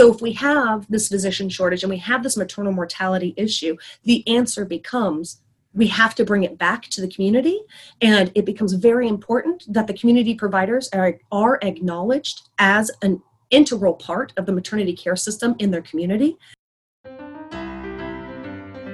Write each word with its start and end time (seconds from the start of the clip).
So 0.00 0.10
if 0.10 0.22
we 0.22 0.32
have 0.32 0.86
this 0.88 1.08
physician 1.08 1.50
shortage 1.50 1.82
and 1.82 1.90
we 1.90 1.98
have 1.98 2.22
this 2.22 2.34
maternal 2.34 2.72
mortality 2.72 3.34
issue, 3.36 3.76
the 4.04 4.26
answer 4.26 4.64
becomes 4.64 5.42
we 5.74 5.88
have 5.88 6.14
to 6.14 6.24
bring 6.24 6.42
it 6.42 6.56
back 6.56 6.84
to 6.84 7.02
the 7.02 7.08
community. 7.08 7.60
And 8.00 8.32
it 8.34 8.46
becomes 8.46 8.72
very 8.72 9.08
important 9.08 9.62
that 9.68 9.86
the 9.88 9.92
community 9.92 10.34
providers 10.34 10.88
are, 10.94 11.18
are 11.30 11.58
acknowledged 11.60 12.48
as 12.58 12.90
an 13.02 13.20
integral 13.50 13.92
part 13.92 14.32
of 14.38 14.46
the 14.46 14.52
maternity 14.52 14.96
care 14.96 15.16
system 15.16 15.54
in 15.58 15.70
their 15.70 15.82
community. 15.82 16.38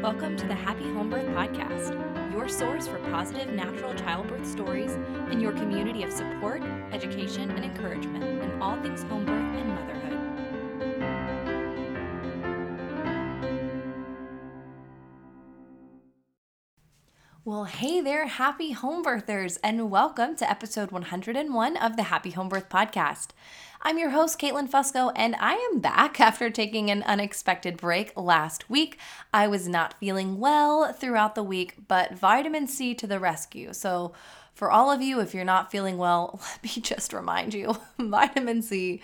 Welcome 0.02 0.36
to 0.38 0.46
the 0.48 0.56
happy 0.56 0.92
home 0.92 1.10
birth 1.10 1.26
podcast 1.26 2.02
your 2.32 2.48
source 2.48 2.88
for 2.88 2.98
positive 3.10 3.48
natural 3.54 3.94
childbirth 3.94 4.46
stories 4.46 4.90
and 5.30 5.40
your 5.40 5.52
community 5.52 6.02
of 6.02 6.12
support 6.12 6.62
education 6.90 7.50
and 7.52 7.64
encouragement 7.64 8.24
in 8.24 8.60
all 8.60 8.76
things 8.82 9.04
home 9.04 9.24
birth 9.24 9.36
and 9.36 9.68
motherhood 9.68 9.95
Well, 17.46 17.66
hey 17.66 18.00
there, 18.00 18.26
happy 18.26 18.72
home 18.72 19.04
birthers, 19.04 19.56
and 19.62 19.88
welcome 19.88 20.34
to 20.34 20.50
episode 20.50 20.90
101 20.90 21.76
of 21.76 21.96
the 21.96 22.02
Happy 22.02 22.30
Home 22.32 22.48
Birth 22.48 22.68
Podcast. 22.68 23.28
I'm 23.82 23.98
your 23.98 24.10
host, 24.10 24.40
Caitlin 24.40 24.68
Fusco, 24.68 25.12
and 25.14 25.36
I 25.38 25.52
am 25.52 25.78
back 25.78 26.18
after 26.20 26.50
taking 26.50 26.90
an 26.90 27.04
unexpected 27.04 27.76
break 27.76 28.12
last 28.16 28.68
week. 28.68 28.98
I 29.32 29.46
was 29.46 29.68
not 29.68 29.94
feeling 30.00 30.40
well 30.40 30.92
throughout 30.92 31.36
the 31.36 31.44
week, 31.44 31.74
but 31.86 32.16
vitamin 32.16 32.66
C 32.66 32.96
to 32.96 33.06
the 33.06 33.20
rescue. 33.20 33.72
So, 33.72 34.12
for 34.52 34.72
all 34.72 34.90
of 34.90 35.00
you, 35.00 35.20
if 35.20 35.32
you're 35.32 35.44
not 35.44 35.70
feeling 35.70 35.98
well, 35.98 36.40
let 36.64 36.64
me 36.64 36.82
just 36.82 37.12
remind 37.12 37.54
you 37.54 37.76
vitamin 38.00 38.60
C 38.60 39.00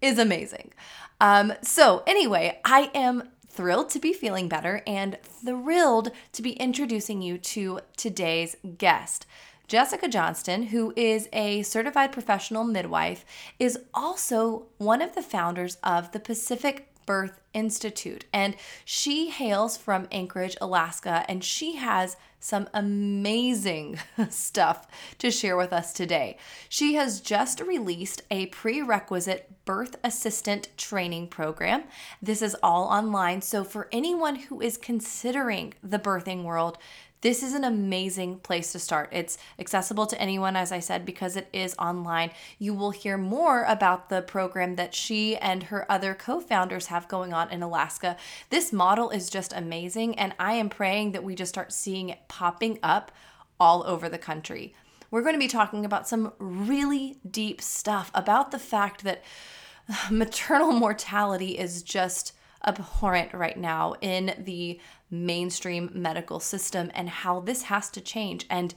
is 0.00 0.20
amazing. 0.20 0.72
Um, 1.20 1.52
so, 1.62 2.04
anyway, 2.06 2.60
I 2.64 2.92
am 2.94 3.31
thrilled 3.52 3.90
to 3.90 3.98
be 3.98 4.12
feeling 4.12 4.48
better 4.48 4.82
and 4.86 5.18
thrilled 5.22 6.10
to 6.32 6.42
be 6.42 6.52
introducing 6.52 7.20
you 7.20 7.36
to 7.36 7.80
today's 7.96 8.56
guest. 8.78 9.26
Jessica 9.68 10.08
Johnston, 10.08 10.64
who 10.64 10.92
is 10.96 11.28
a 11.32 11.62
certified 11.62 12.12
professional 12.12 12.64
midwife, 12.64 13.24
is 13.58 13.78
also 13.94 14.66
one 14.78 15.00
of 15.02 15.14
the 15.14 15.22
founders 15.22 15.76
of 15.82 16.12
the 16.12 16.20
Pacific 16.20 16.88
Birth 17.06 17.41
Institute. 17.54 18.24
And 18.32 18.56
she 18.84 19.30
hails 19.30 19.76
from 19.76 20.08
Anchorage, 20.10 20.56
Alaska, 20.60 21.24
and 21.28 21.42
she 21.44 21.76
has 21.76 22.16
some 22.42 22.68
amazing 22.74 23.98
stuff 24.30 24.88
to 25.18 25.30
share 25.30 25.56
with 25.56 25.72
us 25.72 25.92
today. 25.92 26.36
She 26.68 26.94
has 26.94 27.20
just 27.20 27.60
released 27.60 28.22
a 28.30 28.46
prerequisite 28.46 29.64
birth 29.64 29.96
assistant 30.02 30.68
training 30.76 31.28
program. 31.28 31.84
This 32.20 32.42
is 32.42 32.56
all 32.62 32.84
online. 32.84 33.42
So, 33.42 33.62
for 33.62 33.88
anyone 33.92 34.36
who 34.36 34.60
is 34.60 34.76
considering 34.76 35.74
the 35.82 36.00
birthing 36.00 36.42
world, 36.42 36.78
this 37.22 37.42
is 37.42 37.54
an 37.54 37.64
amazing 37.64 38.40
place 38.40 38.72
to 38.72 38.78
start. 38.78 39.08
It's 39.12 39.38
accessible 39.58 40.06
to 40.06 40.20
anyone, 40.20 40.56
as 40.56 40.72
I 40.72 40.80
said, 40.80 41.06
because 41.06 41.36
it 41.36 41.48
is 41.52 41.74
online. 41.78 42.32
You 42.58 42.74
will 42.74 42.90
hear 42.90 43.16
more 43.16 43.64
about 43.64 44.08
the 44.08 44.22
program 44.22 44.74
that 44.74 44.94
she 44.94 45.36
and 45.36 45.64
her 45.64 45.90
other 45.90 46.14
co 46.14 46.40
founders 46.40 46.86
have 46.86 47.08
going 47.08 47.32
on 47.32 47.50
in 47.50 47.62
Alaska. 47.62 48.16
This 48.50 48.72
model 48.72 49.10
is 49.10 49.30
just 49.30 49.52
amazing, 49.52 50.18
and 50.18 50.34
I 50.38 50.54
am 50.54 50.68
praying 50.68 51.12
that 51.12 51.24
we 51.24 51.36
just 51.36 51.54
start 51.54 51.72
seeing 51.72 52.08
it 52.08 52.26
popping 52.26 52.80
up 52.82 53.12
all 53.58 53.84
over 53.86 54.08
the 54.08 54.18
country. 54.18 54.74
We're 55.12 55.22
going 55.22 55.34
to 55.34 55.38
be 55.38 55.46
talking 55.46 55.84
about 55.84 56.08
some 56.08 56.32
really 56.38 57.18
deep 57.28 57.60
stuff 57.60 58.10
about 58.14 58.50
the 58.50 58.58
fact 58.58 59.04
that 59.04 59.22
maternal 60.10 60.72
mortality 60.72 61.56
is 61.56 61.84
just 61.84 62.32
abhorrent 62.66 63.32
right 63.34 63.56
now 63.56 63.94
in 64.00 64.34
the 64.38 64.80
mainstream 65.10 65.90
medical 65.94 66.40
system 66.40 66.90
and 66.94 67.08
how 67.08 67.40
this 67.40 67.62
has 67.64 67.90
to 67.90 68.00
change. 68.00 68.46
And 68.48 68.74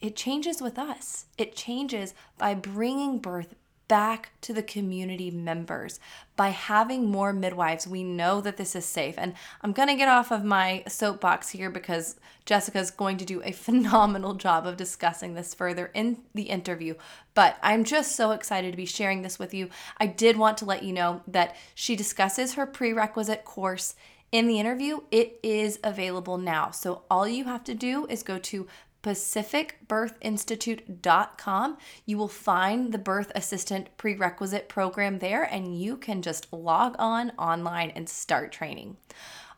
it 0.00 0.16
changes 0.16 0.60
with 0.60 0.78
us. 0.78 1.26
It 1.38 1.56
changes 1.56 2.14
by 2.38 2.54
bringing 2.54 3.18
birth 3.18 3.54
back 3.88 4.30
to 4.40 4.52
the 4.52 4.62
community 4.62 5.30
members 5.30 6.00
by 6.36 6.48
having 6.48 7.10
more 7.10 7.32
midwives. 7.32 7.86
We 7.86 8.02
know 8.02 8.40
that 8.40 8.56
this 8.56 8.74
is 8.74 8.84
safe. 8.84 9.14
And 9.18 9.34
I'm 9.62 9.72
going 9.72 9.88
to 9.88 9.94
get 9.94 10.08
off 10.08 10.30
of 10.30 10.44
my 10.44 10.82
soapbox 10.88 11.50
here 11.50 11.70
because 11.70 12.16
Jessica 12.46 12.78
is 12.78 12.90
going 12.90 13.18
to 13.18 13.24
do 13.24 13.42
a 13.42 13.52
phenomenal 13.66 14.34
job 14.34 14.66
of 14.66 14.76
discussing 14.76 15.34
this 15.34 15.54
further 15.54 15.90
in 15.94 16.18
the 16.34 16.44
interview. 16.44 16.94
But 17.34 17.58
I'm 17.62 17.84
just 17.84 18.16
so 18.16 18.30
excited 18.30 18.70
to 18.70 18.76
be 18.76 18.86
sharing 18.86 19.22
this 19.22 19.38
with 19.38 19.54
you. 19.54 19.68
I 19.98 20.06
did 20.06 20.36
want 20.36 20.58
to 20.58 20.64
let 20.64 20.82
you 20.82 20.92
know 20.92 21.22
that 21.26 21.56
she 21.74 21.96
discusses 21.96 22.54
her 22.54 22.66
prerequisite 22.66 23.44
course 23.44 23.94
in 24.34 24.48
the 24.48 24.58
interview, 24.58 25.02
it 25.12 25.38
is 25.44 25.78
available 25.84 26.38
now. 26.38 26.72
So 26.72 27.02
all 27.08 27.28
you 27.28 27.44
have 27.44 27.62
to 27.64 27.74
do 27.74 28.04
is 28.06 28.24
go 28.24 28.36
to 28.40 28.66
pacificbirthinstitute.com. 29.04 31.78
You 32.04 32.18
will 32.18 32.26
find 32.26 32.92
the 32.92 32.98
birth 32.98 33.30
assistant 33.34 33.96
prerequisite 33.96 34.68
program 34.68 35.20
there, 35.20 35.44
and 35.44 35.78
you 35.78 35.96
can 35.96 36.22
just 36.22 36.52
log 36.52 36.96
on 36.98 37.30
online 37.38 37.90
and 37.90 38.08
start 38.08 38.50
training. 38.50 38.96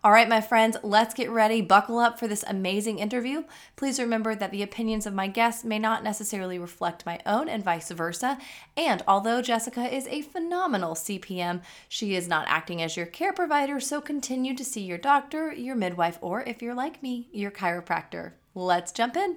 All 0.05 0.13
right, 0.13 0.29
my 0.29 0.41
friends, 0.41 0.77
let's 0.85 1.15
get 1.15 1.31
ready. 1.31 1.61
Buckle 1.61 1.99
up 1.99 2.17
for 2.17 2.29
this 2.29 2.45
amazing 2.47 3.01
interview. 3.01 3.43
Please 3.75 3.99
remember 3.99 4.37
that 4.37 4.53
the 4.53 4.63
opinions 4.63 5.05
of 5.05 5.15
my 5.15 5.27
guests 5.27 5.65
may 5.65 5.81
not 5.81 6.05
necessarily 6.05 6.61
reflect 6.61 7.05
my 7.05 7.19
own 7.27 7.49
and 7.49 7.65
vice 7.65 7.91
versa. 7.91 8.39
And 8.77 9.03
although 9.09 9.43
Jessica 9.43 9.93
is 9.93 10.07
a 10.07 10.23
phenomenal 10.23 10.95
CPM, 10.95 11.63
she 11.89 12.15
is 12.15 12.29
not 12.29 12.47
acting 12.47 12.81
as 12.83 12.97
your 12.97 13.07
care 13.07 13.33
provider, 13.33 13.81
so 13.81 14.01
continue 14.01 14.55
to 14.55 14.65
see 14.65 14.83
your 14.83 14.99
doctor, 14.99 15.53
your 15.53 15.75
midwife, 15.75 16.19
or 16.21 16.43
if 16.43 16.63
you're 16.63 16.75
like 16.75 17.03
me, 17.03 17.29
your 17.33 17.51
chiropractor. 17.51 18.35
Let's 18.57 18.91
jump 18.91 19.19
in. 19.19 19.37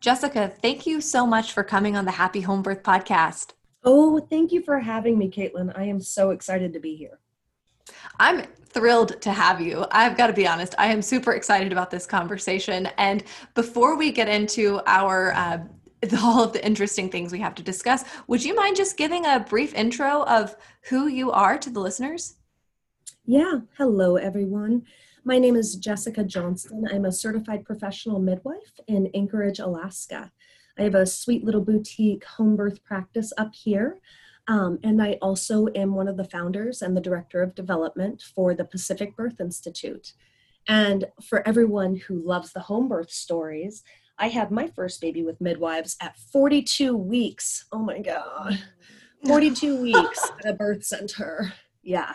Jessica, 0.00 0.50
thank 0.62 0.86
you 0.86 1.02
so 1.02 1.26
much 1.26 1.52
for 1.52 1.62
coming 1.62 1.94
on 1.94 2.06
the 2.06 2.10
Happy 2.10 2.40
Home 2.40 2.62
Birth 2.62 2.82
podcast. 2.82 3.52
Oh, 3.84 4.18
thank 4.18 4.50
you 4.50 4.62
for 4.62 4.80
having 4.80 5.18
me, 5.18 5.30
Caitlin. 5.30 5.76
I 5.78 5.84
am 5.84 6.00
so 6.00 6.30
excited 6.30 6.72
to 6.72 6.80
be 6.80 6.96
here. 6.96 7.18
I'm 8.18 8.46
thrilled 8.64 9.20
to 9.20 9.30
have 9.30 9.60
you. 9.60 9.84
I've 9.90 10.16
got 10.16 10.28
to 10.28 10.32
be 10.32 10.46
honest, 10.46 10.74
I 10.78 10.86
am 10.86 11.02
super 11.02 11.32
excited 11.34 11.70
about 11.70 11.90
this 11.90 12.06
conversation. 12.06 12.88
And 12.96 13.24
before 13.54 13.98
we 13.98 14.10
get 14.10 14.30
into 14.30 14.80
our 14.86 15.34
uh, 15.34 15.58
all 16.22 16.42
of 16.42 16.54
the 16.54 16.64
interesting 16.64 17.10
things 17.10 17.30
we 17.30 17.40
have 17.40 17.54
to 17.56 17.62
discuss, 17.62 18.04
would 18.26 18.42
you 18.42 18.56
mind 18.56 18.76
just 18.76 18.96
giving 18.96 19.26
a 19.26 19.40
brief 19.40 19.74
intro 19.74 20.22
of 20.22 20.56
who 20.88 21.08
you 21.08 21.30
are 21.30 21.58
to 21.58 21.68
the 21.68 21.80
listeners? 21.80 22.36
Yeah. 23.26 23.60
Hello, 23.76 24.16
everyone. 24.16 24.86
My 25.26 25.38
name 25.38 25.56
is 25.56 25.76
Jessica 25.76 26.22
Johnston. 26.22 26.86
I'm 26.92 27.06
a 27.06 27.12
certified 27.12 27.64
professional 27.64 28.18
midwife 28.18 28.78
in 28.86 29.10
Anchorage, 29.14 29.58
Alaska. 29.58 30.30
I 30.78 30.82
have 30.82 30.94
a 30.94 31.06
sweet 31.06 31.42
little 31.42 31.62
boutique 31.62 32.24
home 32.24 32.56
birth 32.56 32.84
practice 32.84 33.32
up 33.38 33.54
here. 33.54 34.00
Um, 34.48 34.78
and 34.84 35.00
I 35.02 35.14
also 35.22 35.68
am 35.74 35.94
one 35.94 36.08
of 36.08 36.18
the 36.18 36.26
founders 36.26 36.82
and 36.82 36.94
the 36.94 37.00
director 37.00 37.42
of 37.42 37.54
development 37.54 38.22
for 38.34 38.52
the 38.54 38.66
Pacific 38.66 39.16
Birth 39.16 39.40
Institute. 39.40 40.12
And 40.68 41.06
for 41.22 41.46
everyone 41.48 41.96
who 41.96 42.22
loves 42.22 42.52
the 42.52 42.60
home 42.60 42.86
birth 42.86 43.10
stories, 43.10 43.82
I 44.18 44.28
had 44.28 44.50
my 44.50 44.66
first 44.66 45.00
baby 45.00 45.22
with 45.22 45.40
midwives 45.40 45.96
at 46.02 46.18
42 46.18 46.94
weeks. 46.94 47.64
Oh 47.72 47.78
my 47.78 48.00
God. 48.00 48.62
42 49.26 49.80
weeks 49.80 50.30
at 50.40 50.50
a 50.50 50.52
birth 50.52 50.84
center. 50.84 51.54
Yeah. 51.82 52.12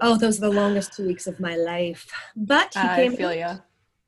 Oh, 0.00 0.16
those 0.16 0.38
are 0.38 0.48
the 0.48 0.50
longest 0.50 0.94
two 0.94 1.06
weeks 1.06 1.26
of 1.26 1.40
my 1.40 1.56
life. 1.56 2.10
But 2.36 2.74
he 2.74 2.80
I 2.80 2.96
came 2.96 3.16
feel 3.16 3.28
out. 3.28 3.36
you. 3.36 3.62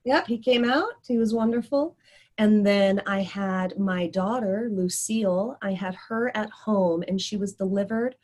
Yep, 0.04 0.26
he 0.26 0.38
came 0.38 0.64
out. 0.64 0.92
He 1.06 1.18
was 1.18 1.34
wonderful. 1.34 1.96
And 2.38 2.66
then 2.66 3.02
I 3.06 3.22
had 3.22 3.78
my 3.78 4.08
daughter, 4.08 4.68
Lucille, 4.70 5.56
I 5.62 5.72
had 5.72 5.94
her 6.08 6.36
at 6.36 6.50
home 6.50 7.02
and 7.08 7.20
she 7.20 7.36
was 7.36 7.54
delivered, 7.54 8.14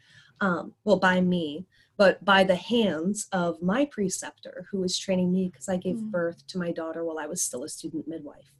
um, 0.41 0.75
well, 0.85 0.99
by 0.99 1.21
me, 1.21 1.67
but 1.97 2.23
by 2.25 2.45
the 2.45 2.57
hands 2.57 3.29
of 3.33 3.63
my 3.63 3.87
preceptor 3.87 4.67
who 4.71 4.81
was 4.81 4.99
training 4.99 5.33
me 5.33 5.49
because 5.49 5.69
I 5.69 5.77
gave 5.77 5.97
mm. 5.97 6.11
birth 6.11 6.47
to 6.49 6.59
my 6.59 6.73
daughter 6.73 7.05
while 7.05 7.19
I 7.19 7.27
was 7.27 7.41
still 7.41 7.65
a 7.65 7.69
student 7.69 8.07
midwife. 8.07 8.53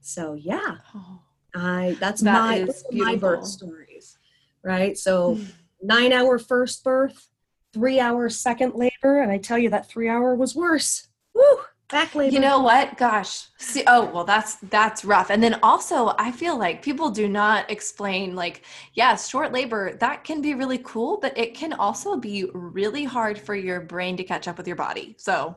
So, 0.00 0.34
yeah, 0.34 0.78
oh, 0.94 1.20
I 1.54 1.96
that's 2.00 2.22
that 2.22 2.32
my, 2.32 2.66
my 2.92 3.14
birth 3.14 3.46
stories, 3.46 4.18
right? 4.64 4.98
So, 4.98 5.36
mm. 5.36 5.52
nine 5.80 6.12
hour 6.12 6.38
first 6.38 6.82
birth, 6.82 7.28
three 7.72 8.00
hour 8.00 8.28
second 8.28 8.74
labor. 8.74 9.22
And 9.22 9.30
I 9.30 9.38
tell 9.38 9.58
you, 9.58 9.70
that 9.70 9.88
three 9.88 10.08
hour 10.08 10.34
was 10.34 10.54
worse. 10.54 11.08
Woo! 11.34 11.58
back 11.92 12.14
labor. 12.16 12.34
You 12.34 12.40
know 12.40 12.58
what? 12.58 12.96
Gosh. 12.96 13.46
See, 13.58 13.84
oh, 13.86 14.06
well, 14.06 14.24
that's 14.24 14.56
that's 14.56 15.04
rough. 15.04 15.30
And 15.30 15.40
then 15.40 15.60
also, 15.62 16.14
I 16.18 16.32
feel 16.32 16.58
like 16.58 16.82
people 16.82 17.10
do 17.10 17.28
not 17.28 17.70
explain 17.70 18.34
like, 18.34 18.62
yes, 18.94 19.28
short 19.28 19.52
labor 19.52 19.96
that 20.00 20.24
can 20.24 20.42
be 20.42 20.54
really 20.54 20.78
cool, 20.78 21.18
but 21.22 21.36
it 21.38 21.54
can 21.54 21.74
also 21.74 22.16
be 22.16 22.46
really 22.54 23.04
hard 23.04 23.38
for 23.38 23.54
your 23.54 23.80
brain 23.80 24.16
to 24.16 24.24
catch 24.24 24.48
up 24.48 24.56
with 24.56 24.66
your 24.66 24.76
body. 24.76 25.14
So, 25.18 25.56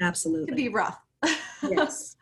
absolutely, 0.00 0.44
it 0.44 0.46
can 0.48 0.56
be 0.56 0.68
rough. 0.70 0.98
Yes. 1.62 2.16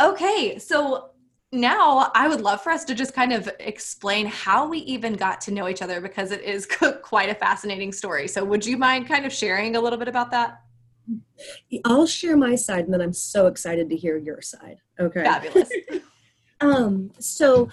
okay, 0.00 0.58
so 0.58 1.10
now 1.52 2.10
I 2.14 2.28
would 2.28 2.40
love 2.40 2.62
for 2.62 2.70
us 2.70 2.84
to 2.86 2.94
just 2.94 3.14
kind 3.14 3.32
of 3.32 3.48
explain 3.60 4.26
how 4.26 4.68
we 4.68 4.78
even 4.78 5.14
got 5.14 5.40
to 5.42 5.52
know 5.52 5.68
each 5.68 5.82
other 5.82 6.00
because 6.00 6.32
it 6.32 6.42
is 6.42 6.66
quite 7.02 7.30
a 7.30 7.34
fascinating 7.34 7.92
story. 7.92 8.28
So, 8.28 8.44
would 8.44 8.64
you 8.64 8.76
mind 8.76 9.08
kind 9.08 9.24
of 9.24 9.32
sharing 9.32 9.76
a 9.76 9.80
little 9.80 9.98
bit 9.98 10.08
about 10.08 10.30
that? 10.32 10.60
I'll 11.84 12.06
share 12.06 12.36
my 12.36 12.56
side, 12.56 12.84
and 12.84 12.92
then 12.92 13.00
I'm 13.00 13.12
so 13.12 13.46
excited 13.46 13.88
to 13.90 13.96
hear 13.96 14.16
your 14.16 14.42
side. 14.42 14.78
Okay. 14.98 15.22
Fabulous. 15.22 15.70
um, 16.60 17.10
so, 17.18 17.68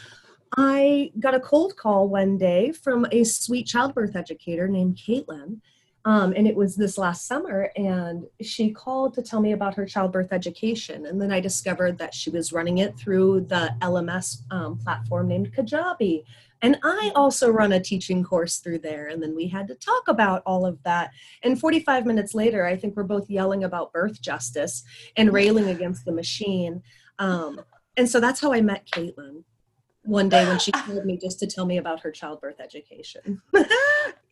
I 0.55 1.11
got 1.19 1.33
a 1.33 1.39
cold 1.39 1.75
call 1.75 2.07
one 2.09 2.37
day 2.37 2.71
from 2.71 3.07
a 3.11 3.23
sweet 3.23 3.65
childbirth 3.65 4.15
educator 4.15 4.67
named 4.67 4.97
Caitlin 4.97 5.61
um, 6.05 6.33
and 6.35 6.45
it 6.47 6.55
was 6.55 6.75
this 6.75 6.97
last 6.97 7.27
summer, 7.27 7.71
and 7.77 8.25
she 8.41 8.71
called 8.71 9.13
to 9.13 9.21
tell 9.21 9.39
me 9.39 9.53
about 9.53 9.75
her 9.75 9.85
childbirth 9.85 10.33
education. 10.33 11.05
And 11.05 11.21
then 11.21 11.31
I 11.31 11.39
discovered 11.39 11.97
that 11.99 12.13
she 12.13 12.29
was 12.29 12.51
running 12.51 12.79
it 12.79 12.97
through 12.97 13.41
the 13.41 13.73
LMS 13.81 14.41
um, 14.51 14.77
platform 14.77 15.29
named 15.29 15.53
Kajabi. 15.55 16.23
And 16.61 16.77
I 16.83 17.11
also 17.15 17.49
run 17.49 17.73
a 17.73 17.79
teaching 17.79 18.23
course 18.23 18.57
through 18.57 18.79
there. 18.79 19.07
And 19.07 19.23
then 19.23 19.35
we 19.35 19.47
had 19.47 19.67
to 19.69 19.75
talk 19.75 20.07
about 20.07 20.43
all 20.45 20.65
of 20.65 20.81
that. 20.83 21.11
And 21.41 21.59
45 21.59 22.05
minutes 22.05 22.33
later, 22.33 22.65
I 22.65 22.75
think 22.75 22.95
we're 22.95 23.03
both 23.03 23.29
yelling 23.29 23.63
about 23.63 23.93
birth 23.93 24.21
justice 24.21 24.83
and 25.15 25.33
railing 25.33 25.69
against 25.69 26.05
the 26.05 26.13
machine. 26.13 26.81
Um, 27.19 27.61
and 27.95 28.09
so 28.09 28.19
that's 28.19 28.41
how 28.41 28.53
I 28.53 28.61
met 28.61 28.87
Caitlin 28.87 29.43
one 30.03 30.29
day 30.29 30.45
when 30.45 30.59
she 30.59 30.71
called 30.73 31.05
me 31.05 31.17
just 31.17 31.39
to 31.39 31.47
tell 31.47 31.65
me 31.65 31.77
about 31.77 31.99
her 32.01 32.11
childbirth 32.11 32.59
education. 32.59 33.41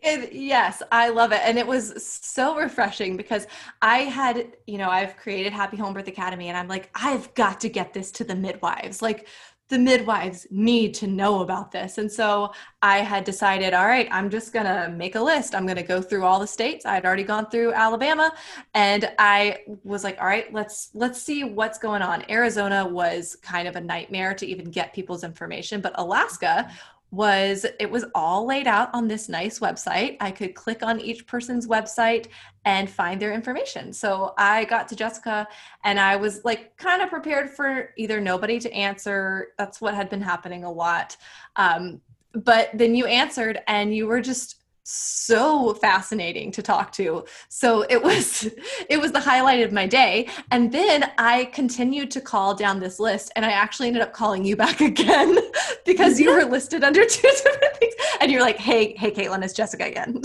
it, 0.02 0.34
yes, 0.34 0.82
I 0.92 1.10
love 1.10 1.32
it. 1.32 1.42
And 1.44 1.58
it 1.58 1.66
was 1.66 2.06
so 2.06 2.56
refreshing 2.56 3.18
because 3.18 3.48
I 3.82 4.00
had, 4.00 4.56
you 4.68 4.78
know, 4.78 4.90
I've 4.90 5.18
created 5.18 5.54
Happy 5.54 5.78
Home 5.78 5.94
Birth 5.94 6.08
Academy 6.08 6.50
and 6.50 6.58
I'm 6.58 6.68
like, 6.68 6.90
I've 6.96 7.34
got 7.34 7.60
to 7.62 7.70
get 7.70 7.94
this 7.94 8.12
to 8.12 8.24
the 8.24 8.36
midwives. 8.36 9.02
Like, 9.02 9.28
the 9.72 9.80
midwives 9.80 10.46
need 10.52 10.94
to 10.94 11.08
know 11.08 11.42
about 11.42 11.72
this. 11.72 11.98
And 11.98 12.12
so 12.12 12.54
I 12.82 13.00
had 13.00 13.24
decided, 13.24 13.74
all 13.74 13.88
right, 13.88 14.08
I'm 14.12 14.30
just 14.30 14.52
going 14.52 14.66
to 14.66 14.94
make 14.96 15.16
a 15.16 15.22
list. 15.22 15.56
I'm 15.56 15.66
going 15.66 15.78
to 15.78 15.84
go 15.84 16.02
through 16.02 16.26
all 16.26 16.40
the 16.40 16.46
states. 16.46 16.86
I 16.86 16.94
had 16.94 17.06
already 17.06 17.24
gone 17.24 17.50
through 17.50 17.74
Alabama 17.74 18.34
and 18.74 19.10
I 19.18 19.60
was 19.84 20.04
like, 20.04 20.20
all 20.20 20.28
right, 20.28 20.54
let's 20.54 20.92
let's 20.94 21.22
see 21.22 21.46
what's 21.46 21.80
going 21.80 22.02
on. 22.02 22.30
Arizona 22.30 22.86
was 22.86 23.38
kind 23.42 23.68
of 23.68 23.78
a 23.78 23.82
nightmare 23.82 24.34
to 24.36 24.46
even 24.46 24.70
get 24.70 24.94
people's 24.94 25.24
information, 25.24 25.80
but 25.80 25.94
Alaska 25.96 26.70
was 27.12 27.66
it 27.80 27.92
was 27.92 28.06
all 28.16 28.46
laid 28.46 28.68
out 28.68 28.90
on 28.94 29.08
this 29.08 29.28
nice 29.28 29.60
website. 29.60 30.16
I 30.22 30.32
could 30.32 30.56
click 30.56 30.82
on 30.82 31.02
each 31.02 31.28
person's 31.28 31.68
website 31.68 32.28
and 32.64 32.90
find 32.90 33.22
their 33.22 33.34
information. 33.34 33.92
So 33.92 34.34
I 34.38 34.64
got 34.66 34.88
to 34.90 34.96
Jessica 34.96 35.48
and 35.84 36.00
I 36.00 36.16
was 36.16 36.46
like 36.46 36.78
kind 36.78 37.02
of 37.02 37.10
prepared 37.10 37.50
for 37.50 37.94
either 37.98 38.22
nobody 38.22 38.60
to 38.60 38.72
answer. 38.72 39.50
That's 39.58 39.82
what 39.82 39.94
had 39.94 40.10
been 40.10 40.22
happening 40.22 40.64
a 40.64 40.72
lot. 40.72 41.18
Um, 41.58 42.00
but 42.34 42.70
then 42.74 42.96
you 42.96 43.06
answered 43.08 43.60
and 43.68 43.94
you 43.94 44.08
were 44.08 44.22
just 44.22 44.61
so 44.92 45.74
fascinating 45.76 46.52
to 46.52 46.62
talk 46.62 46.92
to. 46.92 47.24
So 47.48 47.84
it 47.90 48.02
was 48.02 48.50
it 48.90 49.00
was 49.00 49.12
the 49.12 49.20
highlight 49.20 49.62
of 49.64 49.72
my 49.72 49.88
day. 49.88 50.28
And 50.52 50.72
then 50.72 51.12
i 51.18 51.46
continued 51.46 52.12
to 52.12 52.22
call 52.22 52.54
down 52.54 52.80
this 52.80 53.00
list 53.00 53.32
and 53.36 53.46
i 53.46 53.52
actually 53.52 53.88
ended 53.88 54.04
up 54.04 54.14
calling 54.14 54.44
you 54.44 54.56
back 54.56 54.82
again 54.94 55.38
because 55.86 56.20
you 56.20 56.34
were 56.34 56.44
listed 56.44 56.84
under 56.84 57.06
two 57.06 57.30
different 57.44 57.76
things. 57.78 57.94
And 58.20 58.32
you're 58.32 58.42
like 58.42 58.58
hey 58.58 58.96
hey 58.98 59.12
caitlin 59.12 59.44
it's 59.44 59.54
jessica 59.54 59.86
again. 59.86 60.22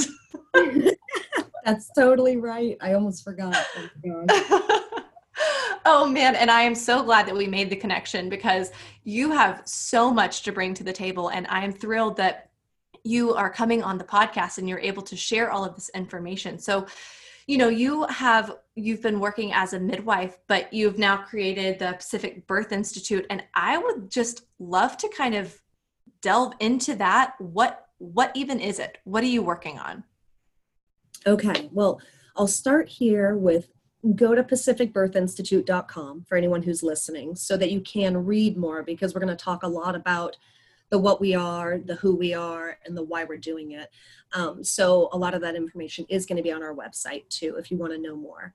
That's 1.64 1.90
totally 1.98 2.36
right. 2.36 2.76
I 2.80 2.94
almost 2.94 3.24
forgot. 3.24 3.56
Oh, 4.08 4.90
oh 5.84 6.08
man. 6.08 6.34
And 6.34 6.50
i 6.50 6.62
am 6.62 6.74
so 6.74 7.02
glad 7.02 7.26
that 7.26 7.36
we 7.36 7.46
made 7.46 7.70
the 7.70 7.76
connection 7.76 8.28
because 8.28 8.72
you 9.04 9.30
have 9.30 9.62
so 9.64 10.12
much 10.12 10.42
to 10.42 10.52
bring 10.52 10.74
to 10.74 10.84
the 10.84 10.92
table 10.92 11.28
and 11.28 11.46
i 11.48 11.64
am 11.64 11.72
thrilled 11.72 12.16
that 12.16 12.50
you 13.06 13.34
are 13.34 13.50
coming 13.50 13.82
on 13.82 13.98
the 13.98 14.04
podcast 14.04 14.58
and 14.58 14.68
you're 14.68 14.80
able 14.80 15.02
to 15.02 15.16
share 15.16 15.50
all 15.50 15.64
of 15.64 15.74
this 15.74 15.90
information. 15.94 16.58
So, 16.58 16.86
you 17.46 17.58
know, 17.58 17.68
you 17.68 18.04
have 18.06 18.56
you've 18.74 19.02
been 19.02 19.20
working 19.20 19.52
as 19.52 19.72
a 19.72 19.80
midwife, 19.80 20.36
but 20.48 20.72
you've 20.72 20.98
now 20.98 21.16
created 21.16 21.78
the 21.78 21.92
Pacific 21.92 22.46
Birth 22.46 22.72
Institute 22.72 23.24
and 23.30 23.42
I 23.54 23.78
would 23.78 24.10
just 24.10 24.42
love 24.58 24.96
to 24.98 25.08
kind 25.16 25.34
of 25.34 25.58
delve 26.20 26.54
into 26.60 26.96
that. 26.96 27.34
What 27.38 27.86
what 27.98 28.32
even 28.34 28.60
is 28.60 28.78
it? 28.78 28.98
What 29.04 29.22
are 29.22 29.28
you 29.28 29.42
working 29.42 29.78
on? 29.78 30.04
Okay. 31.26 31.70
Well, 31.72 32.00
I'll 32.36 32.46
start 32.46 32.88
here 32.88 33.36
with 33.36 33.68
go 34.14 34.34
to 34.34 34.42
pacificbirthinstitute.com 34.42 36.24
for 36.28 36.36
anyone 36.36 36.62
who's 36.62 36.82
listening 36.82 37.34
so 37.34 37.56
that 37.56 37.70
you 37.70 37.80
can 37.80 38.24
read 38.24 38.56
more 38.56 38.82
because 38.82 39.14
we're 39.14 39.20
going 39.20 39.36
to 39.36 39.44
talk 39.44 39.62
a 39.62 39.68
lot 39.68 39.94
about 39.96 40.36
the 40.90 40.98
what 40.98 41.20
we 41.20 41.34
are, 41.34 41.78
the 41.84 41.96
who 41.96 42.16
we 42.16 42.34
are, 42.34 42.78
and 42.84 42.96
the 42.96 43.02
why 43.02 43.24
we're 43.24 43.36
doing 43.36 43.72
it. 43.72 43.88
Um, 44.32 44.62
so 44.62 45.08
a 45.12 45.18
lot 45.18 45.34
of 45.34 45.40
that 45.42 45.56
information 45.56 46.06
is 46.08 46.26
going 46.26 46.36
to 46.36 46.42
be 46.42 46.52
on 46.52 46.62
our 46.62 46.74
website 46.74 47.28
too, 47.28 47.56
if 47.58 47.70
you 47.70 47.76
want 47.76 47.92
to 47.92 47.98
know 47.98 48.16
more. 48.16 48.54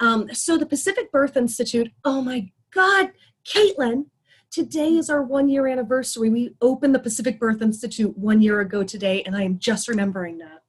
Um, 0.00 0.32
so 0.32 0.56
the 0.56 0.66
Pacific 0.66 1.10
Birth 1.10 1.36
Institute, 1.36 1.90
oh 2.04 2.22
my 2.22 2.50
God, 2.72 3.12
Caitlin, 3.44 4.06
today 4.50 4.90
is 4.90 5.10
our 5.10 5.22
one 5.22 5.48
year 5.48 5.66
anniversary. 5.66 6.30
We 6.30 6.54
opened 6.60 6.94
the 6.94 7.00
Pacific 7.00 7.38
Birth 7.38 7.62
Institute 7.62 8.16
one 8.16 8.40
year 8.40 8.60
ago 8.60 8.82
today, 8.82 9.22
and 9.24 9.36
I 9.36 9.42
am 9.42 9.58
just 9.58 9.88
remembering 9.88 10.38
that. 10.38 10.62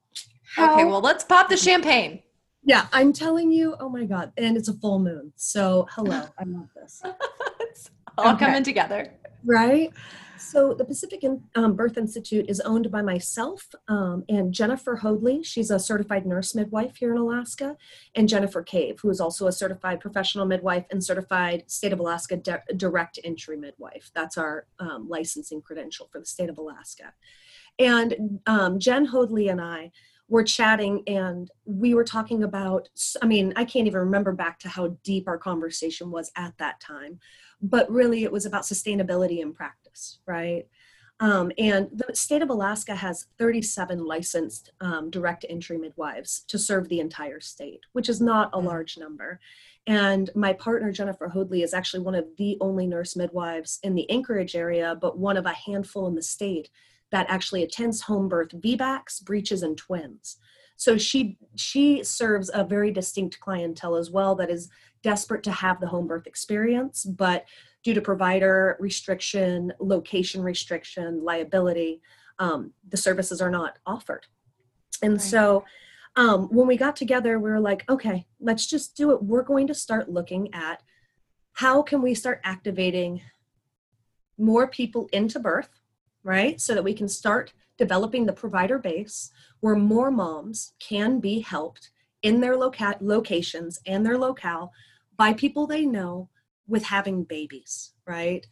How- 0.54 0.74
okay, 0.74 0.84
well, 0.84 1.00
let's 1.00 1.24
pop 1.24 1.48
the 1.48 1.56
champagne. 1.56 2.22
Yeah, 2.62 2.86
I'm 2.92 3.12
telling 3.12 3.50
you, 3.50 3.74
oh 3.80 3.88
my 3.88 4.04
God. 4.04 4.32
And 4.36 4.56
it's 4.56 4.68
a 4.68 4.74
full 4.74 4.98
moon. 4.98 5.32
So, 5.36 5.86
hello, 5.92 6.26
I 6.38 6.44
love 6.44 6.68
this. 6.74 7.02
it's 7.60 7.90
all 8.18 8.34
okay. 8.34 8.46
coming 8.46 8.62
together. 8.62 9.14
Right? 9.44 9.92
So 10.40 10.72
the 10.72 10.84
Pacific 10.84 11.22
um, 11.54 11.74
Birth 11.74 11.98
Institute 11.98 12.46
is 12.48 12.60
owned 12.60 12.90
by 12.90 13.02
myself 13.02 13.68
um, 13.88 14.24
and 14.28 14.52
Jennifer 14.52 14.96
Hoadley. 14.96 15.42
She's 15.42 15.70
a 15.70 15.78
certified 15.78 16.26
nurse 16.26 16.54
midwife 16.54 16.96
here 16.96 17.12
in 17.12 17.18
Alaska, 17.18 17.76
and 18.14 18.28
Jennifer 18.28 18.62
Cave, 18.62 18.98
who 19.00 19.10
is 19.10 19.20
also 19.20 19.46
a 19.46 19.52
certified 19.52 20.00
professional 20.00 20.46
midwife 20.46 20.86
and 20.90 21.04
certified 21.04 21.64
state 21.66 21.92
of 21.92 22.00
Alaska 22.00 22.38
de- 22.38 22.62
direct 22.76 23.18
entry 23.22 23.56
midwife. 23.56 24.10
That's 24.14 24.38
our 24.38 24.66
um, 24.78 25.08
licensing 25.08 25.60
credential 25.60 26.08
for 26.10 26.18
the 26.18 26.26
state 26.26 26.48
of 26.48 26.58
Alaska. 26.58 27.12
And 27.78 28.40
um, 28.46 28.78
Jen 28.78 29.04
Hoadley 29.04 29.48
and 29.48 29.60
I 29.60 29.92
were 30.28 30.44
chatting 30.44 31.02
and 31.08 31.50
we 31.64 31.92
were 31.92 32.04
talking 32.04 32.44
about 32.44 32.88
i 33.20 33.26
mean 33.26 33.52
i 33.56 33.64
can't 33.64 33.88
even 33.88 33.98
remember 33.98 34.30
back 34.30 34.60
to 34.60 34.68
how 34.68 34.96
deep 35.02 35.26
our 35.26 35.36
conversation 35.36 36.08
was 36.12 36.30
at 36.36 36.56
that 36.56 36.78
time 36.78 37.18
but 37.62 37.90
really 37.90 38.24
it 38.24 38.32
was 38.32 38.46
about 38.46 38.62
sustainability 38.62 39.40
in 39.40 39.52
practice, 39.52 39.79
right? 40.26 40.66
Um, 41.20 41.52
and 41.58 41.88
the 41.92 42.14
state 42.14 42.40
of 42.40 42.48
Alaska 42.48 42.94
has 42.94 43.26
37 43.38 44.06
licensed 44.06 44.72
um, 44.80 45.10
direct 45.10 45.44
entry 45.48 45.76
midwives 45.76 46.44
to 46.48 46.58
serve 46.58 46.88
the 46.88 47.00
entire 47.00 47.40
state, 47.40 47.80
which 47.92 48.08
is 48.08 48.22
not 48.22 48.50
a 48.54 48.58
mm. 48.58 48.64
large 48.64 48.96
number. 48.96 49.38
And 49.86 50.30
my 50.34 50.54
partner, 50.54 50.90
Jennifer 50.90 51.28
Hoadley, 51.28 51.62
is 51.62 51.74
actually 51.74 52.00
one 52.00 52.14
of 52.14 52.24
the 52.38 52.56
only 52.60 52.86
nurse 52.86 53.16
midwives 53.16 53.80
in 53.82 53.94
the 53.94 54.10
Anchorage 54.10 54.56
area, 54.56 54.96
but 54.98 55.18
one 55.18 55.36
of 55.36 55.44
a 55.44 55.52
handful 55.52 56.06
in 56.06 56.14
the 56.14 56.22
state 56.22 56.70
that 57.10 57.26
actually 57.28 57.64
attends 57.64 58.02
home 58.02 58.28
birth 58.28 58.50
VBACs, 58.50 59.22
breeches, 59.22 59.62
and 59.62 59.76
twins. 59.76 60.36
So 60.76 60.96
she 60.96 61.36
she 61.56 62.02
serves 62.02 62.50
a 62.54 62.64
very 62.64 62.90
distinct 62.90 63.40
clientele 63.40 63.96
as 63.96 64.10
well 64.10 64.34
that 64.36 64.48
is 64.48 64.70
desperate 65.02 65.42
to 65.42 65.50
have 65.50 65.80
the 65.80 65.88
home 65.88 66.06
birth 66.06 66.26
experience, 66.26 67.04
but 67.04 67.44
due 67.82 67.94
to 67.94 68.00
provider 68.00 68.76
restriction, 68.78 69.72
location 69.80 70.42
restriction, 70.42 71.24
liability, 71.24 72.00
um, 72.38 72.72
the 72.88 72.96
services 72.96 73.40
are 73.40 73.50
not 73.50 73.78
offered. 73.86 74.26
And 75.02 75.14
right. 75.14 75.20
so 75.20 75.64
um, 76.16 76.48
when 76.48 76.66
we 76.66 76.76
got 76.76 76.96
together, 76.96 77.38
we 77.38 77.50
were 77.50 77.60
like, 77.60 77.88
okay, 77.88 78.26
let's 78.40 78.66
just 78.66 78.96
do 78.96 79.12
it. 79.12 79.22
We're 79.22 79.42
going 79.42 79.66
to 79.68 79.74
start 79.74 80.10
looking 80.10 80.52
at 80.52 80.82
how 81.52 81.82
can 81.82 82.02
we 82.02 82.14
start 82.14 82.40
activating 82.44 83.22
more 84.38 84.66
people 84.66 85.08
into 85.12 85.38
birth, 85.38 85.68
right? 86.22 86.60
So 86.60 86.74
that 86.74 86.84
we 86.84 86.94
can 86.94 87.08
start 87.08 87.52
developing 87.78 88.26
the 88.26 88.32
provider 88.32 88.78
base 88.78 89.30
where 89.60 89.76
more 89.76 90.10
moms 90.10 90.72
can 90.80 91.20
be 91.20 91.40
helped 91.40 91.90
in 92.22 92.40
their 92.40 92.56
loca- 92.56 92.98
locations 93.00 93.80
and 93.86 94.04
their 94.04 94.18
locale 94.18 94.72
by 95.16 95.32
people 95.32 95.66
they 95.66 95.84
know 95.84 96.28
with 96.70 96.84
having 96.84 97.24
babies, 97.24 97.92
right? 98.06 98.46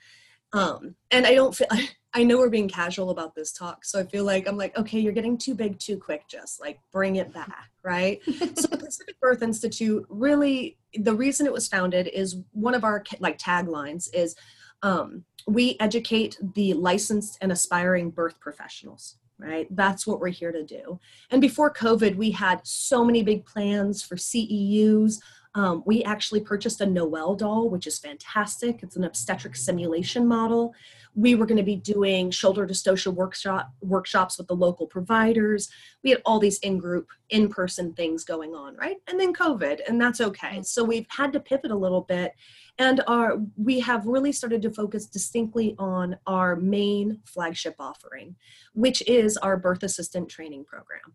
Um, 0.53 0.95
and 1.11 1.27
I 1.27 1.35
don't 1.35 1.55
feel, 1.55 1.69
I 2.15 2.25
know 2.25 2.39
we're 2.39 2.51
being 2.51 2.69
casual 2.69 3.11
about 3.11 3.35
this 3.35 3.53
talk, 3.53 3.85
so 3.85 4.01
I 4.01 4.05
feel 4.05 4.25
like 4.25 4.49
I'm 4.49 4.57
like, 4.57 4.77
okay, 4.77 4.99
you're 4.99 5.13
getting 5.13 5.39
too 5.39 5.55
big 5.55 5.79
too 5.79 5.99
quick, 5.99 6.23
just 6.29 6.61
like 6.61 6.81
bring 6.91 7.17
it 7.17 7.33
back, 7.33 7.71
right? 7.83 8.21
so 8.25 8.67
the 8.69 8.79
Pacific 8.79 9.21
Birth 9.21 9.43
Institute 9.43 10.05
really, 10.09 10.79
the 10.95 11.15
reason 11.15 11.47
it 11.47 11.53
was 11.53 11.69
founded 11.69 12.09
is 12.09 12.37
one 12.53 12.75
of 12.75 12.83
our 12.83 13.05
like 13.21 13.39
taglines 13.39 14.09
is 14.13 14.35
um, 14.83 15.25
we 15.47 15.77
educate 15.81 16.39
the 16.55 16.73
licensed 16.75 17.39
and 17.41 17.53
aspiring 17.53 18.11
birth 18.11 18.41
professionals 18.41 19.17
right? 19.39 19.69
That's 19.71 20.07
what 20.07 20.21
we're 20.21 20.29
here 20.29 20.53
to 20.53 20.65
do. 20.65 20.99
And 21.31 21.41
before 21.41 21.73
COVID, 21.73 22.17
we 22.17 22.33
had 22.33 22.61
so 22.65 23.05
many 23.05 23.23
big 23.23 23.47
plans 23.47 24.03
for 24.03 24.17
CEUs, 24.17 25.21
Um, 25.59 25.83
we 25.85 26.05
actually 26.05 26.41
purchased 26.41 26.81
a 26.83 26.87
Noelle 26.87 27.35
doll, 27.35 27.69
which 27.69 27.89
is 27.89 27.99
fantastic. 27.99 28.81
It's 28.85 28.95
an 28.95 29.03
obstetric 29.03 29.57
simulation 29.57 30.25
model. 30.25 30.73
We 31.17 31.35
were 31.35 31.47
going 31.47 31.59
to 31.59 31.65
be 31.65 31.75
doing 31.75 32.31
shoulder 32.31 32.65
dystocia 32.65 33.13
workshop 33.13 33.73
workshops 33.81 34.39
with 34.39 34.47
the 34.47 34.55
local 34.55 34.87
providers. 34.87 35.69
We 36.05 36.11
had 36.11 36.23
all 36.25 36.39
these 36.39 36.61
in-group, 36.61 37.09
in-person 37.31 37.95
things 37.95 38.23
going 38.23 38.55
on, 38.55 38.77
right? 38.77 38.99
And 39.09 39.19
then 39.19 39.35
COVID, 39.35 39.81
and 39.89 40.01
that's 40.01 40.21
okay. 40.21 40.63
So 40.63 40.85
we've 40.85 41.09
had 41.09 41.33
to 41.33 41.41
pivot 41.41 41.73
a 41.73 41.77
little 41.77 42.03
bit, 42.03 42.35
and 42.79 43.03
our 43.09 43.39
we 43.57 43.81
have 43.81 44.07
really 44.07 44.31
started 44.31 44.63
to 44.63 44.71
focus 44.71 45.07
distinctly 45.07 45.75
on 45.77 46.17
our 46.29 46.55
main 46.55 47.21
flagship 47.25 47.75
offering, 47.81 48.37
which 48.75 49.03
is 49.09 49.37
our 49.39 49.57
birth 49.57 49.83
assistant 49.83 50.29
training 50.29 50.65
program 50.67 51.15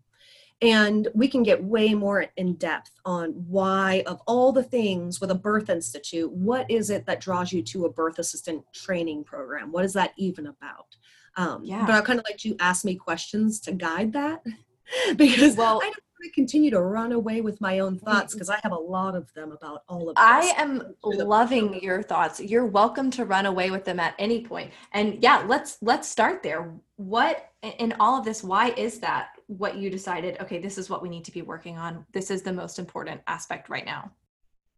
and 0.63 1.08
we 1.13 1.27
can 1.27 1.43
get 1.43 1.63
way 1.63 1.93
more 1.93 2.25
in 2.38 2.53
depth 2.55 2.91
on 3.05 3.32
why 3.48 4.03
of 4.08 4.22
all 4.27 4.51
the 4.51 4.63
things 4.63 5.20
with 5.20 5.32
a 5.32 5.36
birth 5.36 5.70
institute 5.70 6.32
what 6.32 6.70
is 6.70 6.89
it 6.89 7.05
that 7.05 7.20
draws 7.20 7.51
you 7.51 7.62
to 7.62 7.86
a 7.86 7.91
birth 7.91 8.20
assistant 8.20 8.63
training 8.74 9.24
program? 9.24 9.72
What 9.72 9.86
is 9.86 9.93
that 9.93 10.13
even 10.17 10.48
about? 10.48 10.96
Um, 11.36 11.62
yeah. 11.63 11.84
but 11.84 11.96
i 11.96 12.01
kind 12.01 12.20
of 12.20 12.25
like 12.29 12.46
you 12.46 12.55
ask 12.60 12.86
me 12.86 12.96
questions 12.96 13.60
to 13.62 13.72
guide 13.72 14.13
that 14.13 14.43
because 15.15 15.55
well 15.58 15.79
i 15.82 15.86
don't 15.86 15.96
want 15.96 16.25
to 16.25 16.29
continue 16.29 16.70
to 16.70 16.79
run 16.79 17.12
away 17.12 17.41
with 17.41 17.60
my 17.60 17.79
own 17.79 17.98
thoughts 17.98 18.36
because 18.36 18.51
i 18.51 18.60
have 18.62 18.72
a 18.72 18.75
lot 18.77 19.15
of 19.15 19.34
them 19.34 19.51
about 19.51 19.82
all 19.89 20.10
of 20.10 20.15
this. 20.15 20.24
i 20.24 20.53
am 20.58 20.93
loving 21.03 21.82
your 21.82 22.03
thoughts. 22.03 22.39
You're 22.39 22.67
welcome 22.67 23.10
to 23.12 23.25
run 23.25 23.48
away 23.48 23.72
with 23.72 23.84
them 23.84 24.00
at 24.00 24.13
any 24.20 24.41
point. 24.41 24.53
point. 24.53 24.72
And 24.91 25.24
yeah 25.24 25.43
let's 25.48 25.77
let's 25.82 26.08
start 26.08 26.43
there. 26.43 26.72
What 26.98 27.50
in 27.63 27.93
all 28.00 28.20
of 28.20 28.25
this 28.25 28.43
why 28.43 28.70
is 28.72 29.00
that 29.00 29.29
what 29.48 29.78
you 29.78 29.90
decided 29.90 30.40
okay 30.42 30.60
this 30.60 30.78
is 30.78 30.90
what 30.90 31.02
we 31.02 31.10
need 31.10 31.26
to 31.26 31.32
be 31.32 31.42
working 31.42 31.78
on. 31.78 32.06
This 32.12 32.32
is 32.32 32.42
the 32.42 32.54
most 32.54 32.80
important 32.80 33.22
aspect 33.28 33.70
right 33.70 33.86
now. 33.86 34.12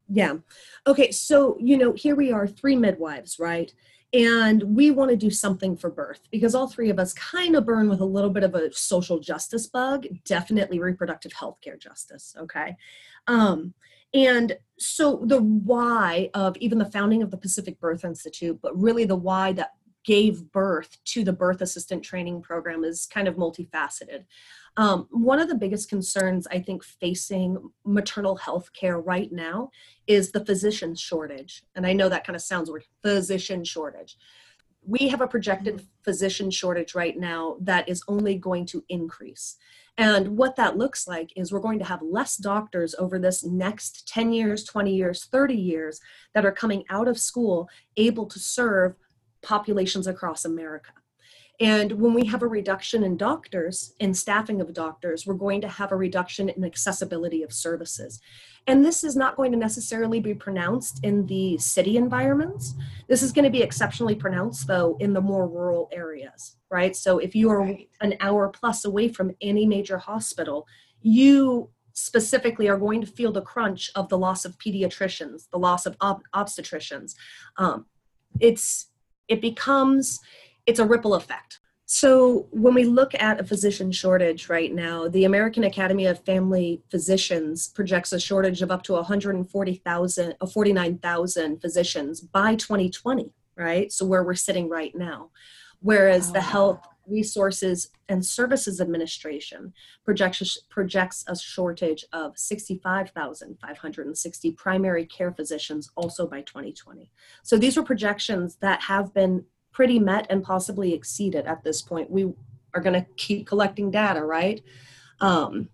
Yeah. 0.07 0.35
Okay 0.87 1.11
so 1.11 1.57
you 1.59 1.77
know 1.77 1.93
here 1.93 2.15
we 2.15 2.31
are 2.31 2.47
three 2.47 2.75
midwives 2.75 3.37
right? 3.39 3.73
And 4.13 4.63
we 4.63 4.91
want 4.91 5.11
to 5.11 5.17
do 5.17 5.29
something 5.29 5.75
for 5.75 5.89
birth 5.89 6.21
because 6.31 6.55
all 6.55 6.69
three 6.69 6.89
of 6.89 6.99
us 6.99 7.11
kind 7.13 7.55
of 7.55 7.65
burn 7.65 7.89
with 7.89 7.99
a 7.99 8.05
little 8.05 8.29
bit 8.29 8.43
of 8.43 8.55
a 8.55 8.71
social 8.71 9.19
justice 9.19 9.67
bug 9.67 10.05
definitely 10.23 10.79
reproductive 10.79 11.33
health 11.33 11.59
care 11.61 11.77
justice 11.77 12.35
okay? 12.39 12.75
Um, 13.27 13.73
and 14.13 14.57
so 14.79 15.21
the 15.25 15.41
why 15.41 16.29
of 16.33 16.55
even 16.57 16.77
the 16.77 16.85
founding 16.85 17.21
of 17.21 17.31
the 17.31 17.37
pacific 17.37 17.79
birth 17.79 18.05
institute 18.05 18.59
but 18.61 18.79
really 18.79 19.05
the 19.05 19.15
why 19.15 19.51
that 19.53 19.71
gave 20.05 20.51
birth 20.51 20.97
to 21.03 21.23
the 21.23 21.33
birth 21.33 21.61
assistant 21.61 22.03
training 22.03 22.41
program 22.41 22.83
is 22.83 23.07
kind 23.07 23.27
of 23.27 23.35
multifaceted. 23.35 24.23
Um, 24.77 25.07
one 25.09 25.39
of 25.39 25.47
the 25.47 25.55
biggest 25.55 25.89
concerns 25.89 26.47
I 26.47 26.59
think 26.59 26.83
facing 26.83 27.57
maternal 27.85 28.35
health 28.35 28.71
care 28.73 28.99
right 28.99 29.31
now 29.31 29.71
is 30.05 30.31
the 30.31 30.45
physician 30.45 30.95
shortage. 30.95 31.63
And 31.75 31.85
I 31.87 31.93
know 31.93 32.09
that 32.09 32.25
kind 32.25 32.35
of 32.35 32.41
sounds 32.41 32.69
weird 32.69 32.85
physician 33.01 33.63
shortage. 33.63 34.17
We 34.87 35.07
have 35.07 35.21
a 35.21 35.27
projected 35.27 35.75
mm-hmm. 35.75 35.85
physician 36.03 36.51
shortage 36.51 36.93
right 36.93 37.17
now 37.17 37.57
that 37.61 37.89
is 37.89 38.03
only 38.07 38.35
going 38.35 38.67
to 38.67 38.83
increase. 38.89 39.57
And 39.97 40.37
what 40.37 40.57
that 40.57 40.77
looks 40.77 41.07
like 41.07 41.31
is 41.37 41.51
we're 41.51 41.59
going 41.59 41.79
to 41.79 41.85
have 41.85 42.01
less 42.01 42.35
doctors 42.35 42.93
over 42.95 43.17
this 43.17 43.45
next 43.45 44.07
10 44.09 44.33
years, 44.33 44.65
20 44.65 44.93
years, 44.93 45.23
30 45.25 45.55
years 45.55 46.01
that 46.33 46.45
are 46.45 46.51
coming 46.51 46.83
out 46.89 47.07
of 47.07 47.17
school 47.17 47.69
able 47.95 48.25
to 48.25 48.37
serve 48.37 48.95
populations 49.45 50.07
across 50.07 50.43
America. 50.43 50.91
And 51.61 51.93
when 51.93 52.13
we 52.13 52.25
have 52.25 52.43
a 52.43 52.47
reduction 52.47 53.03
in 53.03 53.15
doctors, 53.15 53.93
in 53.99 54.13
staffing 54.13 54.59
of 54.59 54.73
doctors, 54.73 55.25
we're 55.25 55.35
going 55.35 55.61
to 55.61 55.69
have 55.69 55.93
a 55.93 55.95
reduction 55.95 56.49
in 56.49 56.65
accessibility 56.65 57.43
of 57.43 57.53
services. 57.53 58.19
And 58.67 58.83
this 58.83 59.03
is 59.03 59.15
not 59.15 59.37
going 59.37 59.51
to 59.51 59.57
necessarily 59.57 60.19
be 60.19 60.33
pronounced 60.33 60.99
in 61.03 61.25
the 61.27 61.57
city 61.57 61.95
environments. 61.97 62.73
This 63.07 63.23
is 63.23 63.31
going 63.31 63.45
to 63.45 63.51
be 63.51 63.61
exceptionally 63.61 64.15
pronounced, 64.15 64.67
though, 64.67 64.97
in 64.99 65.13
the 65.13 65.21
more 65.21 65.47
rural 65.47 65.87
areas, 65.93 66.57
right? 66.69 66.95
So 66.95 67.19
if 67.19 67.35
you 67.35 67.49
are 67.51 67.61
right. 67.61 67.87
an 68.01 68.15
hour 68.19 68.49
plus 68.49 68.83
away 68.83 69.07
from 69.07 69.35
any 69.39 69.65
major 69.65 69.97
hospital, 69.97 70.67
you 71.01 71.69
specifically 71.93 72.67
are 72.67 72.77
going 72.77 72.99
to 72.99 73.07
feel 73.07 73.31
the 73.31 73.41
crunch 73.41 73.91
of 73.95 74.09
the 74.09 74.17
loss 74.17 74.43
of 74.43 74.57
pediatricians, 74.57 75.47
the 75.51 75.59
loss 75.59 75.85
of 75.85 75.95
ob- 76.01 76.23
obstetricians. 76.33 77.13
Um, 77.57 77.85
it's 78.41 78.87
it 79.27 79.41
becomes 79.41 80.19
it's 80.65 80.79
a 80.79 80.85
ripple 80.85 81.13
effect. 81.13 81.59
So 81.87 82.47
when 82.49 82.73
we 82.73 82.85
look 82.85 83.13
at 83.13 83.39
a 83.39 83.43
physician 83.43 83.91
shortage 83.91 84.49
right 84.49 84.73
now 84.73 85.07
the 85.07 85.25
american 85.25 85.65
academy 85.65 86.07
of 86.07 86.25
family 86.25 86.81
physicians 86.89 87.67
projects 87.67 88.11
a 88.11 88.19
shortage 88.19 88.63
of 88.63 88.71
up 88.71 88.81
to 88.83 88.93
140000 88.93 90.35
uh, 90.41 90.45
49000 90.47 91.61
physicians 91.61 92.21
by 92.21 92.55
2020 92.55 93.31
right? 93.55 93.91
So 93.91 94.05
where 94.05 94.23
we're 94.23 94.35
sitting 94.35 94.69
right 94.69 94.95
now. 94.95 95.31
Whereas 95.81 96.31
the 96.31 96.41
health 96.41 96.79
resources 97.07 97.91
and 98.09 98.25
services 98.25 98.81
administration 98.81 99.71
projects 100.03 100.57
projects 100.69 101.23
a 101.27 101.35
shortage 101.35 102.05
of 102.13 102.37
65,560 102.37 104.51
primary 104.51 105.05
care 105.05 105.31
physicians 105.31 105.89
also 105.95 106.27
by 106.27 106.41
2020 106.41 107.09
so 107.43 107.57
these 107.57 107.77
are 107.77 107.83
projections 107.83 108.57
that 108.57 108.81
have 108.81 109.13
been 109.13 109.45
pretty 109.75 109.99
met 109.99 110.25
and 110.29 110.41
possibly 110.41 110.93
exceeded 110.93 111.45
at 111.45 111.61
this 111.65 111.81
point. 111.81 112.09
We 112.09 112.33
are 112.73 112.81
going 112.81 112.93
to 112.93 113.05
keep 113.17 113.45
collecting 113.45 113.91
data 113.91 114.23
right? 114.23 114.63
Um, 115.19 115.67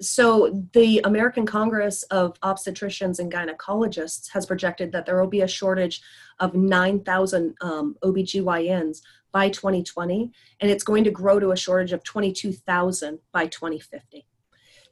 so 0.00 0.66
the 0.72 1.02
American 1.04 1.44
Congress 1.44 2.04
of 2.04 2.40
Obstetricians 2.40 3.18
and 3.18 3.30
Gynecologists 3.30 4.30
has 4.30 4.46
projected 4.46 4.92
that 4.92 5.04
there 5.04 5.20
will 5.20 5.28
be 5.28 5.42
a 5.42 5.46
shortage 5.46 6.00
of 6.40 6.54
9,000 6.54 7.54
um, 7.60 7.96
OBGYNs 8.02 9.02
by 9.34 9.48
2020, 9.48 10.30
and 10.60 10.70
it's 10.70 10.84
going 10.84 11.02
to 11.02 11.10
grow 11.10 11.40
to 11.40 11.50
a 11.50 11.56
shortage 11.56 11.92
of 11.92 12.04
22,000 12.04 13.18
by 13.32 13.48
2050. 13.48 14.24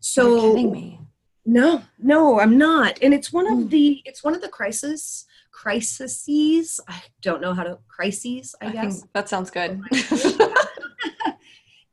So 0.00 0.28
You're 0.28 0.50
kidding 0.50 0.72
me. 0.72 1.00
No, 1.46 1.82
no, 1.98 2.40
I'm 2.40 2.58
not. 2.58 2.98
And 3.00 3.14
it's 3.14 3.32
one 3.32 3.46
of 3.46 3.58
hmm. 3.58 3.68
the 3.68 4.02
it's 4.04 4.22
one 4.22 4.34
of 4.34 4.42
the 4.42 4.48
crisis 4.48 5.24
crises. 5.52 6.80
I 6.88 7.02
don't 7.20 7.40
know 7.40 7.54
how 7.54 7.62
to 7.62 7.78
crises, 7.88 8.54
I, 8.60 8.66
I 8.66 8.72
guess. 8.72 9.04
that 9.14 9.28
sounds 9.28 9.50
good. 9.50 9.80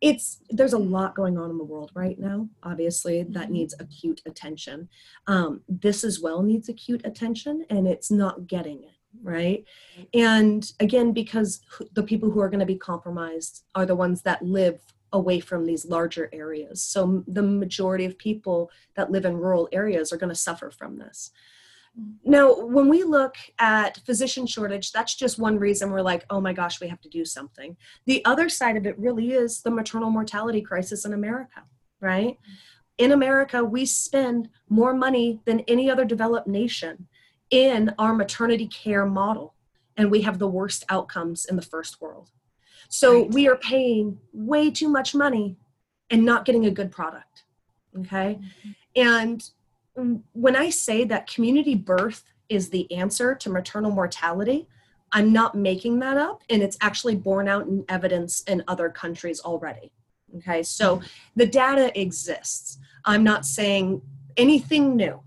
it's 0.01 0.41
there's 0.50 0.74
a 0.74 0.77
lot 0.77 1.15
going 1.15 1.38
on 1.38 1.50
in 1.50 1.58
the 1.58 1.63
world 1.63 1.91
right 1.94 2.20
now 2.20 2.48
obviously 2.63 3.24
that 3.24 3.46
mm-hmm. 3.46 3.53
needs 3.53 3.75
acute 3.82 4.22
attention 4.25 4.88
um, 5.27 5.60
this 5.68 6.06
as 6.06 6.22
well 6.22 6.41
needs 6.41 6.70
acute 6.70 7.01
attention 7.03 7.65
and 7.70 7.86
it's 7.86 8.10
not 8.10 8.48
getting 8.48 8.82
it 8.84 8.94
right? 9.22 9.63
And 10.13 10.72
again 10.80 11.12
because 11.12 11.62
the 11.94 12.04
people 12.04 12.30
who 12.30 12.39
are 12.39 12.50
going 12.50 12.60
to 12.60 12.66
be 12.66 12.78
compromised 12.78 13.63
are 13.75 13.86
the 13.86 13.96
ones 13.96 14.22
that 14.24 14.42
live 14.44 14.80
away 15.12 15.39
from 15.39 15.66
these 15.66 15.86
larger 15.86 16.30
areas. 16.32 16.84
So 16.84 17.24
the 17.28 17.42
majority 17.42 18.06
of 18.06 18.18
people 18.18 18.72
that 18.96 19.12
live 19.12 19.25
in 19.25 19.38
rural 19.38 19.68
areas 19.72 20.13
are 20.13 20.18
going 20.18 20.30
to 20.30 20.36
suffer 20.36 20.70
from 20.70 20.98
this. 20.98 21.32
Mm-hmm. 22.00 22.32
Now 22.32 22.54
when 22.54 22.89
we 22.89 23.04
look 23.04 23.36
at 23.58 23.98
physician 24.06 24.46
shortage 24.46 24.92
that's 24.92 25.16
just 25.16 25.39
one 25.39 25.58
reason 25.58 25.92
we're 25.92 26.01
like 26.01 26.25
oh 26.30 26.39
my 26.39 26.54
gosh 26.54 26.80
we 26.80 26.88
have 26.88 27.01
to 27.01 27.10
do 27.10 27.25
something. 27.25 27.75
The 28.06 28.24
other 28.25 28.50
side 28.50 28.78
of 28.78 28.86
it 28.86 29.00
really 29.00 29.32
is 29.32 29.62
the 29.62 29.72
maternal 29.72 30.12
mortality 30.12 30.62
crisis 30.62 31.06
in 31.06 31.13
america 31.13 31.63
right? 32.01 32.34
Mm-hmm. 32.34 32.54
In 33.00 33.12
america 33.12 33.63
we 33.63 33.86
spend 33.86 34.50
more 34.70 34.94
money 34.94 35.42
than 35.46 35.62
any 35.62 35.89
other 35.89 36.06
developed 36.06 36.48
nation 36.48 37.08
in 37.51 37.94
our 37.98 38.13
maternity 38.13 38.68
care 38.68 39.06
model 39.06 39.56
and 39.98 40.10
we 40.10 40.22
have 40.22 40.39
the 40.39 40.48
worst 40.48 40.86
outcomes 40.89 41.46
in 41.46 41.56
the 41.56 41.62
first 41.62 42.01
world. 42.01 42.29
So 42.88 43.22
right. 43.22 43.32
we 43.32 43.48
are 43.48 43.58
paying 43.58 44.20
way 44.34 44.72
too 44.72 44.88
much 44.88 45.13
money 45.13 45.58
and 46.10 46.24
not 46.24 46.46
getting 46.46 46.65
a 46.65 46.72
good 46.72 46.91
product. 46.91 47.44
Okay. 48.00 48.39
Mm-hmm. 48.39 48.70
And 48.96 50.24
when 50.34 50.56
I 50.56 50.70
say 50.70 51.03
that 51.06 51.27
community 51.27 51.75
birth 51.75 52.24
is 52.48 52.70
the 52.70 52.91
answer 52.91 53.36
to 53.36 53.50
maternal 53.50 53.91
mortality, 53.91 54.68
I'm 55.12 55.34
not 55.34 55.56
making 55.56 56.00
that 56.00 56.18
up, 56.18 56.44
and 56.50 56.62
it's 56.62 56.77
actually 56.82 57.15
borne 57.15 57.48
out 57.48 57.68
in 57.68 57.84
evidence 57.89 58.41
in 58.41 58.63
other 58.68 58.89
countries 58.89 59.39
already. 59.41 59.91
Okay, 60.38 60.62
so 60.62 60.98
mm-hmm. 60.98 61.06
the 61.36 61.48
data 61.48 62.00
exists. 62.00 62.77
I'm 63.06 63.24
not 63.24 63.46
saying 63.46 64.01
anything 64.38 64.96
new 64.96 65.20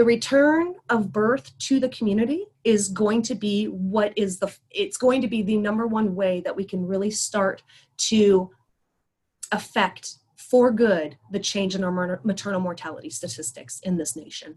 the 0.00 0.04
return 0.06 0.76
of 0.88 1.12
birth 1.12 1.52
to 1.58 1.78
the 1.78 1.90
community 1.90 2.46
is 2.64 2.88
going 2.88 3.20
to 3.20 3.34
be 3.34 3.66
what 3.66 4.14
is 4.16 4.38
the 4.38 4.50
it's 4.70 4.96
going 4.96 5.20
to 5.20 5.28
be 5.28 5.42
the 5.42 5.58
number 5.58 5.86
one 5.86 6.14
way 6.14 6.40
that 6.40 6.56
we 6.56 6.64
can 6.64 6.86
really 6.86 7.10
start 7.10 7.62
to 7.98 8.50
affect 9.52 10.14
for 10.38 10.70
good 10.70 11.18
the 11.32 11.38
change 11.38 11.74
in 11.74 11.84
our 11.84 12.18
maternal 12.24 12.60
mortality 12.60 13.10
statistics 13.10 13.78
in 13.80 13.98
this 13.98 14.16
nation. 14.16 14.56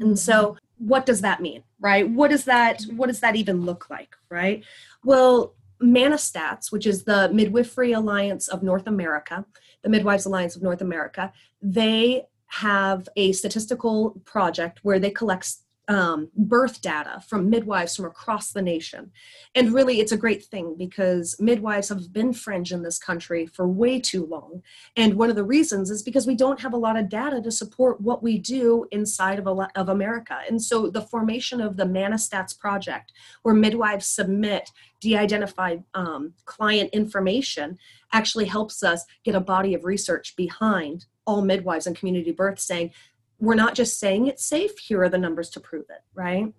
And 0.00 0.18
so 0.18 0.56
what 0.78 1.04
does 1.04 1.20
that 1.20 1.42
mean 1.42 1.62
right? 1.78 2.08
What 2.08 2.30
does 2.30 2.44
that 2.44 2.80
what 2.94 3.08
does 3.08 3.20
that 3.20 3.36
even 3.36 3.60
look 3.60 3.90
like 3.90 4.16
right? 4.30 4.64
Well 5.04 5.54
MANASTATS, 5.82 6.72
which 6.72 6.86
is 6.86 7.04
the 7.04 7.28
Midwifery 7.30 7.92
Alliance 7.92 8.48
of 8.48 8.62
North 8.62 8.86
America, 8.86 9.44
the 9.82 9.90
Midwives 9.90 10.24
Alliance 10.24 10.56
of 10.56 10.62
North 10.62 10.80
America, 10.80 11.30
they 11.60 12.24
have 12.48 13.08
a 13.16 13.32
statistical 13.32 14.20
project 14.24 14.80
where 14.82 14.98
they 14.98 15.10
collect 15.10 15.56
um, 15.88 16.28
birth 16.36 16.80
data 16.80 17.22
from 17.28 17.48
midwives 17.48 17.94
from 17.94 18.06
across 18.06 18.52
the 18.52 18.62
nation. 18.62 19.12
And 19.54 19.72
really, 19.72 20.00
it's 20.00 20.12
a 20.12 20.16
great 20.16 20.44
thing 20.44 20.74
because 20.76 21.36
midwives 21.38 21.88
have 21.90 22.12
been 22.12 22.32
fringe 22.32 22.72
in 22.72 22.82
this 22.82 22.98
country 22.98 23.46
for 23.46 23.68
way 23.68 24.00
too 24.00 24.26
long. 24.26 24.62
And 24.96 25.14
one 25.14 25.30
of 25.30 25.36
the 25.36 25.44
reasons 25.44 25.90
is 25.90 26.02
because 26.02 26.26
we 26.26 26.34
don't 26.34 26.60
have 26.60 26.72
a 26.72 26.78
lot 26.78 26.96
of 26.96 27.08
data 27.08 27.40
to 27.40 27.50
support 27.50 28.00
what 28.00 28.22
we 28.22 28.38
do 28.38 28.86
inside 28.90 29.38
of, 29.38 29.46
a, 29.46 29.68
of 29.76 29.88
America. 29.88 30.38
And 30.48 30.60
so 30.60 30.88
the 30.88 31.02
formation 31.02 31.60
of 31.60 31.76
the 31.76 31.84
Manastats 31.84 32.58
project, 32.58 33.12
where 33.42 33.54
midwives 33.54 34.06
submit 34.06 34.70
de 35.00 35.16
identified 35.16 35.84
um, 35.94 36.32
client 36.46 36.90
information, 36.92 37.78
actually 38.12 38.46
helps 38.46 38.82
us 38.82 39.04
get 39.24 39.34
a 39.34 39.40
body 39.40 39.74
of 39.74 39.84
research 39.84 40.34
behind 40.36 41.06
all 41.26 41.42
midwives 41.42 41.86
and 41.86 41.96
community 41.96 42.32
births 42.32 42.64
saying, 42.64 42.92
we're 43.38 43.54
not 43.54 43.74
just 43.74 43.98
saying 43.98 44.26
it's 44.26 44.46
safe 44.46 44.78
here 44.78 45.02
are 45.02 45.08
the 45.08 45.18
numbers 45.18 45.50
to 45.50 45.60
prove 45.60 45.84
it 45.90 46.02
right? 46.16 46.52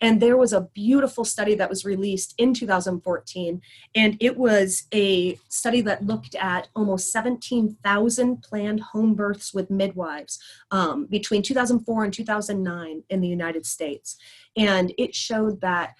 And 0.00 0.20
there 0.20 0.36
was 0.36 0.52
a 0.52 0.68
beautiful 0.74 1.24
study 1.24 1.54
that 1.56 1.68
was 1.68 1.84
released 1.84 2.34
in 2.38 2.54
2014 2.54 3.60
and 3.94 4.16
it 4.20 4.36
was 4.36 4.84
a 4.92 5.38
study 5.48 5.82
that 5.82 6.04
looked 6.04 6.34
at 6.34 6.68
almost 6.74 7.12
17,000 7.12 8.42
planned 8.42 8.80
home 8.80 9.14
births 9.14 9.52
with 9.52 9.70
midwives 9.70 10.38
um, 10.70 11.06
between 11.06 11.42
2004 11.42 12.04
and 12.04 12.12
2009 12.12 13.02
in 13.08 13.20
the 13.20 13.28
united 13.28 13.66
states. 13.66 14.16
And 14.56 14.92
it 14.98 15.14
showed 15.14 15.60
that 15.60 15.94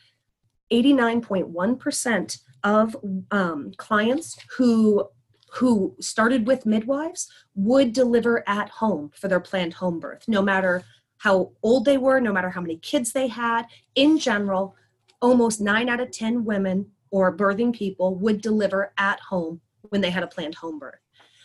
89.1% 0.73 2.39
of 2.65 2.97
um, 3.31 3.73
clients 3.77 4.39
who 4.57 5.09
who 5.55 5.95
started 6.01 6.47
with 6.47 6.65
midwives 6.65 7.31
would 7.55 7.93
deliver 7.93 8.43
at 8.49 8.71
home 8.71 9.11
for 9.15 9.29
their 9.29 9.41
planned 9.41 9.75
home 9.75 10.01
birth, 10.01 10.25
no 10.27 10.41
matter 10.41 10.83
how 11.19 11.53
old 11.63 11.85
they 11.85 11.99
were, 11.99 12.21
no 12.21 12.33
matter 12.33 12.51
how 12.51 12.61
many 12.61 12.77
kids 12.79 13.13
they 13.13 13.29
had. 13.29 13.65
In 13.95 14.19
general, 14.19 14.75
almost 15.21 15.61
nine 15.61 15.89
out 15.89 16.01
of 16.01 16.11
10 16.11 16.45
women 16.45 16.87
or 17.11 17.37
birthing 17.37 17.73
people 17.73 18.17
would 18.17 18.41
deliver 18.41 18.93
at 18.97 19.21
home 19.21 19.61
when 19.91 20.01
they 20.01 20.11
had 20.11 20.23
a 20.23 20.27
planned 20.27 20.55
home 20.55 20.79
birth. 20.79 20.99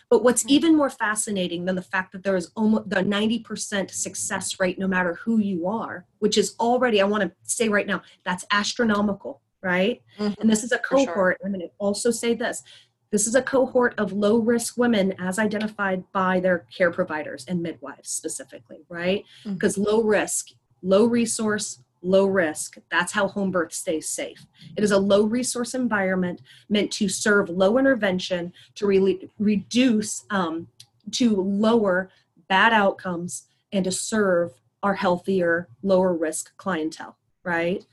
But 0.10 0.24
what's 0.24 0.46
even 0.48 0.78
more 0.78 0.90
fascinating 0.90 1.66
than 1.66 1.76
the 1.76 1.82
fact 1.82 2.14
that 2.14 2.24
there 2.24 2.38
is 2.38 2.50
almost 2.56 2.90
the 2.90 3.04
90% 3.04 3.92
success 3.92 4.58
rate, 4.58 4.80
no 4.80 4.88
matter 4.88 5.16
who 5.16 5.40
you 5.40 5.68
are, 5.68 6.06
which 6.20 6.38
is 6.38 6.56
already, 6.62 7.02
I 7.02 7.06
want 7.06 7.24
to 7.24 7.32
say 7.44 7.68
right 7.68 7.86
now, 7.86 8.02
that's 8.24 8.46
astronomical, 8.52 9.42
right? 9.62 10.02
Mm-hmm. 10.18 10.40
And 10.40 10.50
this 10.50 10.64
is 10.64 10.72
a 10.72 10.80
cohort. 10.80 11.08
Sure. 11.14 11.38
I'm 11.44 11.52
going 11.52 11.60
to 11.60 11.72
also 11.78 12.10
say 12.10 12.34
this 12.34 12.64
this 13.12 13.28
is 13.28 13.36
a 13.36 13.42
cohort 13.42 13.94
of 13.98 14.14
low 14.14 14.38
risk 14.38 14.78
women 14.78 15.14
as 15.20 15.40
identified 15.40 16.04
by 16.12 16.40
their 16.40 16.66
care 16.76 16.92
providers 16.92 17.46
and 17.48 17.62
midwives 17.62 18.10
specifically, 18.10 18.86
right? 18.90 19.24
Because 19.46 19.76
mm-hmm. 19.76 19.90
low 19.90 20.04
risk, 20.04 20.50
low 20.82 21.06
resource, 21.06 21.80
low 22.02 22.26
risk. 22.26 22.78
That's 22.92 23.12
how 23.12 23.28
home 23.28 23.52
birth 23.52 23.74
stays 23.74 24.10
safe. 24.10 24.46
It 24.76 24.84
is 24.84 24.92
a 24.92 24.98
low 24.98 25.24
resource 25.24 25.74
environment 25.74 26.42
meant 26.70 26.92
to 26.94 27.10
serve 27.10 27.50
low 27.50 27.78
intervention 27.78 28.54
to 28.76 28.88
really 28.88 29.30
reduce, 29.40 30.26
um, 30.30 30.68
to 31.12 31.42
lower 31.42 32.10
bad 32.48 32.74
outcomes 32.74 33.48
and 33.72 33.84
to 33.86 33.92
serve 33.92 34.52
our 34.84 34.96
healthier, 34.96 35.68
lower 35.82 36.14
risk 36.14 36.56
clientele, 36.58 37.18
right? 37.44 37.86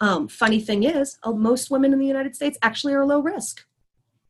Um, 0.00 0.28
funny 0.28 0.60
thing 0.60 0.84
is, 0.84 1.18
uh, 1.24 1.32
most 1.32 1.70
women 1.70 1.92
in 1.92 1.98
the 1.98 2.06
United 2.06 2.36
States 2.36 2.56
actually 2.62 2.94
are 2.94 3.04
low 3.04 3.20
risk. 3.20 3.64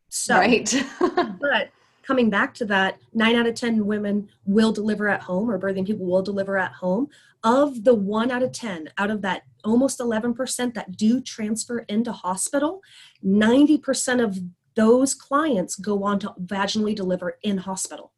So, 0.08 0.36
right. 0.36 0.72
but 1.40 1.70
coming 2.02 2.30
back 2.30 2.54
to 2.54 2.64
that, 2.64 2.98
nine 3.12 3.36
out 3.36 3.46
of 3.46 3.54
10 3.54 3.84
women 3.84 4.28
will 4.46 4.72
deliver 4.72 5.08
at 5.08 5.22
home 5.22 5.50
or 5.50 5.58
birthing 5.58 5.86
people 5.86 6.06
will 6.06 6.22
deliver 6.22 6.56
at 6.56 6.72
home. 6.72 7.08
Of 7.44 7.84
the 7.84 7.94
one 7.94 8.30
out 8.30 8.42
of 8.42 8.52
10, 8.52 8.90
out 8.98 9.10
of 9.10 9.22
that 9.22 9.42
almost 9.64 10.00
11% 10.00 10.74
that 10.74 10.96
do 10.96 11.20
transfer 11.20 11.80
into 11.80 12.10
hospital, 12.10 12.82
90% 13.24 14.24
of 14.24 14.38
those 14.74 15.14
clients 15.14 15.76
go 15.76 16.02
on 16.04 16.18
to 16.20 16.34
vaginally 16.42 16.94
deliver 16.94 17.38
in 17.42 17.58
hospital. 17.58 18.12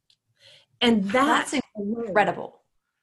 And 0.80 1.04
that 1.10 1.50
that's 1.50 1.60
incredible. 1.76 2.60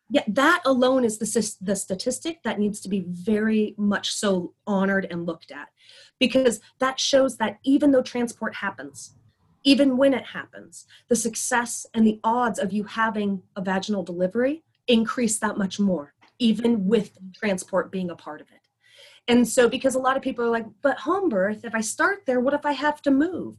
Yeah, 0.09 0.23
that 0.29 0.61
alone 0.65 1.03
is 1.03 1.17
the, 1.17 1.57
the 1.61 1.75
statistic 1.75 2.41
that 2.43 2.59
needs 2.59 2.79
to 2.81 2.89
be 2.89 3.03
very 3.07 3.75
much 3.77 4.11
so 4.11 4.53
honored 4.65 5.05
and 5.11 5.25
looked 5.25 5.51
at 5.51 5.67
because 6.19 6.59
that 6.79 6.99
shows 6.99 7.37
that 7.37 7.59
even 7.63 7.91
though 7.91 8.01
transport 8.01 8.55
happens, 8.55 9.15
even 9.63 9.97
when 9.97 10.13
it 10.13 10.25
happens, 10.25 10.85
the 11.09 11.15
success 11.15 11.85
and 11.93 12.05
the 12.05 12.19
odds 12.23 12.59
of 12.59 12.71
you 12.71 12.83
having 12.83 13.41
a 13.55 13.61
vaginal 13.61 14.03
delivery 14.03 14.63
increase 14.87 15.39
that 15.39 15.57
much 15.57 15.79
more, 15.79 16.13
even 16.39 16.87
with 16.87 17.17
transport 17.35 17.91
being 17.91 18.09
a 18.09 18.15
part 18.15 18.41
of 18.41 18.47
it. 18.49 18.61
And 19.27 19.45
so, 19.47 19.67
because 19.67 19.95
a 19.95 19.99
lot 19.99 20.15
of 20.15 20.23
people 20.23 20.45
are 20.45 20.49
like, 20.49 20.65
but 20.81 20.99
home 20.99 21.27
birth, 21.27 21.65
if 21.65 21.75
I 21.75 21.81
start 21.81 22.19
there, 22.25 22.39
what 22.39 22.53
if 22.53 22.65
I 22.65 22.71
have 22.71 23.01
to 23.01 23.11
move? 23.11 23.57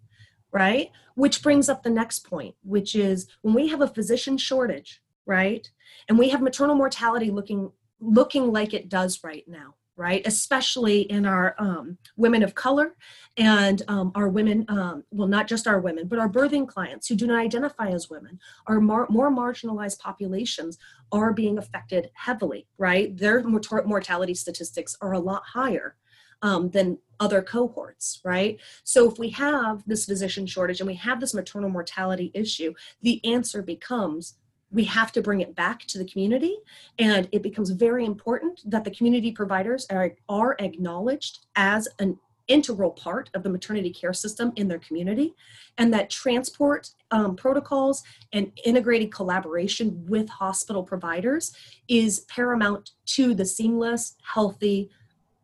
Right? 0.51 0.91
Which 1.15 1.43
brings 1.43 1.69
up 1.69 1.83
the 1.83 1.91
next 1.91 2.21
point, 2.21 2.55
which 2.63 2.95
is 2.95 3.27
when 3.43 3.55
we 3.55 3.69
have 3.69 3.83
a 3.83 3.89
physician 3.89 4.39
shortage, 4.39 5.03
right? 5.27 5.71
And 6.09 6.19
we 6.19 6.31
have 6.31 6.41
maternal 6.41 6.75
mortality 6.75 7.31
looking 7.31 7.71
looking 8.01 8.53
like 8.53 8.73
it 8.73 8.89
does 8.89 9.23
right 9.25 9.45
now 9.49 9.75
right? 9.99 10.23
Especially 10.25 11.01
in 11.03 11.27
our 11.27 11.57
um, 11.59 11.99
women 12.17 12.45
of 12.45 12.55
color 12.55 12.95
and 13.37 13.83
um, 13.89 14.13
our 14.15 14.29
women, 14.29 14.65
um, 14.69 15.03
well, 15.11 15.27
not 15.27 15.49
just 15.49 15.67
our 15.67 15.81
women, 15.81 16.07
but 16.07 16.21
our 16.21 16.29
birthing 16.29 16.69
clients 16.69 17.09
who 17.09 17.17
do 17.17 17.27
not 17.27 17.41
identify 17.41 17.89
as 17.89 18.09
women, 18.09 18.39
our 18.69 18.81
mar- 18.81 19.09
more 19.11 19.31
marginalized 19.31 19.99
populations 19.99 20.79
are 21.11 21.33
being 21.33 21.59
affected 21.59 22.11
heavily, 22.15 22.67
right? 22.79 23.17
Their 23.17 23.43
mort- 23.43 23.87
mortality 23.87 24.35
statistics 24.35 24.97
are 25.03 25.13
a 25.13 25.19
lot 25.19 25.43
higher. 25.45 25.97
Um, 26.41 26.71
than 26.71 26.99
other 27.19 27.43
cohorts, 27.43 28.21
right? 28.25 28.61
So 28.85 29.11
if 29.11 29.19
we 29.19 29.29
have 29.31 29.83
this 29.89 30.05
physician 30.05 30.47
shortage 30.47 30.79
and 30.79 30.87
we 30.87 30.95
have 30.95 31.19
this 31.19 31.35
maternal 31.35 31.69
mortality 31.69 32.31
issue, 32.33 32.75
the 33.03 33.21
answer 33.25 33.61
becomes 33.61 34.37
we 34.71 34.85
have 34.85 35.13
to 35.13 35.23
bring 35.23 35.41
it 35.41 35.55
back 35.55 35.81
to 35.87 35.99
the 35.99 36.05
community. 36.05 36.57
And 36.99 37.29
it 37.33 37.43
becomes 37.43 37.71
very 37.71 38.05
important 38.05 38.61
that 38.67 38.85
the 38.85 38.91
community 38.91 39.33
providers 39.33 39.87
are, 39.91 40.15
are 40.29 40.57
acknowledged 40.59 41.47
as 41.57 41.89
an 41.99 42.19
integral 42.49 42.91
part 42.91 43.31
of 43.35 43.43
the 43.43 43.51
maternity 43.51 43.91
care 43.91 44.15
system 44.15 44.53
in 44.57 44.69
their 44.69 44.79
community. 44.79 45.35
And 45.77 45.93
that 45.93 46.11
transport 46.11 46.91
um, 47.11 47.37
protocols 47.37 48.03
and 48.33 48.51
integrated 48.65 49.13
collaboration 49.13 50.05
with 50.09 50.29
hospital 50.29 50.83
providers 50.83 51.55
is 51.89 52.21
paramount 52.21 52.93
to 53.07 53.35
the 53.35 53.45
seamless 53.45 54.17
healthy 54.23 54.91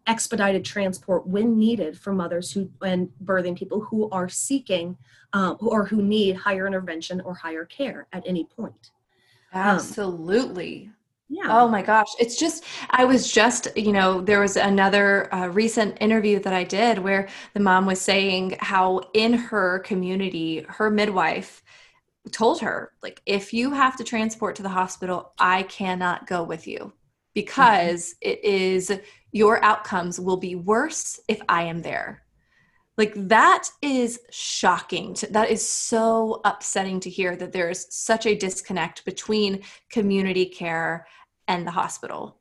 expedited 0.07 0.65
transport 0.65 1.27
when 1.27 1.59
needed 1.59 1.99
for 1.99 2.13
mothers 2.13 2.53
who 2.53 2.71
and 2.83 3.09
birthing 3.25 3.57
people 3.57 3.81
who 3.81 4.09
are 4.11 4.29
seeking 4.29 4.99
um, 5.33 5.57
or 5.61 5.87
who 5.87 6.03
need 6.03 6.37
higher 6.37 6.67
intervention 6.67 7.23
or 7.23 7.35
higher 7.35 7.65
care 7.65 8.07
at 8.13 8.23
any 8.27 8.45
point 8.45 8.91
Absolutely. 9.55 10.87
Um, 10.87 10.95
yeah. 11.29 11.45
Oh 11.49 11.69
my 11.69 11.83
gosh. 11.83 12.09
It's 12.19 12.39
just, 12.39 12.65
I 12.91 13.05
was 13.05 13.33
just, 13.33 13.69
you 13.77 13.93
know, 13.93 14.21
there 14.21 14.41
was 14.41 14.57
another 14.57 15.33
uh, 15.35 15.49
recent 15.49 15.97
interview 16.01 16.39
that 16.41 16.53
I 16.53 16.65
did 16.65 16.99
where 16.99 17.29
the 17.55 17.61
mom 17.61 17.87
was 17.87 18.01
saying 18.01 18.57
how 18.61 19.01
in 19.15 19.33
her 19.33 19.79
community, 19.81 20.65
her 20.69 20.91
midwife 20.91 21.63
told 22.31 22.61
her, 22.61 22.93
like, 23.03 23.21
if 23.27 23.53
you 23.53 23.71
have 23.71 23.97
to 23.97 24.05
transport 24.05 24.57
to 24.57 24.63
the 24.63 24.69
hospital, 24.69 25.33
I 25.39 25.63
cannot 25.65 26.27
go 26.27 26.43
with 26.43 26.67
you 26.67 26.93
because 27.35 28.15
mm-hmm. 28.15 28.31
it 28.31 28.45
is 28.45 28.93
your 29.33 29.63
outcomes 29.65 30.21
will 30.21 30.37
be 30.37 30.55
worse 30.55 31.21
if 31.27 31.41
I 31.49 31.65
am 31.65 31.83
there 31.83 32.24
like 32.97 33.13
that 33.17 33.69
is 33.83 34.21
shocking 34.31 35.15
to, 35.15 35.27
that 35.29 35.51
is 35.51 35.67
so 35.67 36.41
upsetting 36.45 37.01
to 37.01 37.11
hear 37.11 37.37
that 37.37 37.53
there's 37.53 37.93
such 37.95 38.27
a 38.27 38.37
disconnect 38.37 39.05
between 39.05 39.63
community 39.91 40.47
care 40.47 41.07
and 41.49 41.67
the 41.67 41.73
hospital. 41.73 42.39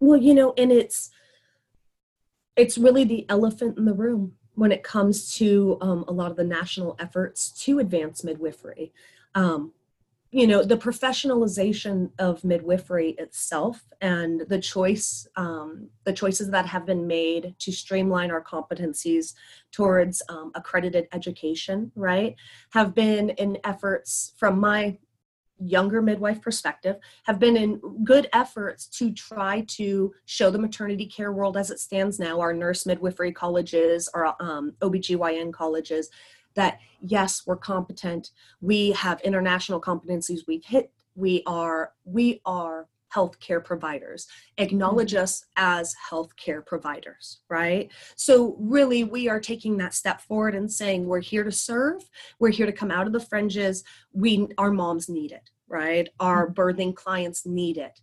Well 0.00 0.20
you 0.20 0.34
know 0.34 0.54
and 0.56 0.72
it's 0.72 1.10
it's 2.56 2.76
really 2.76 3.04
the 3.04 3.26
elephant 3.28 3.78
in 3.78 3.84
the 3.84 3.94
room 3.94 4.34
when 4.54 4.72
it 4.72 4.82
comes 4.82 5.34
to 5.36 5.78
um, 5.80 6.04
a 6.08 6.12
lot 6.12 6.30
of 6.30 6.36
the 6.36 6.44
national 6.44 6.96
efforts 6.98 7.50
to 7.64 7.78
advance 7.78 8.22
midwifery. 8.24 8.92
Um, 9.34 9.72
you 10.30 10.46
know 10.46 10.62
the 10.62 10.76
professionalization 10.76 12.10
of 12.18 12.44
midwifery 12.44 13.10
itself 13.18 13.82
and 14.00 14.42
the 14.48 14.60
choice 14.60 15.26
um, 15.36 15.88
the 16.04 16.12
choices 16.12 16.50
that 16.50 16.66
have 16.66 16.86
been 16.86 17.06
made 17.06 17.54
to 17.58 17.72
streamline 17.72 18.30
our 18.30 18.42
competencies 18.42 19.34
towards 19.72 20.22
um, 20.28 20.52
accredited 20.54 21.08
education 21.12 21.90
right 21.96 22.36
have 22.72 22.94
been 22.94 23.30
in 23.30 23.58
efforts 23.64 24.32
from 24.36 24.58
my 24.58 24.96
younger 25.62 26.00
midwife 26.00 26.40
perspective 26.40 26.96
have 27.24 27.38
been 27.38 27.56
in 27.56 27.80
good 28.02 28.28
efforts 28.32 28.86
to 28.86 29.12
try 29.12 29.62
to 29.68 30.12
show 30.24 30.50
the 30.50 30.58
maternity 30.58 31.04
care 31.04 31.32
world 31.32 31.56
as 31.56 31.70
it 31.70 31.78
stands 31.78 32.18
now 32.18 32.40
our 32.40 32.54
nurse 32.54 32.86
midwifery 32.86 33.32
colleges 33.32 34.08
our 34.14 34.34
um, 34.40 34.72
obgyn 34.80 35.52
colleges 35.52 36.08
that 36.54 36.78
yes, 37.00 37.42
we're 37.46 37.56
competent. 37.56 38.30
We 38.60 38.92
have 38.92 39.20
international 39.22 39.80
competencies. 39.80 40.40
We've 40.46 40.64
hit 40.64 40.92
we 41.14 41.42
are 41.46 41.92
we 42.04 42.40
are 42.44 42.88
healthcare 43.14 43.62
providers 43.62 44.28
acknowledge 44.58 45.12
mm-hmm. 45.12 45.22
us 45.24 45.44
as 45.56 45.94
healthcare 46.10 46.64
providers 46.64 47.40
right 47.48 47.90
so 48.14 48.56
really 48.58 49.02
we 49.04 49.28
are 49.28 49.40
taking 49.40 49.76
that 49.76 49.94
step 49.94 50.20
forward 50.20 50.54
and 50.54 50.70
saying 50.70 51.04
we're 51.04 51.20
here 51.20 51.42
to 51.42 51.52
serve 51.52 52.08
we're 52.38 52.50
here 52.50 52.66
to 52.66 52.72
come 52.72 52.90
out 52.90 53.06
of 53.06 53.12
the 53.12 53.20
fringes 53.20 53.82
we 54.12 54.46
our 54.58 54.70
moms 54.70 55.08
need 55.08 55.32
it 55.32 55.50
right 55.68 56.08
our 56.20 56.46
mm-hmm. 56.46 56.60
birthing 56.60 56.94
clients 56.94 57.44
need 57.44 57.76
it 57.76 58.00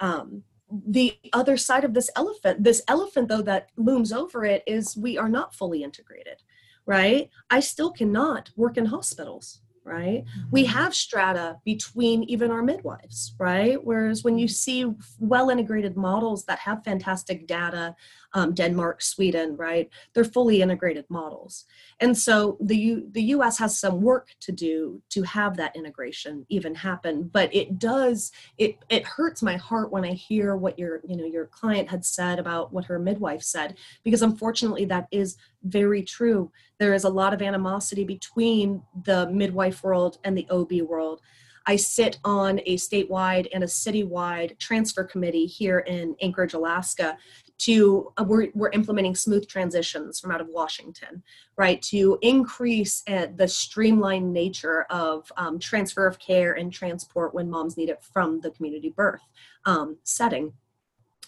um, 0.00 0.42
the 0.70 1.16
other 1.32 1.56
side 1.56 1.84
of 1.84 1.94
this 1.94 2.10
elephant 2.16 2.62
this 2.62 2.82
elephant 2.88 3.28
though 3.28 3.42
that 3.42 3.70
looms 3.76 4.12
over 4.12 4.44
it 4.44 4.62
is 4.66 4.96
we 4.96 5.16
are 5.16 5.28
not 5.28 5.54
fully 5.54 5.82
integrated 5.82 6.42
right 6.88 7.30
i 7.50 7.60
still 7.60 7.92
cannot 7.92 8.50
work 8.56 8.76
in 8.76 8.86
hospitals 8.86 9.60
right? 9.88 10.24
We 10.50 10.64
mm-hmm. 10.64 10.78
have 10.78 10.94
strata 10.94 11.56
between 11.64 12.24
even 12.24 12.50
our 12.50 12.62
midwives, 12.62 13.34
right? 13.38 13.82
Whereas 13.82 14.22
when 14.22 14.38
you 14.38 14.46
see 14.46 14.84
well 15.18 15.50
integrated 15.50 15.96
models 15.96 16.44
that 16.44 16.58
have 16.60 16.84
fantastic 16.84 17.46
data, 17.46 17.96
um, 18.34 18.52
Denmark, 18.54 19.02
Sweden, 19.02 19.56
right? 19.56 19.88
They're 20.12 20.24
fully 20.24 20.60
integrated 20.62 21.04
models. 21.08 21.64
And 22.00 22.16
so 22.16 22.56
the, 22.60 22.76
U, 22.76 23.08
the 23.10 23.22
US 23.34 23.58
has 23.58 23.78
some 23.78 24.02
work 24.02 24.28
to 24.40 24.52
do 24.52 25.02
to 25.10 25.22
have 25.22 25.56
that 25.56 25.74
integration 25.74 26.44
even 26.48 26.74
happen, 26.74 27.30
but 27.32 27.54
it 27.54 27.78
does, 27.78 28.30
it, 28.58 28.76
it 28.88 29.04
hurts 29.04 29.42
my 29.42 29.56
heart 29.56 29.90
when 29.90 30.04
I 30.04 30.12
hear 30.12 30.56
what 30.56 30.78
your, 30.78 31.00
you 31.06 31.16
know, 31.16 31.24
your 31.24 31.46
client 31.46 31.88
had 31.88 32.04
said 32.04 32.38
about 32.38 32.72
what 32.72 32.84
her 32.84 32.98
midwife 32.98 33.42
said, 33.42 33.76
because 34.04 34.22
unfortunately 34.22 34.84
that 34.86 35.08
is 35.10 35.36
very 35.64 36.02
true. 36.02 36.50
There 36.78 36.94
is 36.94 37.04
a 37.04 37.10
lot 37.10 37.34
of 37.34 37.42
animosity 37.42 38.04
between 38.04 38.82
the 39.04 39.28
midwife 39.30 39.82
world 39.82 40.18
and 40.24 40.36
the 40.36 40.48
OB 40.50 40.72
world. 40.82 41.20
I 41.68 41.76
sit 41.76 42.18
on 42.24 42.60
a 42.64 42.76
statewide 42.76 43.46
and 43.52 43.62
a 43.62 43.66
citywide 43.66 44.58
transfer 44.58 45.04
committee 45.04 45.44
here 45.44 45.80
in 45.80 46.16
Anchorage, 46.22 46.54
Alaska. 46.54 47.18
To 47.58 48.12
uh, 48.16 48.24
we're, 48.24 48.48
we're 48.54 48.70
implementing 48.70 49.14
smooth 49.14 49.48
transitions 49.48 50.20
from 50.20 50.30
out 50.30 50.40
of 50.40 50.48
Washington, 50.48 51.22
right? 51.56 51.82
To 51.82 52.18
increase 52.22 53.02
uh, 53.08 53.26
the 53.34 53.48
streamlined 53.48 54.32
nature 54.32 54.82
of 54.90 55.30
um, 55.36 55.58
transfer 55.58 56.06
of 56.06 56.18
care 56.18 56.54
and 56.54 56.72
transport 56.72 57.34
when 57.34 57.50
moms 57.50 57.76
need 57.76 57.88
it 57.88 58.02
from 58.02 58.40
the 58.40 58.50
community 58.52 58.90
birth 58.90 59.22
um, 59.64 59.96
setting 60.04 60.52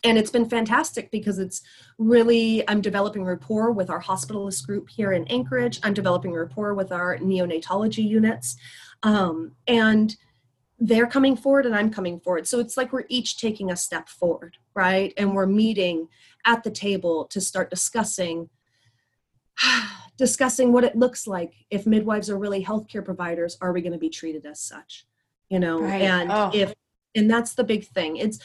and 0.04 0.16
it's 0.16 0.30
been 0.30 0.48
fantastic 0.48 1.10
because 1.10 1.38
it's 1.38 1.62
really 1.98 2.66
i'm 2.68 2.80
developing 2.80 3.24
rapport 3.24 3.70
with 3.70 3.90
our 3.90 4.02
hospitalist 4.02 4.66
group 4.66 4.88
here 4.88 5.12
in 5.12 5.26
anchorage 5.28 5.78
i'm 5.82 5.94
developing 5.94 6.32
rapport 6.32 6.74
with 6.74 6.92
our 6.92 7.18
neonatology 7.18 8.06
units 8.06 8.56
um, 9.02 9.52
and 9.66 10.16
they're 10.80 11.06
coming 11.06 11.36
forward 11.36 11.66
and 11.66 11.74
i'm 11.76 11.90
coming 11.90 12.18
forward. 12.18 12.46
So 12.46 12.58
it's 12.58 12.76
like 12.76 12.92
we're 12.92 13.04
each 13.08 13.38
taking 13.38 13.70
a 13.70 13.76
step 13.76 14.08
forward 14.08 14.56
right? 14.74 15.12
And 15.16 15.34
we're 15.34 15.46
meeting 15.46 16.08
at 16.46 16.62
the 16.62 16.70
table 16.70 17.26
to 17.26 17.40
start 17.40 17.70
discussing 17.70 18.48
discussing 20.16 20.72
what 20.72 20.84
it 20.84 20.96
looks 20.96 21.26
like 21.26 21.54
if 21.70 21.86
midwives 21.86 22.30
are 22.30 22.38
really 22.38 22.64
healthcare 22.64 23.04
providers 23.04 23.56
are 23.60 23.72
we 23.72 23.80
going 23.80 23.92
to 23.92 23.98
be 23.98 24.10
treated 24.10 24.44
as 24.46 24.60
such 24.60 25.06
you 25.50 25.58
know? 25.58 25.82
Right. 25.82 26.02
and 26.02 26.32
oh. 26.32 26.50
if 26.54 26.72
and 27.16 27.28
that's 27.28 27.54
the 27.54 27.64
big 27.64 27.84
thing. 27.84 28.16
It's 28.16 28.38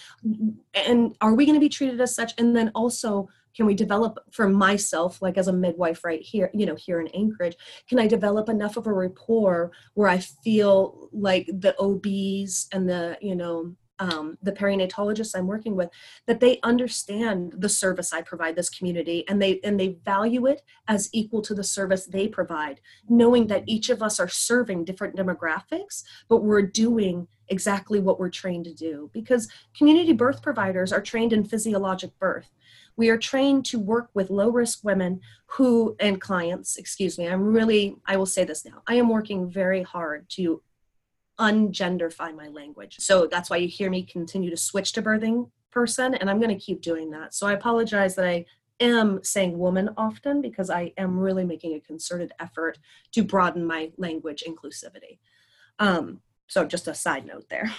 and 0.73 1.15
are 1.21 1.35
we 1.35 1.45
going 1.45 1.55
to 1.55 1.61
be 1.61 1.69
treated 1.69 2.01
as 2.01 2.13
such? 2.13 2.33
And 2.39 2.55
then 2.55 2.71
also 2.73 3.29
can 3.55 3.65
we 3.65 3.73
develop 3.73 4.19
for 4.31 4.47
myself 4.49 5.21
like 5.21 5.37
as 5.37 5.47
a 5.47 5.53
midwife 5.53 6.03
right 6.03 6.21
here 6.21 6.49
you 6.53 6.65
know 6.65 6.75
here 6.75 6.99
in 6.99 7.07
anchorage 7.09 7.55
can 7.87 7.99
i 7.99 8.07
develop 8.07 8.49
enough 8.49 8.77
of 8.77 8.87
a 8.87 8.93
rapport 8.93 9.71
where 9.93 10.09
i 10.09 10.17
feel 10.17 11.09
like 11.11 11.45
the 11.47 11.75
obs 11.79 12.67
and 12.71 12.87
the 12.89 13.17
you 13.21 13.35
know 13.35 13.75
um, 13.99 14.37
the 14.41 14.51
perinatologists 14.51 15.35
I'm 15.35 15.47
working 15.47 15.75
with 15.75 15.89
that 16.27 16.39
they 16.39 16.59
understand 16.63 17.53
the 17.57 17.69
service 17.69 18.11
I 18.11 18.21
provide 18.21 18.55
this 18.55 18.69
community 18.69 19.23
and 19.27 19.41
they 19.41 19.59
and 19.63 19.79
they 19.79 19.97
value 20.03 20.47
it 20.47 20.61
as 20.87 21.09
equal 21.13 21.41
to 21.43 21.53
the 21.53 21.63
service 21.63 22.05
they 22.05 22.27
provide, 22.27 22.81
knowing 23.07 23.47
that 23.47 23.63
each 23.67 23.89
of 23.89 24.01
us 24.03 24.19
are 24.19 24.27
serving 24.27 24.85
different 24.85 25.15
demographics, 25.15 26.03
but 26.27 26.43
we're 26.43 26.61
doing 26.61 27.27
exactly 27.49 27.99
what 27.99 28.19
we're 28.19 28.29
trained 28.29 28.65
to 28.65 28.73
do 28.73 29.09
because 29.13 29.47
community 29.77 30.13
birth 30.13 30.41
providers 30.41 30.91
are 30.91 31.01
trained 31.01 31.31
in 31.31 31.45
physiologic 31.45 32.17
birth. 32.19 32.49
We 32.97 33.09
are 33.09 33.17
trained 33.17 33.65
to 33.67 33.79
work 33.79 34.09
with 34.13 34.29
low 34.29 34.49
risk 34.49 34.83
women 34.83 35.21
who 35.47 35.95
and 35.99 36.19
clients, 36.21 36.77
excuse 36.77 37.17
me. 37.17 37.27
I'm 37.27 37.43
really 37.43 37.95
I 38.05 38.17
will 38.17 38.25
say 38.25 38.43
this 38.43 38.65
now. 38.65 38.83
I 38.87 38.95
am 38.95 39.09
working 39.09 39.49
very 39.49 39.83
hard 39.83 40.29
to 40.29 40.61
ungenderfy 41.39 42.35
my 42.35 42.47
language. 42.47 42.97
So 42.99 43.27
that's 43.27 43.49
why 43.49 43.57
you 43.57 43.67
hear 43.67 43.89
me 43.89 44.03
continue 44.03 44.49
to 44.49 44.57
switch 44.57 44.93
to 44.93 45.01
birthing 45.01 45.49
person, 45.71 46.15
and 46.15 46.29
I'm 46.29 46.39
going 46.39 46.57
to 46.57 46.65
keep 46.65 46.81
doing 46.81 47.11
that. 47.11 47.33
So 47.33 47.47
I 47.47 47.53
apologize 47.53 48.15
that 48.15 48.25
I 48.25 48.45
am 48.79 49.23
saying 49.23 49.57
woman 49.57 49.89
often 49.97 50.41
because 50.41 50.69
I 50.69 50.93
am 50.97 51.19
really 51.19 51.43
making 51.43 51.73
a 51.75 51.81
concerted 51.81 52.31
effort 52.39 52.77
to 53.11 53.23
broaden 53.23 53.65
my 53.65 53.91
language 53.97 54.43
inclusivity. 54.47 55.19
Um, 55.79 56.21
so 56.47 56.65
just 56.65 56.87
a 56.87 56.93
side 56.93 57.25
note 57.25 57.49
there. 57.49 57.73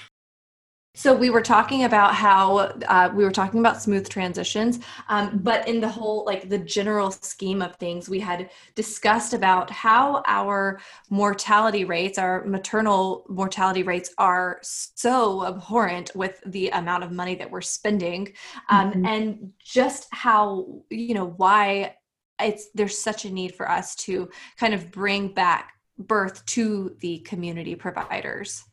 So 0.97 1.15
we 1.15 1.29
were 1.29 1.43
talking 1.43 1.85
about 1.85 2.15
how 2.15 2.57
uh, 2.57 3.11
we 3.15 3.23
were 3.23 3.31
talking 3.31 3.61
about 3.61 3.83
smooth 3.83 4.09
transitions, 4.09 4.81
um, 5.11 5.41
but 5.43 5.69
in 5.69 5.79
the 5.79 5.89
whole 5.89 6.25
like 6.25 6.49
the 6.49 6.57
general 6.57 7.11
scheme 7.11 7.61
of 7.61 7.77
things, 7.77 8.09
we 8.09 8.19
had 8.19 8.49
discussed 8.75 9.35
about 9.35 9.69
how 9.69 10.23
our 10.27 10.81
mortality 11.11 11.85
rates, 11.85 12.17
our 12.17 12.47
maternal 12.47 13.27
mortality 13.29 13.83
rates, 13.83 14.15
are 14.17 14.59
so 14.63 15.45
abhorrent 15.47 16.13
with 16.15 16.41
the 16.47 16.71
amount 16.71 17.05
of 17.05 17.13
money 17.13 17.35
that 17.35 17.51
we're 17.51 17.61
spending, 17.61 18.33
um, 18.71 18.91
mm-hmm. 18.91 19.05
and 19.05 19.53
just 19.63 20.09
how 20.13 20.81
you 20.89 21.13
know 21.13 21.27
why 21.27 21.95
it's 22.41 22.69
there's 22.75 22.99
such 22.99 23.27
a 23.27 23.31
need 23.31 23.55
for 23.55 23.71
us 23.71 23.97
to 23.97 24.31
kind 24.59 24.73
of 24.73 24.91
bring 24.91 25.29
back 25.29 25.75
birth 25.99 26.45
to 26.47 26.97
the 27.01 27.19
community 27.19 27.75
providers. 27.75 28.65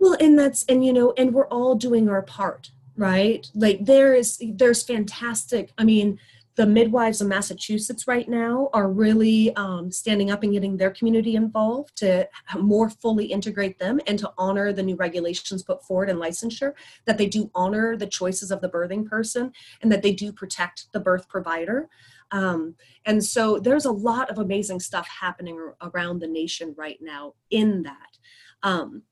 Well, 0.00 0.16
and 0.18 0.38
that's 0.38 0.64
and 0.64 0.84
you 0.84 0.92
know, 0.92 1.12
and 1.16 1.32
we're 1.32 1.48
all 1.48 1.74
doing 1.74 2.08
our 2.08 2.22
part, 2.22 2.70
right? 2.96 3.46
Like 3.54 3.84
there 3.84 4.14
is 4.14 4.42
there's 4.54 4.82
fantastic. 4.82 5.72
I 5.76 5.84
mean, 5.84 6.18
the 6.56 6.66
midwives 6.66 7.20
of 7.20 7.28
Massachusetts 7.28 8.08
right 8.08 8.28
now 8.28 8.70
are 8.72 8.90
really 8.90 9.54
um, 9.56 9.92
standing 9.92 10.30
up 10.30 10.42
and 10.42 10.52
getting 10.52 10.76
their 10.76 10.90
community 10.90 11.36
involved 11.36 11.96
to 11.96 12.28
more 12.58 12.88
fully 12.88 13.26
integrate 13.26 13.78
them 13.78 14.00
and 14.06 14.18
to 14.18 14.32
honor 14.36 14.72
the 14.72 14.82
new 14.82 14.96
regulations 14.96 15.62
put 15.62 15.84
forward 15.84 16.08
in 16.08 16.16
licensure, 16.16 16.72
that 17.04 17.18
they 17.18 17.26
do 17.26 17.50
honor 17.54 17.96
the 17.96 18.06
choices 18.06 18.50
of 18.50 18.60
the 18.62 18.68
birthing 18.68 19.06
person 19.06 19.52
and 19.82 19.92
that 19.92 20.02
they 20.02 20.12
do 20.12 20.32
protect 20.32 20.90
the 20.92 21.00
birth 21.00 21.28
provider. 21.28 21.88
Um, 22.30 22.74
and 23.04 23.22
so 23.24 23.58
there's 23.58 23.84
a 23.84 23.92
lot 23.92 24.30
of 24.30 24.38
amazing 24.38 24.80
stuff 24.80 25.08
happening 25.08 25.72
around 25.82 26.18
the 26.18 26.28
nation 26.28 26.74
right 26.76 26.98
now 27.00 27.34
in 27.50 27.82
that. 27.82 28.18
Um, 28.62 29.02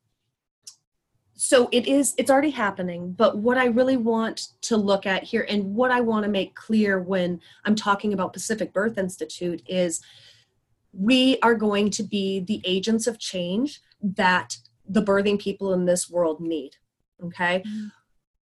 so 1.40 1.68
it 1.70 1.87
is 1.87 2.14
it's 2.18 2.33
already 2.33 2.51
happening 2.51 3.12
but 3.12 3.38
what 3.38 3.57
i 3.57 3.66
really 3.66 3.96
want 3.96 4.48
to 4.61 4.77
look 4.77 5.07
at 5.07 5.22
here 5.22 5.46
and 5.48 5.72
what 5.72 5.92
i 5.92 6.01
want 6.01 6.24
to 6.24 6.29
make 6.29 6.53
clear 6.57 7.01
when 7.01 7.40
i'm 7.64 7.77
talking 7.77 8.12
about 8.12 8.33
pacific 8.33 8.72
birth 8.72 8.98
institute 8.98 9.62
is 9.68 10.01
we 10.92 11.38
are 11.42 11.55
going 11.55 11.90
to 11.90 12.03
be 12.03 12.40
the 12.40 12.61
agents 12.64 13.07
of 13.07 13.20
change 13.20 13.81
that 14.03 14.57
the 14.88 15.03
birthing 15.03 15.38
people 15.38 15.72
in 15.72 15.85
this 15.85 16.11
world 16.11 16.40
need 16.40 16.72
okay 17.22 17.62
mm-hmm. 17.64 17.87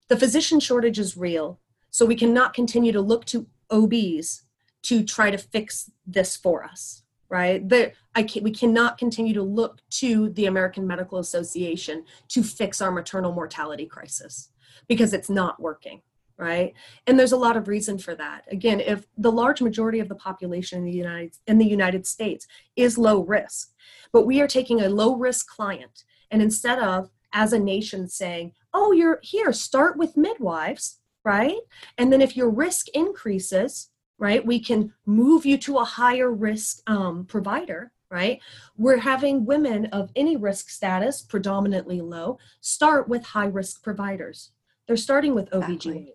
the 0.09 0.17
physician 0.19 0.61
shortage 0.61 0.99
is 0.99 1.17
real 1.17 1.59
so 1.91 2.05
we 2.05 2.15
cannot 2.15 2.53
continue 2.53 2.93
to 2.93 3.01
look 3.01 3.25
to 3.25 3.47
obs 3.71 4.43
to 4.83 5.03
try 5.03 5.31
to 5.31 5.39
fix 5.39 5.91
this 6.07 6.37
for 6.37 6.63
us 6.63 7.04
right? 7.29 7.69
That 7.69 7.93
I 8.15 8.23
can, 8.23 8.45
we 8.45 8.51
cannot 8.51 8.99
continue 8.99 9.35
to 9.35 9.43
look 9.43 9.81
to 9.91 10.31
the 10.31 10.47
American 10.47 10.87
Medical 10.87 11.19
Association 11.19 12.05
to 12.29 12.43
fix 12.43 12.81
our 12.81 12.91
maternal 12.91 13.33
mortality 13.33 13.87
crisis 13.87 14.51
because 14.89 15.13
it's 15.13 15.31
not 15.31 15.61
working, 15.61 16.03
right? 16.37 16.75
And 17.07 17.19
there's 17.19 17.33
a 17.33 17.37
lot 17.37 17.57
of 17.57 17.69
reason 17.69 17.99
for 17.99 18.15
that. 18.15 18.45
Again, 18.51 18.81
if 18.81 19.07
the 19.17 19.33
large 19.33 19.63
majority 19.63 20.01
of 20.01 20.09
the 20.09 20.15
population 20.15 20.79
in 20.79 20.85
the 20.85 20.93
United 20.93 21.37
in 21.47 21.59
the 21.59 21.67
United 21.67 22.07
States 22.07 22.47
is 22.77 22.99
low 22.99 23.23
risk, 23.23 23.73
but 24.13 24.27
we 24.27 24.41
are 24.41 24.49
taking 24.49 24.81
a 24.81 24.89
low 24.89 25.17
risk 25.17 25.49
client 25.49 26.05
and 26.31 26.43
instead 26.43 26.79
of 26.79 27.11
as 27.33 27.53
a 27.53 27.59
nation 27.59 28.09
saying, 28.09 28.53
"Oh, 28.73 28.93
you're 28.93 29.21
here, 29.23 29.53
start 29.53 29.97
with 29.97 30.17
midwives," 30.17 31.01
right? 31.25 31.61
And 31.99 32.13
then 32.13 32.21
if 32.21 32.37
your 32.37 32.51
risk 32.51 32.89
increases, 32.95 33.91
right? 34.25 34.47
We 34.47 34.59
can 34.59 34.91
move 35.05 35.45
you 35.45 35.59
to 35.59 35.77
a 35.77 35.85
higher 35.85 36.31
risk 36.31 36.81
um, 36.89 37.27
provider, 37.27 37.93
right? 38.11 38.41
We're 38.75 38.97
having 38.97 39.45
women 39.45 39.85
of 39.93 40.11
any 40.17 40.39
risk 40.39 40.71
status, 40.71 41.21
predominantly 41.21 42.01
low, 42.01 42.39
start 42.63 43.07
with 43.07 43.23
high 43.23 43.49
risk 43.49 43.83
providers. 43.83 44.53
They're 44.87 44.97
starting 44.97 45.35
with 45.35 45.51
OBGYNs, 45.51 45.77
exactly. 45.77 46.13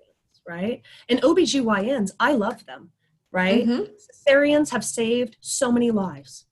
right? 0.48 0.82
And 1.08 1.22
OBGYNs, 1.22 2.14
I 2.20 2.34
love 2.34 2.66
them, 2.66 2.90
right? 3.32 3.68
mm-hmm. 3.68 3.92
Cesareans 4.28 4.72
have 4.72 4.84
saved 4.84 5.38
so 5.40 5.72
many 5.72 5.92
lives, 5.92 6.46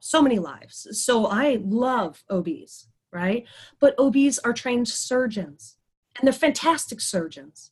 so 0.00 0.20
many 0.20 0.40
lives. 0.40 0.88
So 1.00 1.26
I 1.26 1.60
love 1.64 2.24
OBs, 2.28 2.88
right? 3.12 3.44
But 3.78 3.94
OBs 4.00 4.40
are 4.40 4.52
trained 4.52 4.88
surgeons 4.88 5.76
and 6.18 6.26
they're 6.26 6.32
fantastic 6.32 7.00
surgeons. 7.00 7.70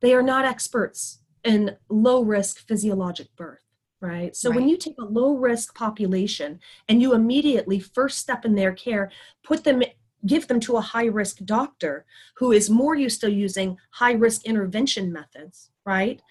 They 0.00 0.14
are 0.14 0.22
not 0.22 0.44
experts 0.44 1.20
in 1.44 1.76
low 1.88 2.22
risk 2.22 2.66
physiologic 2.66 3.34
birth, 3.36 3.64
right? 4.00 4.34
So 4.36 4.50
right. 4.50 4.56
when 4.56 4.68
you 4.68 4.76
take 4.76 4.96
a 4.98 5.04
low 5.04 5.36
risk 5.36 5.74
population 5.74 6.60
and 6.88 7.00
you 7.02 7.14
immediately 7.14 7.80
first 7.80 8.18
step 8.18 8.44
in 8.44 8.54
their 8.54 8.72
care, 8.72 9.10
put 9.42 9.64
them 9.64 9.82
give 10.24 10.46
them 10.46 10.60
to 10.60 10.76
a 10.76 10.80
high 10.80 11.06
risk 11.06 11.38
doctor 11.44 12.04
who 12.36 12.52
is 12.52 12.70
more 12.70 12.94
used 12.94 13.20
to 13.20 13.30
using 13.30 13.76
high 13.90 14.12
risk 14.12 14.44
intervention 14.44 15.12
methods, 15.12 15.70
right? 15.84 16.22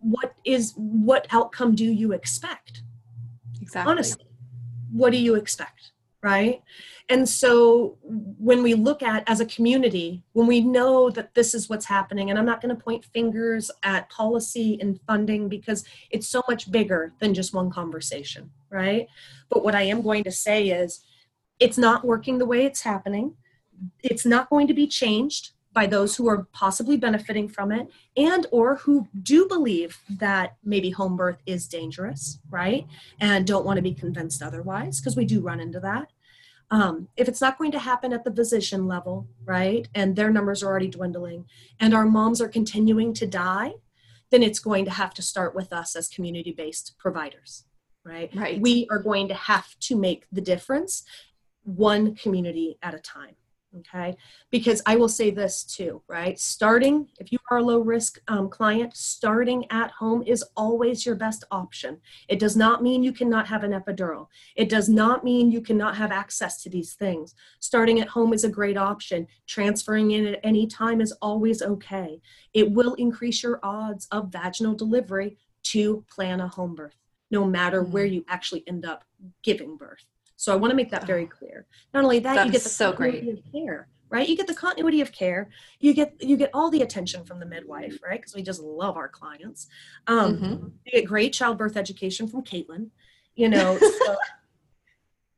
What 0.00 0.34
is 0.44 0.72
what 0.76 1.26
outcome 1.30 1.74
do 1.74 1.84
you 1.84 2.12
expect? 2.12 2.82
Exactly. 3.60 3.90
Honestly, 3.90 4.24
what 4.90 5.10
do 5.10 5.18
you 5.18 5.34
expect? 5.34 5.92
Right. 6.22 6.62
And 7.08 7.26
so 7.26 7.96
when 8.02 8.62
we 8.62 8.74
look 8.74 9.02
at 9.02 9.26
as 9.26 9.40
a 9.40 9.46
community, 9.46 10.22
when 10.32 10.46
we 10.46 10.60
know 10.60 11.08
that 11.10 11.34
this 11.34 11.54
is 11.54 11.68
what's 11.68 11.86
happening, 11.86 12.28
and 12.28 12.38
I'm 12.38 12.44
not 12.44 12.60
going 12.60 12.76
to 12.76 12.82
point 12.82 13.06
fingers 13.06 13.70
at 13.82 14.10
policy 14.10 14.78
and 14.82 15.00
funding 15.06 15.48
because 15.48 15.84
it's 16.10 16.28
so 16.28 16.42
much 16.46 16.70
bigger 16.70 17.14
than 17.18 17.32
just 17.32 17.54
one 17.54 17.70
conversation, 17.70 18.50
right? 18.68 19.06
But 19.48 19.64
what 19.64 19.74
I 19.74 19.82
am 19.82 20.02
going 20.02 20.24
to 20.24 20.30
say 20.30 20.68
is 20.68 21.02
it's 21.58 21.78
not 21.78 22.04
working 22.04 22.38
the 22.38 22.46
way 22.46 22.66
it's 22.66 22.82
happening. 22.82 23.34
It's 24.02 24.26
not 24.26 24.50
going 24.50 24.66
to 24.66 24.74
be 24.74 24.86
changed 24.86 25.52
by 25.72 25.86
those 25.86 26.16
who 26.16 26.28
are 26.28 26.48
possibly 26.52 26.96
benefiting 26.96 27.48
from 27.48 27.70
it 27.70 27.88
and 28.16 28.46
or 28.50 28.76
who 28.76 29.06
do 29.22 29.46
believe 29.46 29.98
that 30.08 30.56
maybe 30.64 30.90
home 30.90 31.16
birth 31.16 31.38
is 31.46 31.68
dangerous 31.68 32.38
right? 32.50 32.86
And 33.20 33.46
don't 33.46 33.64
want 33.64 33.76
to 33.76 33.82
be 33.82 33.94
convinced 33.94 34.42
otherwise 34.42 35.00
because 35.00 35.16
we 35.16 35.24
do 35.24 35.40
run 35.40 35.60
into 35.60 35.80
that. 35.80 36.08
Um, 36.72 37.08
if 37.16 37.28
it's 37.28 37.40
not 37.40 37.58
going 37.58 37.72
to 37.72 37.78
happen 37.80 38.12
at 38.12 38.24
the 38.24 38.32
physician 38.32 38.86
level 38.86 39.28
right 39.44 39.88
and 39.94 40.14
their 40.14 40.30
numbers 40.30 40.62
are 40.62 40.68
already 40.68 40.88
dwindling 40.88 41.46
and 41.80 41.94
our 41.94 42.06
moms 42.06 42.40
are 42.40 42.48
continuing 42.48 43.12
to 43.14 43.26
die 43.26 43.72
then 44.30 44.44
it's 44.44 44.60
going 44.60 44.84
to 44.84 44.92
have 44.92 45.12
to 45.14 45.22
start 45.22 45.56
with 45.56 45.72
us 45.72 45.96
as 45.96 46.08
community 46.08 46.52
based 46.52 46.94
providers 46.98 47.64
right? 48.04 48.30
Right. 48.34 48.60
We 48.60 48.86
are 48.90 48.98
going 48.98 49.28
to 49.28 49.34
have 49.34 49.78
to 49.80 49.96
make 49.96 50.26
the 50.32 50.40
difference 50.40 51.04
one 51.64 52.14
community 52.14 52.78
at 52.82 52.94
a 52.94 52.98
time 52.98 53.34
okay? 53.78 54.16
Because 54.50 54.82
i 54.86 54.96
will 54.96 55.08
say 55.08 55.30
this 55.30 55.64
too 55.64 56.02
right? 56.08 56.38
Starting 56.38 57.08
if 57.18 57.32
you 57.32 57.38
are 57.50 57.58
a 57.58 57.62
low 57.62 57.80
risk 57.80 58.20
um, 58.28 58.48
client 58.48 58.96
starting 58.96 59.64
at 59.70 59.90
home 59.92 60.22
is 60.26 60.44
always 60.56 61.06
your 61.06 61.14
best 61.14 61.44
option. 61.50 61.98
It 62.28 62.38
does 62.38 62.56
not 62.56 62.82
mean 62.82 63.02
you 63.02 63.12
cannot 63.12 63.46
have 63.48 63.64
an 63.64 63.72
epidural. 63.72 64.26
It 64.56 64.68
does 64.68 64.88
not 64.88 65.24
mean 65.24 65.50
you 65.50 65.60
cannot 65.60 65.96
have 65.96 66.12
access 66.12 66.62
to 66.62 66.70
these 66.70 66.94
things. 66.94 67.34
Starting 67.60 68.00
at 68.00 68.08
home 68.08 68.32
is 68.32 68.44
a 68.44 68.48
great 68.48 68.76
option. 68.76 69.26
Transferring 69.46 70.10
in 70.12 70.26
at 70.26 70.40
any 70.42 70.66
time 70.66 71.00
is 71.00 71.12
always 71.22 71.62
okay. 71.62 72.20
It 72.52 72.70
will 72.70 72.94
increase 72.94 73.42
your 73.42 73.60
odds 73.62 74.06
of 74.10 74.32
vaginal 74.32 74.74
delivery 74.74 75.36
to 75.62 76.04
plan 76.10 76.40
a 76.40 76.48
home 76.48 76.74
birth 76.74 76.96
no 77.30 77.44
matter 77.44 77.82
mm-hmm. 77.82 77.92
where 77.92 78.04
you 78.04 78.24
actually 78.28 78.64
end 78.66 78.84
up 78.84 79.04
giving 79.42 79.76
birth 79.76 80.04
so 80.40 80.54
I 80.54 80.56
want 80.56 80.70
to 80.70 80.74
make 80.74 80.90
that 80.92 81.06
very 81.06 81.26
clear. 81.26 81.66
Not 81.92 82.02
only 82.02 82.18
that, 82.20 82.46
you 82.46 82.50
get 82.50 82.62
the 82.62 82.70
so 82.70 82.94
great 82.94 83.28
of 83.28 83.40
care, 83.52 83.88
right? 84.08 84.26
You 84.26 84.38
get 84.38 84.46
the 84.46 84.54
continuity 84.54 85.02
of 85.02 85.12
care. 85.12 85.50
You 85.80 85.92
get 85.92 86.14
you 86.18 86.38
get 86.38 86.48
all 86.54 86.70
the 86.70 86.80
attention 86.80 87.24
from 87.24 87.40
the 87.40 87.44
midwife, 87.44 87.98
right? 88.02 88.18
Because 88.18 88.34
we 88.34 88.40
just 88.40 88.62
love 88.62 88.96
our 88.96 89.06
clients. 89.06 89.66
Um, 90.06 90.36
mm-hmm. 90.38 90.66
You 90.86 90.92
get 90.92 91.04
great 91.04 91.34
childbirth 91.34 91.76
education 91.76 92.26
from 92.26 92.42
Caitlin. 92.42 92.88
You 93.34 93.50
know. 93.50 93.78
so, 93.78 94.16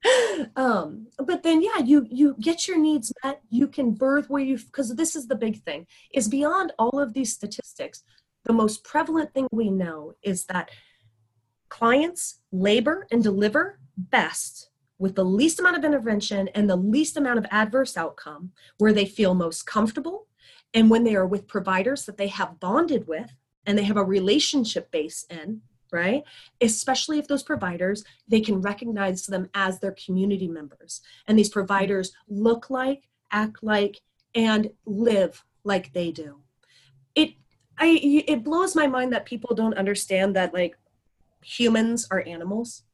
um 0.56 1.06
but 1.24 1.44
then 1.44 1.62
yeah 1.62 1.78
you 1.78 2.04
you 2.10 2.34
get 2.40 2.66
your 2.66 2.76
needs 2.76 3.12
met 3.22 3.40
you 3.50 3.68
can 3.68 3.92
birth 3.92 4.28
where 4.28 4.42
you 4.42 4.56
because 4.56 4.96
this 4.96 5.14
is 5.14 5.28
the 5.28 5.36
big 5.36 5.62
thing 5.62 5.86
is 6.12 6.26
beyond 6.26 6.72
all 6.76 6.98
of 6.98 7.14
these 7.14 7.32
statistics 7.32 8.02
the 8.42 8.52
most 8.52 8.82
prevalent 8.82 9.32
thing 9.32 9.46
we 9.52 9.70
know 9.70 10.12
is 10.20 10.44
that 10.46 10.70
clients 11.68 12.40
labor 12.50 13.06
and 13.12 13.22
deliver 13.22 13.78
best 13.96 14.71
with 15.02 15.16
the 15.16 15.24
least 15.24 15.58
amount 15.58 15.76
of 15.76 15.84
intervention 15.84 16.46
and 16.54 16.70
the 16.70 16.76
least 16.76 17.16
amount 17.16 17.36
of 17.36 17.46
adverse 17.50 17.96
outcome, 17.96 18.52
where 18.78 18.92
they 18.92 19.04
feel 19.04 19.34
most 19.34 19.66
comfortable, 19.66 20.28
and 20.74 20.88
when 20.88 21.02
they 21.02 21.16
are 21.16 21.26
with 21.26 21.48
providers 21.48 22.06
that 22.06 22.16
they 22.16 22.28
have 22.28 22.60
bonded 22.60 23.08
with 23.08 23.34
and 23.66 23.76
they 23.76 23.82
have 23.82 23.96
a 23.96 24.04
relationship 24.04 24.92
base 24.92 25.26
in, 25.28 25.60
right? 25.90 26.22
Especially 26.60 27.18
if 27.18 27.26
those 27.26 27.42
providers, 27.42 28.04
they 28.28 28.40
can 28.40 28.60
recognize 28.60 29.26
them 29.26 29.50
as 29.54 29.80
their 29.80 29.96
community 30.06 30.46
members. 30.46 31.00
And 31.26 31.36
these 31.36 31.50
providers 31.50 32.12
look 32.28 32.70
like, 32.70 33.08
act 33.32 33.60
like, 33.60 34.00
and 34.36 34.70
live 34.86 35.44
like 35.64 35.92
they 35.92 36.12
do. 36.12 36.38
It 37.16 37.34
I 37.76 37.98
it 38.28 38.44
blows 38.44 38.76
my 38.76 38.86
mind 38.86 39.12
that 39.12 39.26
people 39.26 39.56
don't 39.56 39.76
understand 39.76 40.36
that 40.36 40.54
like 40.54 40.76
humans 41.42 42.06
are 42.10 42.22
animals 42.24 42.84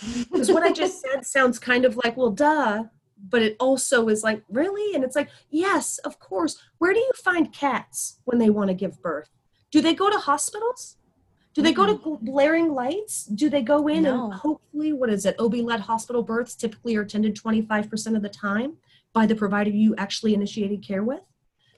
because 0.00 0.50
what 0.50 0.62
I 0.62 0.72
just 0.72 1.00
said 1.00 1.24
sounds 1.24 1.58
kind 1.58 1.84
of 1.84 1.96
like, 1.96 2.16
well, 2.16 2.30
duh, 2.30 2.84
but 3.28 3.42
it 3.42 3.56
also 3.58 4.08
is 4.08 4.22
like, 4.22 4.42
really? 4.48 4.94
And 4.94 5.04
it's 5.04 5.16
like, 5.16 5.30
yes, 5.50 5.98
of 5.98 6.18
course. 6.18 6.58
Where 6.78 6.92
do 6.92 7.00
you 7.00 7.12
find 7.16 7.52
cats 7.52 8.18
when 8.24 8.38
they 8.38 8.50
want 8.50 8.68
to 8.68 8.74
give 8.74 9.00
birth? 9.02 9.30
Do 9.70 9.80
they 9.80 9.94
go 9.94 10.10
to 10.10 10.18
hospitals? 10.18 10.96
Do 11.54 11.62
they 11.62 11.72
go 11.72 11.86
to 11.86 11.94
mm-hmm. 11.94 12.24
blaring 12.24 12.74
lights? 12.74 13.24
Do 13.26 13.48
they 13.48 13.62
go 13.62 13.86
in 13.86 14.02
no. 14.02 14.24
and 14.24 14.34
hopefully, 14.34 14.92
what 14.92 15.08
is 15.08 15.24
it? 15.24 15.36
OB 15.38 15.54
led 15.54 15.80
hospital 15.80 16.22
births 16.22 16.56
typically 16.56 16.96
are 16.96 17.02
attended 17.02 17.36
25% 17.36 18.16
of 18.16 18.22
the 18.22 18.28
time 18.28 18.76
by 19.12 19.24
the 19.24 19.36
provider 19.36 19.70
you 19.70 19.94
actually 19.96 20.34
initiated 20.34 20.82
care 20.82 21.04
with? 21.04 21.22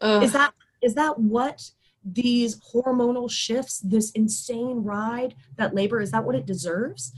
Ugh. 0.00 0.22
Is 0.22 0.32
that 0.32 0.54
is 0.82 0.94
that 0.94 1.18
what 1.18 1.70
these 2.04 2.60
hormonal 2.72 3.30
shifts, 3.30 3.80
this 3.80 4.12
insane 4.12 4.82
ride 4.82 5.34
that 5.56 5.74
labor, 5.74 6.00
is 6.00 6.10
that 6.12 6.24
what 6.24 6.36
it 6.36 6.46
deserves? 6.46 7.12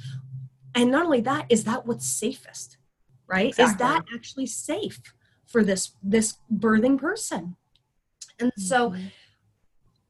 And 0.74 0.90
not 0.90 1.04
only 1.04 1.20
that 1.20 1.46
is 1.48 1.64
that 1.64 1.86
what's 1.86 2.06
safest 2.06 2.78
right? 3.28 3.48
Exactly. 3.48 3.64
is 3.64 3.76
that 3.76 4.04
actually 4.14 4.46
safe 4.46 5.00
for 5.46 5.62
this 5.62 5.92
this 6.02 6.36
birthing 6.52 6.98
person? 6.98 7.56
And 8.40 8.50
mm-hmm. 8.50 8.60
so 8.60 8.94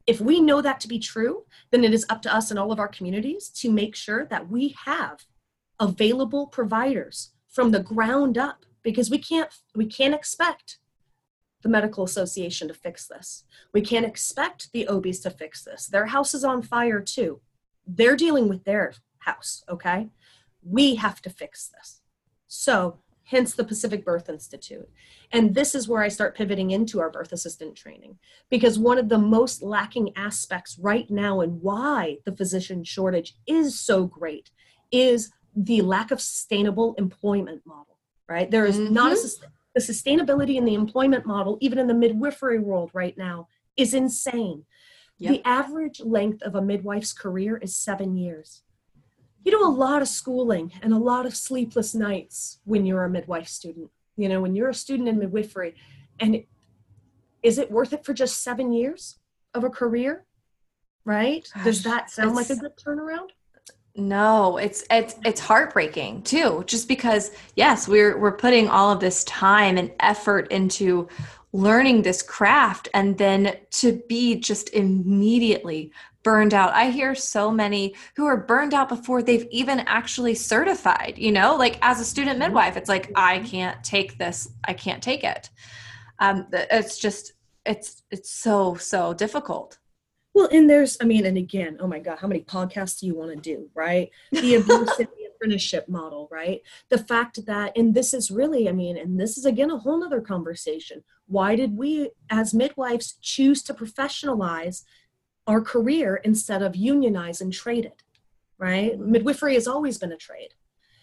if 0.07 0.19
we 0.19 0.39
know 0.41 0.61
that 0.61 0.79
to 0.79 0.87
be 0.87 0.99
true 0.99 1.45
then 1.71 1.83
it 1.83 1.93
is 1.93 2.05
up 2.09 2.21
to 2.23 2.33
us 2.33 2.49
and 2.49 2.59
all 2.59 2.71
of 2.71 2.79
our 2.79 2.87
communities 2.87 3.49
to 3.49 3.71
make 3.71 3.95
sure 3.95 4.25
that 4.25 4.49
we 4.49 4.75
have 4.85 5.25
available 5.79 6.47
providers 6.47 7.31
from 7.47 7.71
the 7.71 7.79
ground 7.79 8.37
up 8.37 8.65
because 8.83 9.09
we 9.09 9.19
can't 9.19 9.49
we 9.75 9.85
can't 9.85 10.15
expect 10.15 10.79
the 11.61 11.69
medical 11.69 12.05
association 12.05 12.69
to 12.69 12.73
fix 12.73 13.05
this. 13.05 13.43
We 13.73 13.81
can't 13.81 14.05
expect 14.05 14.71
the 14.71 14.87
obs 14.87 15.19
to 15.19 15.29
fix 15.29 15.63
this. 15.63 15.87
Their 15.87 16.05
house 16.05 16.33
is 16.33 16.45
on 16.45 16.61
fire 16.61 17.01
too. 17.01 17.41
They're 17.85 18.15
dealing 18.15 18.47
with 18.47 18.63
their 18.63 18.93
house 19.19 19.63
okay 19.69 20.07
we 20.69 20.95
have 20.95 21.21
to 21.23 21.29
fix 21.29 21.69
this. 21.75 22.01
So, 22.47 22.99
hence 23.29 23.53
the 23.53 23.63
Pacific 23.63 24.03
Birth 24.03 24.27
Institute. 24.27 24.89
And 25.31 25.53
this 25.53 25.75
is 25.75 25.87
where 25.87 26.01
I 26.01 26.07
start 26.07 26.35
pivoting 26.35 26.71
into 26.71 26.99
our 26.99 27.11
birth 27.11 27.31
assistant 27.31 27.75
training 27.75 28.17
because 28.49 28.79
one 28.79 28.97
of 28.97 29.07
the 29.07 29.19
most 29.19 29.61
lacking 29.61 30.11
aspects 30.15 30.79
right 30.79 31.09
now 31.11 31.41
and 31.41 31.61
why 31.61 32.17
the 32.25 32.35
physician 32.35 32.83
shortage 32.83 33.35
is 33.45 33.79
so 33.79 34.07
great 34.07 34.49
is 34.91 35.31
the 35.55 35.81
lack 35.81 36.09
of 36.09 36.19
sustainable 36.19 36.95
employment 36.97 37.61
model, 37.65 37.99
right? 38.27 38.49
There 38.49 38.65
is 38.65 38.79
mm-hmm. 38.79 38.93
not 38.93 39.11
a 39.11 39.15
mm-hmm. 39.15 39.45
the 39.75 39.81
sustainability 39.81 40.55
in 40.55 40.65
the 40.65 40.73
employment 40.73 41.27
model, 41.27 41.59
even 41.61 41.77
in 41.77 41.85
the 41.85 41.93
midwifery 41.93 42.57
world 42.57 42.89
right 42.93 43.15
now, 43.15 43.47
is 43.77 43.93
insane. 43.93 44.65
Yep. 45.19 45.31
The 45.31 45.47
average 45.47 45.99
length 45.99 46.41
of 46.41 46.55
a 46.55 46.61
midwife's 46.61 47.13
career 47.13 47.57
is 47.57 47.75
seven 47.75 48.15
years 48.15 48.63
you 49.43 49.51
do 49.51 49.65
a 49.65 49.69
lot 49.69 50.01
of 50.01 50.07
schooling 50.07 50.71
and 50.81 50.93
a 50.93 50.97
lot 50.97 51.25
of 51.25 51.35
sleepless 51.35 51.95
nights 51.95 52.59
when 52.65 52.85
you're 52.85 53.03
a 53.03 53.09
midwife 53.09 53.47
student. 53.47 53.89
You 54.17 54.29
know, 54.29 54.41
when 54.41 54.55
you're 54.55 54.69
a 54.69 54.73
student 54.73 55.07
in 55.07 55.17
midwifery, 55.17 55.75
and 56.19 56.43
is 57.41 57.57
it 57.57 57.71
worth 57.71 57.93
it 57.93 58.05
for 58.05 58.13
just 58.13 58.43
seven 58.43 58.73
years 58.73 59.17
of 59.53 59.63
a 59.63 59.69
career? 59.69 60.25
Right? 61.05 61.49
Gosh, 61.55 61.63
Does 61.63 61.83
that 61.83 62.11
sound 62.11 62.35
like 62.35 62.49
a 62.49 62.55
good 62.55 62.75
turnaround? 62.75 63.29
No, 63.95 64.57
it's 64.57 64.83
it's 64.91 65.15
it's 65.25 65.39
heartbreaking 65.39 66.23
too. 66.23 66.63
Just 66.67 66.87
because 66.87 67.31
yes, 67.55 67.87
we're 67.87 68.17
we're 68.17 68.35
putting 68.35 68.69
all 68.69 68.91
of 68.91 68.99
this 68.99 69.23
time 69.23 69.77
and 69.77 69.91
effort 69.99 70.51
into 70.51 71.07
learning 71.51 72.03
this 72.03 72.21
craft 72.21 72.89
and 72.93 73.17
then 73.17 73.55
to 73.71 74.01
be 74.07 74.35
just 74.35 74.69
immediately 74.73 75.91
burned 76.23 76.53
out. 76.53 76.73
I 76.73 76.89
hear 76.89 77.15
so 77.15 77.51
many 77.51 77.95
who 78.15 78.25
are 78.25 78.37
burned 78.37 78.73
out 78.73 78.89
before 78.89 79.23
they've 79.23 79.47
even 79.51 79.79
actually 79.81 80.35
certified, 80.35 81.15
you 81.17 81.31
know, 81.31 81.55
like 81.55 81.77
as 81.81 81.99
a 81.99 82.05
student 82.05 82.39
mm-hmm. 82.39 82.49
midwife, 82.49 82.77
it's 82.77 82.89
like, 82.89 83.11
I 83.15 83.39
can't 83.39 83.81
take 83.83 84.17
this. 84.17 84.49
I 84.65 84.73
can't 84.73 85.01
take 85.01 85.23
it. 85.23 85.49
Um, 86.19 86.47
it's 86.51 86.97
just, 86.97 87.33
it's, 87.65 88.03
it's 88.11 88.31
so, 88.31 88.75
so 88.75 89.13
difficult. 89.13 89.77
Well, 90.33 90.49
and 90.51 90.69
there's, 90.69 90.97
I 91.01 91.05
mean, 91.05 91.25
and 91.25 91.37
again, 91.37 91.77
oh 91.79 91.87
my 91.87 91.99
God, 91.99 92.19
how 92.19 92.27
many 92.27 92.41
podcasts 92.41 92.99
do 92.99 93.07
you 93.07 93.15
want 93.15 93.31
to 93.31 93.37
do, 93.37 93.69
right? 93.73 94.09
The 94.31 94.39
the 94.57 95.07
apprenticeship 95.39 95.89
model, 95.89 96.27
right? 96.31 96.61
The 96.89 96.97
fact 96.97 97.45
that, 97.45 97.77
and 97.77 97.93
this 97.93 98.13
is 98.13 98.29
really, 98.29 98.69
I 98.69 98.71
mean, 98.71 98.97
and 98.97 99.19
this 99.19 99.37
is 99.37 99.45
again 99.45 99.71
a 99.71 99.77
whole 99.77 99.99
nother 99.99 100.21
conversation. 100.21 101.03
Why 101.27 101.55
did 101.55 101.77
we 101.77 102.11
as 102.29 102.53
midwives 102.53 103.17
choose 103.21 103.63
to 103.63 103.73
professionalize 103.73 104.83
our 105.49 105.61
career 105.61 106.21
instead 106.23 106.61
of 106.61 106.75
unionize 106.75 107.41
and 107.41 107.51
trade 107.51 107.83
it, 107.83 108.03
right? 108.59 108.93
Mm-hmm. 108.93 109.11
Midwifery 109.11 109.55
has 109.55 109.67
always 109.67 109.97
been 109.97 110.11
a 110.11 110.17
trade. 110.17 110.53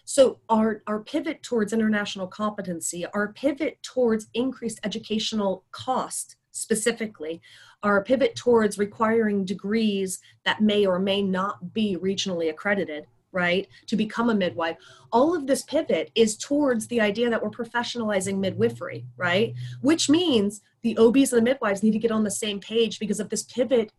So 0.05 0.39
our, 0.49 0.85
our 0.87 1.01
pivot 1.01 1.43
towards 1.43 1.73
international 1.73 2.29
competency, 2.29 3.05
our 3.07 3.33
pivot 3.33 3.83
towards 3.83 4.29
increased 4.35 4.79
educational 4.85 5.65
cost 5.73 6.37
specifically, 6.53 7.43
our 7.83 8.05
pivot 8.05 8.37
towards 8.37 8.79
requiring 8.79 9.45
degrees 9.45 10.21
that 10.45 10.63
may 10.63 10.87
or 10.87 11.01
may 11.01 11.23
not 11.23 11.75
be 11.75 11.97
regionally 11.97 12.49
accredited, 12.49 13.05
right, 13.33 13.67
to 13.89 13.97
become 13.97 14.31
a 14.31 14.35
midwife. 14.35 14.77
All 15.11 15.35
of 15.35 15.49
this 15.49 15.63
pivot 15.65 16.13
is 16.15 16.37
towards 16.37 16.87
the 16.87 17.01
idea 17.01 17.29
that 17.31 17.43
we're 17.43 17.51
professionalizing 17.51 18.39
midwifery, 18.39 19.07
right? 19.17 19.55
Which 19.81 20.09
means 20.09 20.61
the 20.83 20.97
OBs 20.99 21.33
and 21.33 21.41
the 21.41 21.51
midwives 21.51 21.83
need 21.83 21.95
to 21.95 21.99
get 21.99 22.13
on 22.13 22.23
the 22.23 22.31
same 22.31 22.61
page 22.61 23.01
because 23.01 23.19
if 23.19 23.29
this 23.29 23.43
pivot 23.43 23.91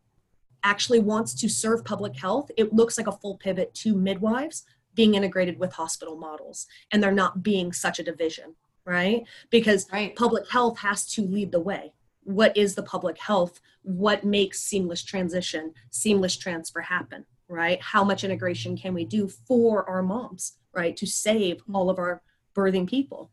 actually 0.67 0.99
wants 0.99 1.33
to 1.33 1.47
serve 1.47 1.85
public 1.85 2.15
health, 2.17 2.51
it 2.57 2.73
looks 2.73 2.97
like 2.97 3.07
a 3.07 3.11
full 3.13 3.37
pivot 3.37 3.73
to 3.73 3.95
midwives 3.95 4.65
being 4.95 5.15
integrated 5.15 5.57
with 5.57 5.71
hospital 5.71 6.17
models 6.17 6.67
and 6.91 7.01
there 7.01 7.11
not 7.11 7.41
being 7.41 7.71
such 7.71 7.99
a 7.99 8.03
division, 8.03 8.53
right? 8.83 9.23
Because 9.49 9.87
right. 9.93 10.13
public 10.15 10.49
health 10.49 10.77
has 10.79 11.05
to 11.13 11.21
lead 11.21 11.53
the 11.53 11.59
way. 11.61 11.93
What 12.23 12.57
is 12.57 12.75
the 12.75 12.83
public 12.83 13.17
health? 13.17 13.61
What 13.83 14.25
makes 14.25 14.59
seamless 14.61 15.03
transition, 15.03 15.73
seamless 15.91 16.35
transfer 16.35 16.81
happen, 16.81 17.25
right? 17.47 17.81
How 17.81 18.03
much 18.03 18.25
integration 18.25 18.75
can 18.75 18.93
we 18.93 19.05
do 19.05 19.29
for 19.29 19.89
our 19.89 20.03
moms, 20.03 20.57
right? 20.73 20.97
To 20.97 21.05
save 21.05 21.63
all 21.73 21.89
of 21.89 21.97
our 21.97 22.21
birthing 22.53 22.89
people. 22.89 23.31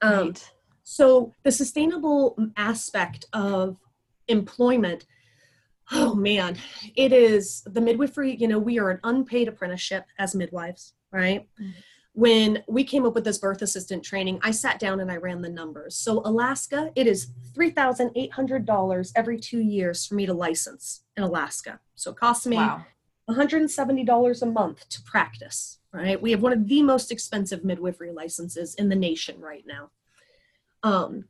Um, 0.00 0.26
right. 0.28 0.50
So 0.82 1.32
the 1.44 1.52
sustainable 1.52 2.36
aspect 2.56 3.26
of 3.32 3.76
employment 4.26 5.06
oh 5.92 6.14
man, 6.14 6.56
it 6.96 7.12
is 7.12 7.62
the 7.66 7.80
midwifery. 7.80 8.34
You 8.34 8.48
know, 8.48 8.58
we 8.58 8.78
are 8.78 8.90
an 8.90 9.00
unpaid 9.04 9.48
apprenticeship 9.48 10.04
as 10.18 10.34
midwives, 10.34 10.94
right? 11.10 11.48
Mm-hmm. 11.60 11.70
When 12.14 12.62
we 12.68 12.84
came 12.84 13.06
up 13.06 13.14
with 13.14 13.24
this 13.24 13.38
birth 13.38 13.62
assistant 13.62 14.04
training, 14.04 14.38
I 14.42 14.50
sat 14.50 14.78
down 14.78 15.00
and 15.00 15.10
I 15.10 15.16
ran 15.16 15.40
the 15.40 15.48
numbers. 15.48 15.96
So, 15.96 16.20
Alaska, 16.26 16.90
it 16.94 17.06
is 17.06 17.28
$3,800 17.56 19.12
every 19.16 19.38
two 19.38 19.60
years 19.60 20.04
for 20.04 20.14
me 20.14 20.26
to 20.26 20.34
license 20.34 21.04
in 21.16 21.22
Alaska. 21.22 21.80
So, 21.94 22.10
it 22.10 22.18
costs 22.18 22.46
me 22.46 22.56
wow. 22.56 22.84
$170 23.30 24.42
a 24.42 24.46
month 24.46 24.86
to 24.90 25.02
practice, 25.02 25.78
right? 25.90 26.20
We 26.20 26.32
have 26.32 26.42
one 26.42 26.52
of 26.52 26.68
the 26.68 26.82
most 26.82 27.10
expensive 27.10 27.64
midwifery 27.64 28.12
licenses 28.12 28.74
in 28.74 28.90
the 28.90 28.96
nation 28.96 29.40
right 29.40 29.64
now. 29.66 29.90
Um, 30.82 31.24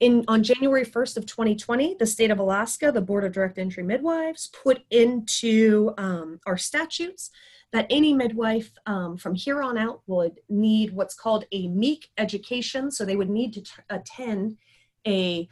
in 0.00 0.24
on 0.28 0.42
January 0.42 0.84
1st 0.84 1.16
of 1.16 1.26
2020, 1.26 1.96
the 1.98 2.06
state 2.06 2.30
of 2.30 2.38
Alaska, 2.38 2.92
the 2.92 3.00
Board 3.00 3.24
of 3.24 3.32
Direct 3.32 3.58
Entry 3.58 3.82
Midwives, 3.82 4.48
put 4.48 4.82
into 4.90 5.92
um, 5.98 6.38
our 6.46 6.56
statutes 6.56 7.30
that 7.72 7.86
any 7.90 8.14
midwife 8.14 8.70
um, 8.86 9.16
from 9.16 9.34
here 9.34 9.60
on 9.60 9.76
out 9.76 10.00
would 10.06 10.40
need 10.48 10.92
what's 10.92 11.14
called 11.14 11.44
a 11.52 11.68
MEAC 11.68 12.04
education. 12.16 12.90
So 12.90 13.04
they 13.04 13.16
would 13.16 13.28
need 13.28 13.52
to 13.54 13.62
t- 13.62 13.70
attend 13.90 14.56
a 15.06 15.48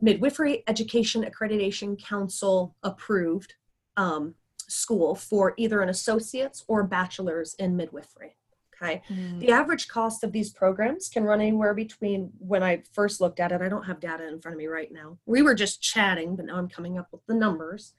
Midwifery 0.00 0.62
Education 0.68 1.24
Accreditation 1.24 2.00
Council 2.00 2.76
approved 2.84 3.54
um, 3.96 4.34
school 4.68 5.14
for 5.14 5.54
either 5.56 5.80
an 5.80 5.88
associate's 5.88 6.64
or 6.68 6.84
bachelor's 6.84 7.54
in 7.54 7.76
midwifery. 7.76 8.36
Okay. 8.80 9.02
Mm. 9.08 9.40
The 9.40 9.50
average 9.50 9.88
cost 9.88 10.22
of 10.22 10.32
these 10.32 10.50
programs 10.50 11.08
can 11.08 11.24
run 11.24 11.40
anywhere 11.40 11.74
between 11.74 12.30
when 12.38 12.62
I 12.62 12.82
first 12.92 13.20
looked 13.20 13.40
at 13.40 13.50
it, 13.50 13.60
I 13.60 13.68
don't 13.68 13.84
have 13.84 14.00
data 14.00 14.26
in 14.26 14.40
front 14.40 14.54
of 14.54 14.58
me 14.58 14.66
right 14.66 14.92
now. 14.92 15.18
We 15.26 15.42
were 15.42 15.54
just 15.54 15.82
chatting, 15.82 16.36
but 16.36 16.46
now 16.46 16.56
I'm 16.56 16.68
coming 16.68 16.98
up 16.98 17.08
with 17.10 17.24
the 17.26 17.34
numbers. 17.34 17.94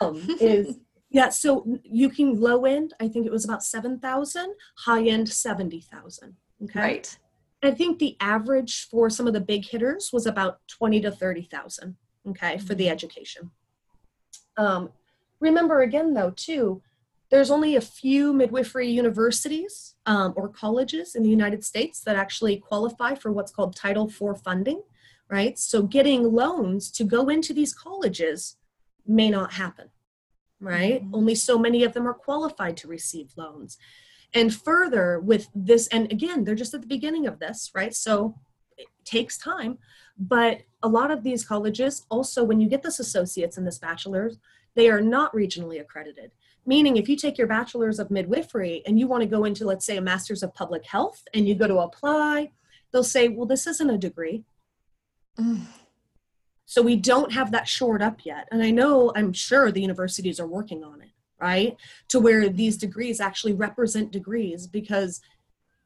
Um, 0.00 0.22
is 0.40 0.78
yeah, 1.10 1.28
so 1.28 1.66
you 1.82 2.08
can 2.08 2.40
low 2.40 2.64
end, 2.64 2.94
I 3.00 3.08
think 3.08 3.26
it 3.26 3.32
was 3.32 3.44
about 3.44 3.62
7,000, 3.62 4.54
high 4.78 5.06
end 5.06 5.28
70,000. 5.28 6.34
Okay. 6.64 6.80
Right. 6.80 7.18
I 7.62 7.72
think 7.72 7.98
the 7.98 8.16
average 8.20 8.88
for 8.88 9.10
some 9.10 9.26
of 9.26 9.34
the 9.34 9.40
big 9.40 9.66
hitters 9.66 10.10
was 10.12 10.26
about 10.26 10.60
20 10.68 11.00
to 11.02 11.10
30,000, 11.10 11.96
okay, 12.28 12.54
mm-hmm. 12.54 12.66
for 12.66 12.74
the 12.74 12.84
mm-hmm. 12.84 12.92
education. 12.92 13.50
Um, 14.56 14.90
remember 15.40 15.82
again 15.82 16.12
though 16.12 16.30
too 16.36 16.82
there's 17.30 17.50
only 17.50 17.76
a 17.76 17.80
few 17.80 18.32
midwifery 18.32 18.88
universities 18.88 19.94
um, 20.06 20.34
or 20.36 20.48
colleges 20.48 21.14
in 21.14 21.22
the 21.22 21.28
United 21.28 21.64
States 21.64 22.00
that 22.00 22.16
actually 22.16 22.56
qualify 22.56 23.14
for 23.14 23.30
what's 23.30 23.52
called 23.52 23.76
Title 23.76 24.08
IV 24.08 24.42
funding, 24.42 24.82
right? 25.28 25.58
So 25.58 25.82
getting 25.82 26.24
loans 26.24 26.90
to 26.92 27.04
go 27.04 27.28
into 27.28 27.54
these 27.54 27.72
colleges 27.72 28.56
may 29.06 29.30
not 29.30 29.52
happen, 29.52 29.90
right? 30.60 31.02
Mm-hmm. 31.02 31.14
Only 31.14 31.34
so 31.36 31.56
many 31.56 31.84
of 31.84 31.92
them 31.92 32.06
are 32.06 32.14
qualified 32.14 32.76
to 32.78 32.88
receive 32.88 33.30
loans. 33.36 33.78
And 34.34 34.54
further, 34.54 35.20
with 35.20 35.48
this, 35.54 35.86
and 35.88 36.10
again, 36.10 36.44
they're 36.44 36.54
just 36.54 36.74
at 36.74 36.80
the 36.80 36.86
beginning 36.86 37.26
of 37.26 37.38
this, 37.38 37.70
right? 37.74 37.94
So 37.94 38.34
it 38.76 38.88
takes 39.04 39.38
time. 39.38 39.78
But 40.18 40.62
a 40.82 40.88
lot 40.88 41.10
of 41.10 41.22
these 41.22 41.44
colleges 41.44 42.06
also, 42.10 42.42
when 42.44 42.60
you 42.60 42.68
get 42.68 42.82
this 42.82 42.98
associates 42.98 43.56
and 43.56 43.66
this 43.66 43.78
bachelor's, 43.78 44.38
they 44.74 44.88
are 44.88 45.00
not 45.00 45.32
regionally 45.32 45.80
accredited. 45.80 46.30
Meaning, 46.70 46.98
if 46.98 47.08
you 47.08 47.16
take 47.16 47.36
your 47.36 47.48
bachelor's 47.48 47.98
of 47.98 48.12
midwifery 48.12 48.84
and 48.86 48.96
you 48.96 49.08
want 49.08 49.22
to 49.22 49.28
go 49.28 49.42
into, 49.42 49.64
let's 49.64 49.84
say, 49.84 49.96
a 49.96 50.00
master's 50.00 50.44
of 50.44 50.54
public 50.54 50.86
health 50.86 51.20
and 51.34 51.48
you 51.48 51.56
go 51.56 51.66
to 51.66 51.78
apply, 51.78 52.52
they'll 52.92 53.02
say, 53.02 53.26
well, 53.26 53.44
this 53.44 53.66
isn't 53.66 53.90
a 53.90 53.98
degree. 53.98 54.44
Mm. 55.36 55.62
So 56.66 56.80
we 56.80 56.94
don't 56.94 57.32
have 57.32 57.50
that 57.50 57.66
shored 57.66 58.02
up 58.02 58.24
yet. 58.24 58.46
And 58.52 58.62
I 58.62 58.70
know, 58.70 59.10
I'm 59.16 59.32
sure 59.32 59.72
the 59.72 59.80
universities 59.80 60.38
are 60.38 60.46
working 60.46 60.84
on 60.84 61.02
it, 61.02 61.10
right? 61.40 61.76
To 62.10 62.20
where 62.20 62.48
these 62.48 62.76
degrees 62.76 63.18
actually 63.18 63.54
represent 63.54 64.12
degrees 64.12 64.68
because 64.68 65.20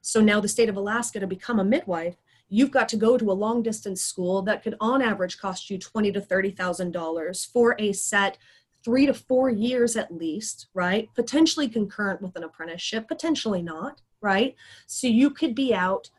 so 0.03 0.21
now 0.21 0.39
the 0.39 0.49
state 0.49 0.69
of 0.69 0.77
Alaska 0.77 1.19
to 1.19 1.27
become 1.27 1.61
a 1.61 1.65
midwife, 1.65 2.17
you've 2.51 2.71
got 2.71 2.91
to 2.91 2.99
go 2.99 3.17
to 3.17 3.33
a 3.33 3.41
long 3.45 3.63
distance 3.63 4.03
school 4.03 4.43
that 4.43 4.63
could 4.63 4.77
on 4.81 5.01
average 5.01 5.39
cost 5.39 5.71
you 5.71 5.79
twenty 5.79 6.13
to 6.13 6.21
thirty 6.21 6.51
thousand 6.51 6.93
dollars 6.93 7.43
for 7.43 7.75
a 7.79 7.95
set 7.95 8.37
three 8.85 9.07
to 9.07 9.15
four 9.15 9.51
years 9.51 9.97
at 9.97 10.15
least, 10.15 10.69
right? 10.75 11.09
Potentially 11.15 11.69
concurrent 11.69 12.21
with 12.21 12.37
an 12.37 12.45
apprenticeship, 12.45 13.09
potentially 13.09 13.63
not, 13.63 14.03
right? 14.21 14.55
So 14.87 15.07
you 15.07 15.31
could 15.31 15.55
be 15.55 15.75
out 15.75 16.11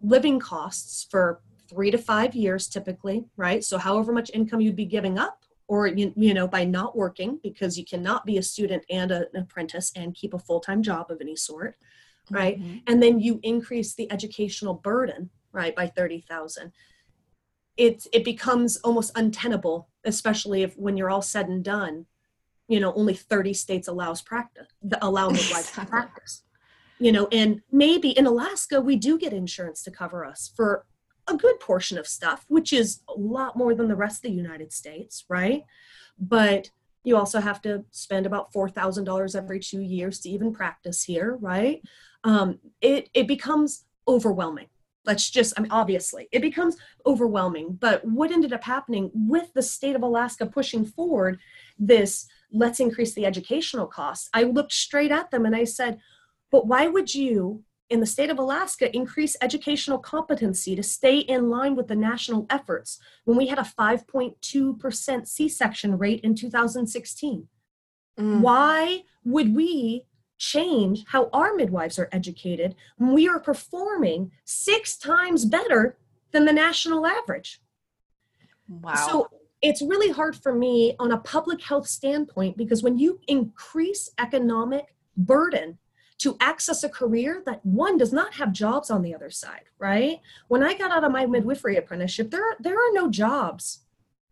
living 0.00 0.38
costs 0.38 1.06
for 1.10 1.40
three 1.68 1.90
to 1.90 1.98
five 1.98 2.34
years 2.34 2.68
typically, 2.68 3.26
right? 3.36 3.62
So 3.62 3.78
however 3.78 4.12
much 4.12 4.30
income 4.32 4.60
you'd 4.60 4.76
be 4.76 4.84
giving 4.84 5.18
up 5.18 5.44
or 5.66 5.86
you, 5.86 6.12
you 6.16 6.34
know 6.34 6.46
by 6.46 6.64
not 6.64 6.96
working 6.96 7.38
because 7.42 7.78
you 7.78 7.84
cannot 7.84 8.26
be 8.26 8.38
a 8.38 8.42
student 8.42 8.84
and 8.90 9.10
a, 9.10 9.26
an 9.34 9.42
apprentice 9.42 9.92
and 9.96 10.14
keep 10.14 10.34
a 10.34 10.38
full-time 10.38 10.82
job 10.82 11.10
of 11.10 11.20
any 11.20 11.36
sort 11.36 11.76
right 12.30 12.60
mm-hmm. 12.60 12.78
and 12.86 13.02
then 13.02 13.18
you 13.18 13.40
increase 13.42 13.94
the 13.94 14.10
educational 14.12 14.74
burden 14.74 15.30
right 15.52 15.74
by 15.74 15.86
30,000 15.86 16.72
it 17.76 18.06
it 18.12 18.24
becomes 18.24 18.76
almost 18.78 19.10
untenable 19.16 19.88
especially 20.04 20.62
if 20.62 20.76
when 20.76 20.96
you're 20.96 21.10
all 21.10 21.22
said 21.22 21.48
and 21.48 21.64
done 21.64 22.06
you 22.68 22.80
know 22.80 22.92
only 22.94 23.14
30 23.14 23.54
states 23.54 23.88
allows 23.88 24.22
practice 24.22 24.66
allow 25.02 25.28
midwives 25.28 25.70
to 25.72 25.84
practice. 25.84 26.42
You 26.98 27.12
know 27.12 27.28
and 27.32 27.60
maybe 27.72 28.10
in 28.10 28.26
alaska 28.26 28.80
we 28.80 28.96
do 28.96 29.18
get 29.18 29.32
insurance 29.32 29.82
to 29.84 29.90
cover 29.90 30.24
us 30.24 30.52
for 30.54 30.86
a 31.26 31.36
good 31.36 31.58
portion 31.60 31.98
of 31.98 32.06
stuff 32.06 32.44
which 32.48 32.72
is 32.72 33.00
a 33.08 33.18
lot 33.18 33.56
more 33.56 33.74
than 33.74 33.88
the 33.88 33.96
rest 33.96 34.24
of 34.24 34.30
the 34.30 34.36
united 34.36 34.72
states 34.72 35.24
right? 35.28 35.64
But 36.18 36.70
you 37.02 37.16
also 37.16 37.40
have 37.40 37.60
to 37.62 37.84
spend 37.90 38.24
about 38.24 38.52
$4000 38.52 39.36
every 39.36 39.60
two 39.60 39.80
years 39.80 40.20
to 40.20 40.30
even 40.30 40.52
practice 40.52 41.02
here 41.02 41.36
right? 41.40 41.82
Um, 42.22 42.60
it, 42.80 43.10
it 43.12 43.26
becomes 43.26 43.84
overwhelming. 44.08 44.68
Let's 45.04 45.28
just 45.30 45.52
i 45.58 45.60
mean 45.60 45.70
obviously 45.70 46.28
it 46.32 46.40
becomes 46.40 46.76
overwhelming 47.04 47.76
but 47.78 48.02
what 48.06 48.32
ended 48.32 48.54
up 48.54 48.64
happening 48.64 49.10
with 49.12 49.52
the 49.52 49.62
state 49.62 49.96
of 49.96 50.02
alaska 50.02 50.46
pushing 50.46 50.86
forward 50.86 51.38
this 51.78 52.26
let's 52.54 52.80
increase 52.80 53.12
the 53.14 53.26
educational 53.26 53.86
costs. 53.86 54.30
I 54.32 54.44
looked 54.44 54.72
straight 54.72 55.10
at 55.10 55.30
them 55.30 55.44
and 55.44 55.54
I 55.54 55.64
said, 55.64 55.98
but 56.50 56.66
why 56.66 56.86
would 56.86 57.14
you, 57.14 57.64
in 57.90 58.00
the 58.00 58.06
state 58.06 58.30
of 58.30 58.38
Alaska, 58.38 58.94
increase 58.96 59.36
educational 59.42 59.98
competency 59.98 60.76
to 60.76 60.82
stay 60.82 61.18
in 61.18 61.50
line 61.50 61.74
with 61.74 61.88
the 61.88 61.96
national 61.96 62.46
efforts 62.48 62.98
when 63.24 63.36
we 63.36 63.48
had 63.48 63.58
a 63.58 63.62
5.2% 63.62 65.26
C 65.26 65.48
section 65.48 65.98
rate 65.98 66.20
in 66.20 66.34
2016? 66.34 67.48
Mm. 68.18 68.40
Why 68.40 69.02
would 69.24 69.54
we 69.54 70.06
change 70.38 71.04
how 71.08 71.28
our 71.32 71.54
midwives 71.54 71.98
are 71.98 72.08
educated 72.12 72.76
when 72.96 73.12
we 73.12 73.28
are 73.28 73.40
performing 73.40 74.30
six 74.44 74.96
times 74.96 75.44
better 75.44 75.96
than 76.30 76.44
the 76.44 76.52
national 76.52 77.04
average? 77.04 77.60
Wow. 78.68 78.94
So 78.94 79.28
it's 79.64 79.80
really 79.80 80.12
hard 80.12 80.36
for 80.36 80.54
me 80.54 80.94
on 80.98 81.10
a 81.10 81.18
public 81.18 81.62
health 81.62 81.88
standpoint 81.88 82.54
because 82.54 82.82
when 82.82 82.98
you 82.98 83.18
increase 83.28 84.10
economic 84.18 84.94
burden 85.16 85.78
to 86.18 86.36
access 86.38 86.84
a 86.84 86.88
career 86.88 87.42
that 87.46 87.64
one 87.64 87.96
does 87.96 88.12
not 88.12 88.34
have 88.34 88.52
jobs 88.52 88.90
on 88.90 89.00
the 89.00 89.14
other 89.14 89.30
side, 89.30 89.64
right? 89.78 90.20
When 90.48 90.62
I 90.62 90.74
got 90.74 90.90
out 90.90 91.02
of 91.02 91.12
my 91.12 91.24
midwifery 91.24 91.76
apprenticeship, 91.76 92.30
there 92.30 92.42
are, 92.42 92.56
there 92.60 92.74
are 92.74 92.92
no 92.92 93.08
jobs 93.08 93.80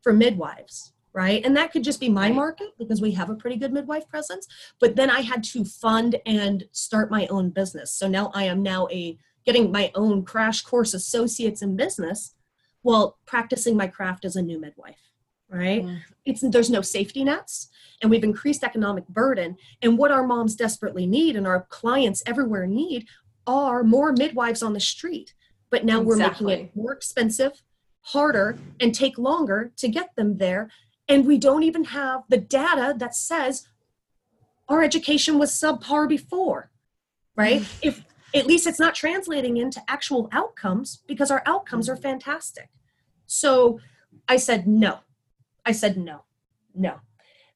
for 0.03 0.13
midwives, 0.13 0.93
right? 1.15 1.43
And 1.43 1.57
that 1.57 1.73
could 1.73 1.83
just 1.83 1.99
be 1.99 2.11
my 2.11 2.31
market 2.31 2.69
because 2.79 3.01
we 3.01 3.13
have 3.13 3.31
a 3.31 3.35
pretty 3.35 3.57
good 3.57 3.73
midwife 3.73 4.07
presence, 4.11 4.47
but 4.81 4.97
then 4.97 5.09
I 5.09 5.23
had 5.23 5.43
to 5.45 5.65
fund 5.65 6.17
and 6.27 6.65
start 6.73 7.11
my 7.11 7.27
own 7.29 7.49
business. 7.49 7.91
So 7.91 8.07
now 8.07 8.31
I 8.35 8.45
am 8.45 8.63
now 8.63 8.87
a 8.93 9.17
getting 9.47 9.73
my 9.73 9.91
own 9.95 10.27
crash 10.27 10.61
course 10.61 10.93
associates 10.93 11.63
in 11.63 11.75
business 11.75 12.35
while 12.83 13.17
practicing 13.25 13.79
my 13.79 13.87
craft 13.87 14.27
as 14.27 14.37
a 14.37 14.43
new 14.43 14.61
midwife 14.61 15.12
right? 15.53 15.85
Mm. 15.85 15.99
it's 16.25 16.41
there's 16.41 16.71
no 16.71 16.81
safety 16.81 17.25
nets 17.25 17.69
and 18.01 18.11
we've 18.11 18.25
increased 18.25 18.65
economic 18.65 19.07
burden 19.09 19.57
and 19.83 19.99
what 19.99 20.11
our 20.11 20.27
moms 20.27 20.57
desperately 20.57 21.07
need 21.07 21.37
and 21.37 21.47
our 21.47 21.67
clients 21.69 22.23
everywhere 22.27 22.67
need 22.67 23.07
are 23.47 23.83
more 23.83 24.13
midwives 24.13 24.63
on 24.63 24.73
the 24.73 24.81
street. 24.81 25.35
But 25.71 25.85
now 25.85 26.01
exactly. 26.01 26.45
we're 26.45 26.51
making 26.51 26.67
it 26.67 26.77
more 26.77 26.93
expensive 26.93 27.63
harder 28.01 28.59
and 28.81 28.95
take 28.95 29.19
longer 29.19 29.73
to 29.77 29.89
get 29.89 30.15
them 30.17 30.39
there. 30.39 30.71
And 31.09 31.27
we 31.27 31.39
don't 31.39 31.63
even 31.63 31.85
have 31.85 32.23
the 32.29 32.39
data 32.39 32.95
that 32.99 33.15
says 33.15 33.69
our 34.69 34.83
education 34.83 35.39
was 35.39 35.51
subpar 35.53 36.09
before 36.09 36.73
right? 37.37 37.63
Mm. 37.63 37.79
if 37.83 38.05
at 38.35 38.47
least 38.47 38.67
it's 38.67 38.81
not 38.81 38.95
translating 38.95 39.59
into 39.59 39.83
actual 39.89 40.29
outcomes 40.33 41.03
because 41.07 41.31
our 41.31 41.43
outcomes 41.47 41.89
are 41.89 41.97
fantastic. 41.97 42.69
So 43.27 43.81
i 44.29 44.37
said 44.37 44.69
no 44.69 45.01
I 45.65 45.73
said 45.73 45.97
no, 45.97 46.25
no. 46.75 47.01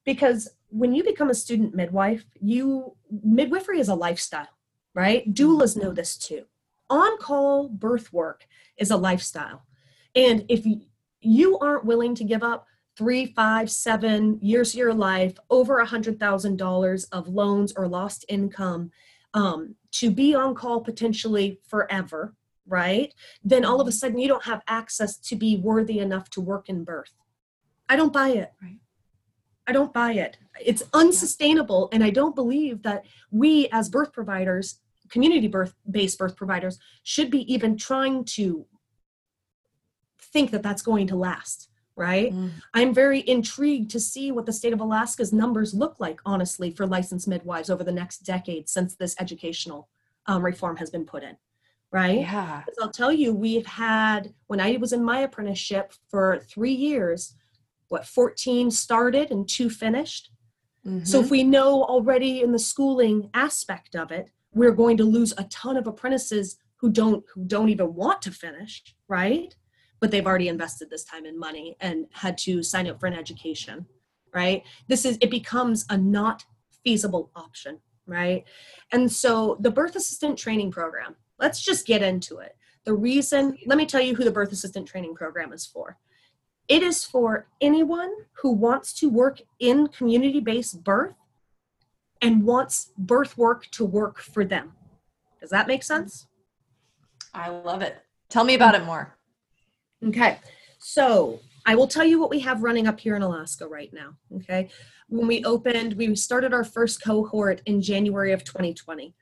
Because 0.05 0.49
when 0.69 0.93
you 0.93 1.03
become 1.03 1.31
a 1.31 1.35
student 1.35 1.75
midwife, 1.75 2.25
you 2.41 2.97
midwifery 3.23 3.81
is 3.81 3.89
a 3.89 3.95
lifestyle, 3.95 4.49
right? 4.95 5.33
Doulas 5.33 5.77
know 5.77 5.93
this 5.93 6.17
too. 6.17 6.45
On-call 6.89 7.69
birth 7.69 8.13
work 8.13 8.47
is 8.77 8.91
a 8.91 8.97
lifestyle. 8.97 9.65
And 10.15 10.45
if 10.49 10.65
you 11.21 11.59
aren't 11.59 11.85
willing 11.85 12.15
to 12.15 12.25
give 12.25 12.43
up 12.43 12.67
three, 12.97 13.27
five, 13.27 13.71
seven 13.71 14.39
years 14.41 14.73
of 14.73 14.79
your 14.79 14.95
life, 14.95 15.37
over 15.51 15.79
a 15.79 15.87
hundred 15.87 16.19
thousand 16.19 16.57
dollars 16.57 17.05
of 17.07 17.29
loans 17.29 17.73
or 17.77 17.89
lost 17.89 18.25
income, 18.29 18.91
um, 19.35 19.75
to 19.93 20.11
be 20.11 20.35
on 20.35 20.55
call 20.55 20.81
potentially 20.81 21.61
forever, 21.67 22.35
right? 22.67 23.13
Then 23.45 23.65
all 23.65 23.81
of 23.81 23.89
a 23.89 23.93
sudden 23.93 24.19
you 24.19 24.29
don't 24.29 24.45
have 24.45 24.63
access 24.67 25.19
to 25.19 25.37
be 25.37 25.59
worthy 25.59 25.99
enough 25.99 26.31
to 26.31 26.41
work 26.41 26.69
in 26.69 26.85
birth. 26.85 27.13
I 27.89 27.97
don't 27.97 28.13
buy 28.13 28.31
it. 28.31 28.53
Right. 28.63 28.79
I 29.67 29.73
don't 29.73 29.93
buy 29.93 30.13
it. 30.13 30.39
It's 30.65 30.83
unsustainable. 30.93 31.89
And 31.93 32.05
I 32.05 32.11
don't 32.11 32.35
believe 32.35 32.83
that 32.83 33.05
we 33.31 33.69
as 33.73 33.89
birth 33.89 34.13
providers, 34.13 34.81
community 35.09 35.49
birth 35.49 35.75
based 35.91 36.19
birth 36.19 36.37
providers, 36.37 36.79
should 37.03 37.31
be 37.31 37.53
even 37.53 37.77
trying 37.77 38.25
to 38.25 38.67
think 40.21 40.51
that 40.53 40.63
that's 40.63 40.83
going 40.83 41.07
to 41.09 41.17
last. 41.17 41.69
Right. 41.97 42.33
Mm. 42.33 42.51
I'm 42.75 42.93
very 42.93 43.21
intrigued 43.27 43.91
to 43.93 44.01
see 44.01 44.31
what 44.31 44.45
the 44.45 44.53
state 44.53 44.75
of 44.75 44.81
Alaska's 44.81 45.33
numbers 45.33 45.73
look 45.73 45.99
like, 45.99 46.21
honestly, 46.27 46.71
for 46.71 46.87
licensed 46.87 47.27
midwives 47.27 47.71
over 47.71 47.83
the 47.83 47.93
next 47.93 48.19
decade 48.19 48.69
since 48.69 48.95
this 48.95 49.17
educational 49.19 49.89
um, 50.27 50.45
reform 50.45 50.77
has 50.77 50.91
been 50.91 51.07
put 51.07 51.23
in 51.23 51.39
right? 51.93 52.21
Yeah. 52.21 52.63
I'll 52.81 52.91
tell 52.91 53.13
you, 53.13 53.33
we've 53.33 53.65
had, 53.65 54.35
when 54.49 54.61
I 54.61 54.77
was 54.77 54.93
in 54.93 55.03
my 55.03 55.21
apprenticeship 55.21 55.95
for 56.11 56.41
three 56.41 56.73
years, 56.73 57.35
what 57.89 58.07
14 58.07 58.71
started 58.71 59.31
and 59.31 59.49
two 59.49 59.71
finished? 59.71 60.31
Mm-hmm. 60.87 61.05
so 61.05 61.21
if 61.21 61.31
we 61.31 61.43
know 61.43 61.83
already 61.83 62.43
in 62.43 62.53
the 62.53 62.61
schooling 62.61 63.29
aspect 63.35 63.97
of 63.97 64.13
it 64.13 64.31
we're 64.55 64.73
going 64.73 64.97
to 64.97 65.05
lose 65.05 65.35
a 65.37 65.45
ton 65.45 65.77
of 65.77 65.87
apprentices 65.89 66.59
who 66.77 66.91
don't 66.91 67.25
who 67.35 67.45
don't 67.45 67.69
even 67.69 67.95
want 67.95 68.23
to 68.23 68.31
finish 68.31 68.95
right? 69.09 69.55
But 70.01 70.11
they've 70.11 70.27
already 70.27 70.49
invested 70.49 70.91
this 70.91 71.05
time 71.05 71.25
and 71.25 71.39
money 71.39 71.77
and 71.81 72.07
had 72.13 72.37
to 72.39 72.63
sign 72.63 72.87
up 72.87 73.01
for 73.01 73.07
an 73.07 73.15
education 73.15 73.87
right? 74.35 74.63
This 74.89 75.05
is 75.05 75.19
it 75.21 75.31
becomes 75.31 75.87
a 75.91 75.97
not 75.97 76.45
feasible 76.85 77.31
option 77.35 77.81
right? 78.07 78.45
And 78.93 79.11
so 79.11 79.57
the 79.61 79.71
birth 79.71 79.97
assistant 79.97 80.39
training 80.39 80.71
program 80.71 81.17
let's 81.39 81.61
just 81.61 81.87
get 81.87 82.03
into 82.03 82.39
it. 82.39 82.57
The 82.85 82.95
reason 82.95 83.59
let 83.67 83.79
me 83.79 83.87
tell 83.87 84.01
you 84.01 84.15
who 84.15 84.25
the 84.25 84.31
birth 84.31 84.53
assistant 84.53 84.87
training 84.87 85.15
program 85.15 85.53
is 85.53 85.67
for 85.67 85.99
it 86.69 86.83
is 86.83 87.05
for 87.05 87.47
anyone 87.61 88.13
who 88.43 88.51
wants 88.51 88.93
to 88.95 89.09
work 89.09 89.41
in 89.59 89.89
community 89.89 90.41
based 90.41 90.83
birth 90.83 91.15
and 92.21 92.45
wants 92.45 92.93
birth 92.99 93.39
work 93.39 93.67
to 93.73 93.85
work 93.85 94.19
for 94.21 94.45
them. 94.45 94.73
Does 95.41 95.51
that 95.51 95.69
make 95.69 95.83
sense? 95.83 96.27
I 97.33 97.51
love 97.51 97.83
it. 97.83 97.99
Tell 98.29 98.45
me 98.45 98.55
about 98.55 98.75
it 98.75 98.85
more. 98.85 99.17
Okay. 100.05 100.39
So 100.79 101.41
I 101.67 101.75
will 101.75 101.87
tell 101.87 102.05
you 102.05 102.19
what 102.21 102.31
we 102.31 102.41
have 102.41 102.63
running 102.63 102.87
up 102.87 102.99
here 102.99 103.17
in 103.17 103.23
Alaska 103.23 103.67
right 103.67 103.93
now. 103.93 104.15
Okay. 104.37 104.69
When 105.09 105.27
we 105.27 105.45
opened, 105.45 105.95
we 105.95 106.15
started 106.17 106.53
our 106.53 106.65
first 106.65 107.03
cohort 107.03 107.63
in 107.67 107.81
January 107.81 108.33
of 108.33 108.45
2020. 108.45 109.15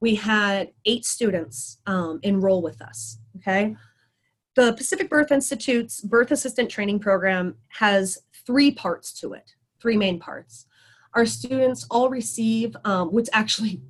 We 0.00 0.14
had 0.14 0.72
eight 0.84 1.04
students 1.04 1.78
um, 1.86 2.20
enroll 2.22 2.62
with 2.62 2.80
us. 2.80 3.18
Okay. 3.36 3.76
The 4.58 4.72
Pacific 4.72 5.08
Birth 5.08 5.30
Institute's 5.30 6.00
Birth 6.00 6.32
Assistant 6.32 6.68
Training 6.68 6.98
Program 6.98 7.54
has 7.68 8.18
three 8.44 8.72
parts 8.72 9.12
to 9.20 9.32
it, 9.32 9.54
three 9.80 9.96
main 9.96 10.18
parts. 10.18 10.66
Our 11.14 11.26
students 11.26 11.86
all 11.92 12.10
receive, 12.10 12.74
um, 12.84 13.12
which 13.12 13.28
actually 13.32 13.80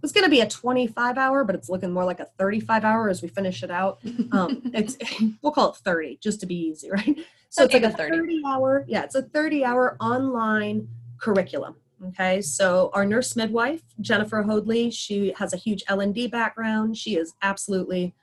was 0.00 0.12
going 0.12 0.24
to 0.24 0.30
be 0.30 0.40
a 0.40 0.48
25 0.48 1.18
hour, 1.18 1.44
but 1.44 1.54
it's 1.54 1.68
looking 1.68 1.92
more 1.92 2.06
like 2.06 2.20
a 2.20 2.28
35 2.38 2.86
hour 2.86 3.10
as 3.10 3.20
we 3.20 3.28
finish 3.28 3.62
it 3.62 3.70
out. 3.70 3.98
Um, 4.32 4.62
it's 4.72 4.96
we'll 5.42 5.52
call 5.52 5.72
it 5.72 5.76
30 5.76 6.16
just 6.22 6.40
to 6.40 6.46
be 6.46 6.54
easy, 6.54 6.90
right? 6.90 7.18
So 7.50 7.64
okay, 7.64 7.76
it's 7.76 7.84
like 7.84 7.92
a 7.92 7.96
30. 7.98 8.16
30 8.16 8.42
hour, 8.46 8.86
yeah, 8.88 9.02
it's 9.02 9.16
a 9.16 9.22
30 9.24 9.62
hour 9.62 9.98
online 10.00 10.88
curriculum. 11.18 11.74
Okay, 12.08 12.40
so 12.40 12.88
our 12.94 13.04
nurse 13.04 13.36
midwife 13.36 13.82
Jennifer 14.00 14.42
Hoadley, 14.42 14.90
she 14.90 15.34
has 15.36 15.52
a 15.52 15.58
huge 15.58 15.84
L 15.86 16.00
and 16.00 16.14
D 16.14 16.28
background. 16.28 16.96
She 16.96 17.16
is 17.16 17.34
absolutely 17.42 18.14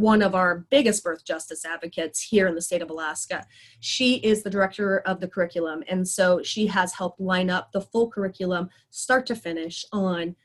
one 0.00 0.22
of 0.22 0.34
our 0.34 0.66
biggest 0.70 1.04
birth 1.04 1.24
justice 1.24 1.64
advocates 1.64 2.20
here 2.22 2.46
in 2.46 2.54
the 2.54 2.62
state 2.62 2.82
of 2.82 2.90
Alaska. 2.90 3.46
She 3.80 4.14
is 4.16 4.42
the 4.42 4.50
director 4.50 4.98
of 5.00 5.20
the 5.20 5.28
curriculum, 5.28 5.84
and 5.88 6.08
so 6.08 6.42
she 6.42 6.66
has 6.68 6.94
helped 6.94 7.20
line 7.20 7.50
up 7.50 7.70
the 7.72 7.82
full 7.82 8.10
curriculum, 8.10 8.70
start 8.90 9.26
to 9.26 9.36
finish, 9.36 9.84
on 9.92 10.36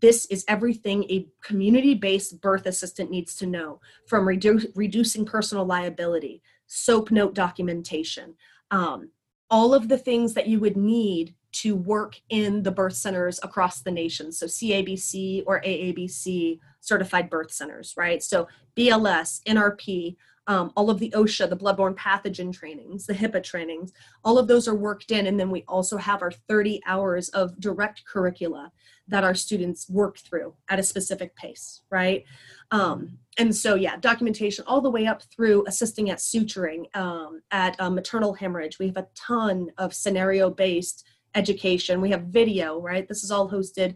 this 0.00 0.26
is 0.26 0.44
everything 0.46 1.04
a 1.04 1.26
community 1.42 1.94
based 1.94 2.40
birth 2.40 2.66
assistant 2.66 3.10
needs 3.10 3.34
to 3.36 3.46
know 3.46 3.80
from 4.06 4.26
redu- 4.26 4.70
reducing 4.74 5.24
personal 5.24 5.64
liability, 5.64 6.42
SOAP 6.66 7.10
note 7.10 7.34
documentation, 7.34 8.34
um, 8.70 9.10
all 9.50 9.74
of 9.74 9.88
the 9.88 9.98
things 9.98 10.34
that 10.34 10.48
you 10.48 10.60
would 10.60 10.76
need 10.76 11.34
to 11.62 11.74
work 11.74 12.20
in 12.28 12.62
the 12.62 12.70
birth 12.70 12.94
centers 12.94 13.40
across 13.42 13.80
the 13.80 13.90
nation. 13.90 14.30
So 14.30 14.46
CABC 14.46 15.44
or 15.46 15.62
AABC 15.62 16.58
certified 16.80 17.30
birth 17.30 17.50
centers, 17.50 17.94
right? 17.96 18.22
So 18.22 18.46
BLS, 18.76 19.42
NRP, 19.44 20.16
um, 20.48 20.70
all 20.76 20.90
of 20.90 20.98
the 20.98 21.10
OSHA, 21.10 21.48
the 21.48 21.56
bloodborne 21.56 21.96
pathogen 21.96 22.52
trainings, 22.52 23.06
the 23.06 23.14
HIPAA 23.14 23.42
trainings, 23.42 23.92
all 24.22 24.38
of 24.38 24.46
those 24.46 24.68
are 24.68 24.74
worked 24.74 25.10
in. 25.10 25.26
And 25.26 25.40
then 25.40 25.50
we 25.50 25.64
also 25.66 25.96
have 25.96 26.22
our 26.22 26.30
30 26.30 26.80
hours 26.86 27.30
of 27.30 27.58
direct 27.58 28.04
curricula 28.04 28.70
that 29.08 29.24
our 29.24 29.34
students 29.34 29.88
work 29.88 30.18
through 30.18 30.54
at 30.68 30.78
a 30.78 30.82
specific 30.82 31.34
pace, 31.36 31.80
right? 31.90 32.24
Um, 32.70 33.18
and 33.38 33.54
so, 33.54 33.74
yeah, 33.74 33.96
documentation 33.96 34.64
all 34.66 34.80
the 34.80 34.90
way 34.90 35.06
up 35.06 35.22
through 35.22 35.64
assisting 35.66 36.10
at 36.10 36.18
suturing, 36.18 36.94
um, 36.96 37.40
at 37.50 37.80
um, 37.80 37.94
maternal 37.94 38.34
hemorrhage. 38.34 38.78
We 38.78 38.86
have 38.86 38.96
a 38.96 39.08
ton 39.14 39.70
of 39.78 39.94
scenario 39.94 40.50
based 40.50 41.04
education. 41.36 42.00
We 42.00 42.10
have 42.10 42.22
video, 42.22 42.80
right? 42.80 43.06
This 43.06 43.22
is 43.22 43.30
all 43.30 43.48
hosted. 43.48 43.94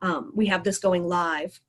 Um, 0.00 0.32
we 0.34 0.46
have 0.46 0.62
this 0.62 0.78
going 0.78 1.04
live 1.04 1.60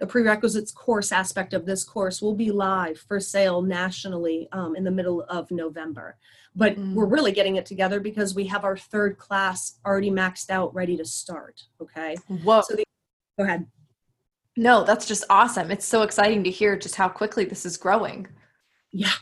the 0.00 0.06
prerequisites 0.06 0.72
course 0.72 1.12
aspect 1.12 1.52
of 1.52 1.66
this 1.66 1.84
course 1.84 2.22
will 2.22 2.34
be 2.34 2.50
live 2.50 2.98
for 2.98 3.20
sale 3.20 3.60
nationally 3.60 4.48
um, 4.50 4.74
in 4.74 4.82
the 4.82 4.90
middle 4.90 5.22
of 5.28 5.50
November. 5.50 6.16
But 6.56 6.76
mm. 6.76 6.94
we're 6.94 7.06
really 7.06 7.32
getting 7.32 7.56
it 7.56 7.66
together 7.66 8.00
because 8.00 8.34
we 8.34 8.46
have 8.46 8.64
our 8.64 8.78
third 8.78 9.18
class 9.18 9.78
already 9.86 10.10
maxed 10.10 10.50
out, 10.50 10.74
ready 10.74 10.96
to 10.96 11.04
start. 11.04 11.62
Okay. 11.80 12.16
Whoa. 12.42 12.62
So 12.62 12.76
the, 12.76 12.84
go 13.38 13.44
ahead. 13.44 13.66
No, 14.56 14.84
that's 14.84 15.06
just 15.06 15.24
awesome. 15.28 15.70
It's 15.70 15.86
so 15.86 16.02
exciting 16.02 16.42
to 16.44 16.50
hear 16.50 16.76
just 16.76 16.96
how 16.96 17.08
quickly 17.08 17.44
this 17.44 17.64
is 17.66 17.76
growing. 17.76 18.26
Yeah, 18.90 19.12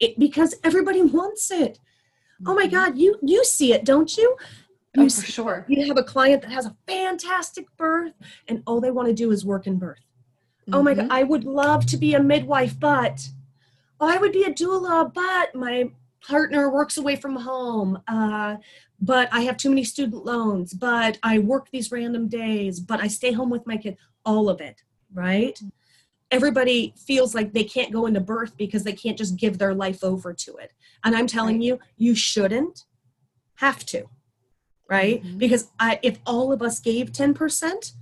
it, 0.00 0.18
because 0.18 0.54
everybody 0.64 1.02
wants 1.02 1.50
it. 1.50 1.78
Oh 2.46 2.54
my 2.54 2.64
mm-hmm. 2.64 2.74
God, 2.74 2.98
you 2.98 3.18
you 3.22 3.44
see 3.44 3.72
it, 3.72 3.84
don't 3.84 4.16
you? 4.16 4.36
You 4.94 5.04
oh, 5.04 5.08
for 5.08 5.26
sure. 5.26 5.64
You 5.68 5.86
have 5.86 5.98
a 5.98 6.02
client 6.02 6.42
that 6.42 6.50
has 6.50 6.66
a 6.66 6.76
fantastic 6.86 7.66
birth, 7.76 8.14
and 8.48 8.62
all 8.66 8.80
they 8.80 8.90
want 8.90 9.08
to 9.08 9.14
do 9.14 9.30
is 9.30 9.44
work 9.44 9.66
in 9.66 9.78
birth. 9.78 9.98
Mm-hmm. 10.62 10.74
Oh 10.74 10.82
my 10.82 10.94
God, 10.94 11.04
mm-hmm. 11.04 11.12
I 11.12 11.22
would 11.24 11.44
love 11.44 11.86
to 11.86 11.96
be 11.96 12.14
a 12.14 12.22
midwife, 12.22 12.78
but 12.78 13.28
oh, 14.00 14.08
I 14.08 14.18
would 14.18 14.32
be 14.32 14.44
a 14.44 14.52
doula, 14.52 15.12
but 15.12 15.54
my 15.54 15.90
partner 16.20 16.70
works 16.70 16.96
away 16.96 17.16
from 17.16 17.36
home, 17.36 18.00
uh, 18.08 18.56
but 19.00 19.28
I 19.32 19.42
have 19.42 19.56
too 19.56 19.70
many 19.70 19.84
student 19.84 20.24
loans, 20.24 20.74
but 20.74 21.18
I 21.22 21.38
work 21.38 21.70
these 21.70 21.92
random 21.92 22.28
days, 22.28 22.80
but 22.80 23.00
I 23.00 23.08
stay 23.08 23.32
home 23.32 23.50
with 23.50 23.66
my 23.66 23.76
kid, 23.76 23.96
all 24.24 24.48
of 24.48 24.60
it, 24.60 24.82
right? 25.14 25.60
Everybody 26.30 26.94
feels 26.96 27.34
like 27.34 27.52
they 27.52 27.64
can't 27.64 27.92
go 27.92 28.06
into 28.06 28.20
birth 28.20 28.56
because 28.56 28.84
they 28.84 28.92
can't 28.92 29.16
just 29.16 29.36
give 29.36 29.58
their 29.58 29.74
life 29.74 30.04
over 30.04 30.34
to 30.34 30.56
it. 30.56 30.72
And 31.04 31.16
I'm 31.16 31.26
telling 31.26 31.56
right. 31.56 31.64
you, 31.64 31.78
you 31.96 32.14
shouldn't 32.14 32.84
have 33.56 33.84
to, 33.86 34.04
right? 34.88 35.22
Mm-hmm. 35.22 35.38
Because 35.38 35.68
I, 35.80 35.98
if 36.02 36.18
all 36.26 36.52
of 36.52 36.60
us 36.60 36.80
gave 36.80 37.12
10%, 37.12 37.92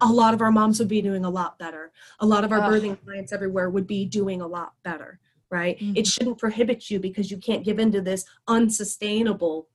a 0.00 0.06
lot 0.06 0.34
of 0.34 0.42
our 0.42 0.50
moms 0.50 0.78
would 0.78 0.88
be 0.88 1.02
doing 1.02 1.24
a 1.24 1.30
lot 1.30 1.58
better. 1.58 1.92
A 2.20 2.26
lot 2.26 2.44
of 2.44 2.52
our 2.52 2.60
birthing 2.60 3.02
clients 3.04 3.32
everywhere 3.32 3.70
would 3.70 3.86
be 3.86 4.04
doing 4.04 4.40
a 4.40 4.46
lot 4.46 4.72
better, 4.82 5.18
right? 5.50 5.78
Mm-hmm. 5.78 5.96
It 5.96 6.06
shouldn't 6.06 6.38
prohibit 6.38 6.90
you 6.90 7.00
because 7.00 7.30
you 7.30 7.38
can't 7.38 7.64
give 7.64 7.78
into 7.78 8.00
this 8.00 8.24
unsustainable 8.46 9.68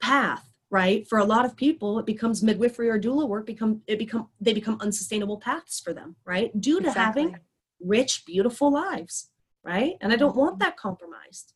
path 0.00 0.51
right? 0.72 1.06
For 1.06 1.18
a 1.18 1.24
lot 1.24 1.44
of 1.44 1.54
people 1.54 2.00
it 2.00 2.06
becomes 2.06 2.42
midwifery 2.42 2.88
or 2.88 2.98
doula 2.98 3.28
work 3.28 3.46
become 3.46 3.82
it 3.86 3.98
become 3.98 4.28
they 4.40 4.54
become 4.54 4.78
unsustainable 4.80 5.38
paths 5.38 5.78
for 5.78 5.92
them 5.92 6.16
right? 6.24 6.50
Due 6.60 6.80
to 6.80 6.88
exactly. 6.88 7.22
having 7.22 7.38
rich 7.78 8.24
beautiful 8.26 8.72
lives 8.72 9.28
right? 9.62 9.94
And 10.00 10.12
i 10.12 10.16
don't 10.16 10.34
want 10.34 10.54
mm-hmm. 10.54 10.64
that 10.64 10.76
compromised. 10.76 11.52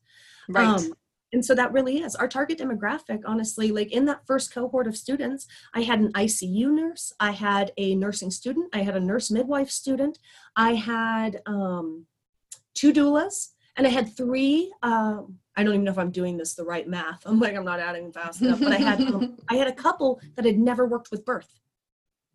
Right. 0.47 0.65
Um, 0.65 0.93
and 1.33 1.43
so 1.43 1.53
that 1.55 1.73
really 1.73 1.97
is. 1.97 2.15
Our 2.15 2.29
target 2.29 2.57
demographic 2.57 3.21
honestly 3.25 3.71
like 3.71 3.91
in 3.91 4.05
that 4.05 4.25
first 4.25 4.53
cohort 4.53 4.87
of 4.87 4.95
students 4.95 5.45
i 5.73 5.81
had 5.81 5.99
an 5.99 6.11
icu 6.13 6.71
nurse 6.71 7.11
i 7.19 7.31
had 7.31 7.71
a 7.77 7.95
nursing 7.95 8.31
student 8.31 8.69
i 8.73 8.81
had 8.81 8.95
a 8.95 8.99
nurse 8.99 9.29
midwife 9.29 9.69
student 9.69 10.19
i 10.55 10.73
had 10.73 11.41
um, 11.45 12.05
two 12.75 12.93
doulas 12.93 13.49
and 13.75 13.85
i 13.85 13.89
had 13.89 14.15
three 14.15 14.71
um, 14.83 15.37
I 15.57 15.63
don't 15.63 15.73
even 15.73 15.83
know 15.83 15.91
if 15.91 15.97
I'm 15.97 16.11
doing 16.11 16.37
this 16.37 16.53
the 16.53 16.63
right 16.63 16.87
math. 16.87 17.23
I'm 17.25 17.39
like 17.39 17.55
I'm 17.55 17.65
not 17.65 17.79
adding 17.79 18.13
fast 18.13 18.41
enough, 18.41 18.59
but 18.59 18.71
I 18.71 18.77
had 18.77 19.01
um, 19.01 19.37
I 19.49 19.55
had 19.55 19.67
a 19.67 19.73
couple 19.73 20.21
that 20.35 20.45
had 20.45 20.57
never 20.57 20.85
worked 20.85 21.09
with 21.11 21.25
birth. 21.25 21.49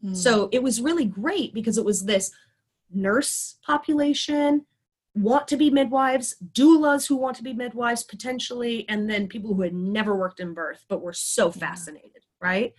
Mm. 0.04 0.16
So 0.16 0.48
it 0.50 0.62
was 0.62 0.80
really 0.80 1.04
great 1.04 1.54
because 1.54 1.78
it 1.78 1.84
was 1.84 2.04
this 2.04 2.32
nurse 2.92 3.58
population, 3.64 4.66
want 5.14 5.46
to 5.48 5.56
be 5.56 5.70
midwives, 5.70 6.34
doulas 6.52 7.06
who 7.06 7.16
want 7.16 7.36
to 7.36 7.44
be 7.44 7.52
midwives 7.52 8.02
potentially, 8.02 8.86
and 8.88 9.08
then 9.08 9.28
people 9.28 9.54
who 9.54 9.62
had 9.62 9.74
never 9.74 10.16
worked 10.16 10.40
in 10.40 10.52
birth 10.52 10.84
but 10.88 11.00
were 11.00 11.12
so 11.12 11.50
fascinated, 11.50 12.24
right? 12.40 12.74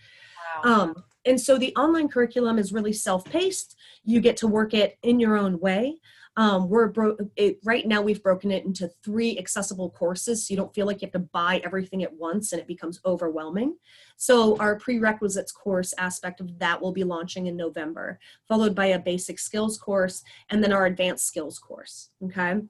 Wow. 0.62 0.82
Um, 0.82 1.04
and 1.24 1.40
so 1.40 1.56
the 1.56 1.74
online 1.74 2.08
curriculum 2.08 2.58
is 2.58 2.72
really 2.72 2.92
self-paced. 2.92 3.76
You 4.04 4.20
get 4.20 4.36
to 4.38 4.46
work 4.46 4.74
it 4.74 4.98
in 5.02 5.18
your 5.18 5.38
own 5.38 5.58
way. 5.58 6.00
Um, 6.36 6.68
we're 6.68 6.88
bro- 6.88 7.16
it, 7.36 7.58
right 7.64 7.86
now 7.86 8.02
we've 8.02 8.22
broken 8.22 8.50
it 8.50 8.64
into 8.64 8.90
three 9.04 9.38
accessible 9.38 9.90
courses 9.90 10.46
so 10.46 10.52
you 10.52 10.56
don't 10.56 10.74
feel 10.74 10.86
like 10.86 11.00
you 11.00 11.06
have 11.06 11.12
to 11.12 11.20
buy 11.20 11.60
everything 11.64 12.02
at 12.02 12.12
once 12.12 12.52
and 12.52 12.60
it 12.60 12.66
becomes 12.66 13.00
overwhelming. 13.06 13.76
So 14.16 14.56
our 14.58 14.76
prerequisites 14.76 15.52
course 15.52 15.94
aspect 15.96 16.40
of 16.40 16.58
that 16.58 16.80
will 16.80 16.92
be 16.92 17.04
launching 17.04 17.46
in 17.46 17.56
November, 17.56 18.18
followed 18.48 18.74
by 18.74 18.86
a 18.86 18.98
basic 18.98 19.38
skills 19.38 19.78
course 19.78 20.24
and 20.50 20.62
then 20.62 20.72
our 20.72 20.86
advanced 20.86 21.26
skills 21.26 21.58
course. 21.58 22.10
Okay. 22.24 22.60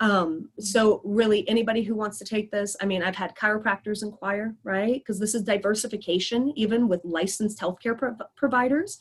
Um, 0.00 0.50
so 0.58 1.00
really 1.04 1.48
anybody 1.48 1.82
who 1.82 1.94
wants 1.94 2.18
to 2.18 2.24
take 2.24 2.50
this, 2.50 2.76
I 2.80 2.84
mean, 2.86 3.02
I've 3.02 3.14
had 3.14 3.36
chiropractors 3.36 4.02
inquire, 4.02 4.56
right? 4.64 4.94
Because 4.94 5.20
this 5.20 5.36
is 5.36 5.42
diversification, 5.42 6.52
even 6.56 6.88
with 6.88 7.00
licensed 7.04 7.60
healthcare 7.60 7.96
pro- 7.96 8.16
providers 8.36 8.98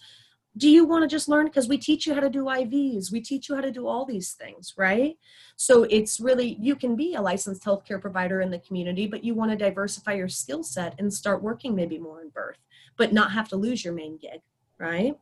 do 0.56 0.70
you 0.70 0.86
want 0.86 1.04
to 1.04 1.08
just 1.08 1.28
learn? 1.28 1.48
Because 1.48 1.68
we 1.68 1.78
teach 1.78 2.06
you 2.06 2.14
how 2.14 2.20
to 2.20 2.30
do 2.30 2.46
ivs 2.46 3.12
we 3.12 3.22
teach 3.22 3.50
you 3.50 3.56
how 3.56 3.62
to 3.62 3.72
do 3.72 3.88
all 3.88 4.06
these 4.06 4.34
things 4.34 4.74
right? 4.78 5.18
So 5.56 5.84
it's 5.84 6.20
really 6.20 6.58
you 6.60 6.76
can 6.76 6.96
be 6.96 7.16
a 7.16 7.22
licensed 7.22 7.64
healthcare 7.64 8.02
provider 8.02 8.42
in 8.42 8.52
the 8.52 8.60
community 8.60 9.08
but 9.08 9.24
you 9.24 9.34
want 9.34 9.52
to 9.52 9.58
diversify 9.58 10.14
your 10.14 10.30
skill 10.30 10.64
set 10.64 10.96
and 11.00 11.14
start 11.14 11.42
working 11.42 11.76
maybe 11.76 11.98
more 11.98 12.22
in 12.22 12.30
birth 12.30 12.58
but 12.98 13.14
not 13.14 13.32
have 13.32 13.50
to 13.50 13.56
lose 13.56 13.84
your 13.84 13.94
main 13.94 14.18
gig 14.18 14.42
right? 14.78 15.18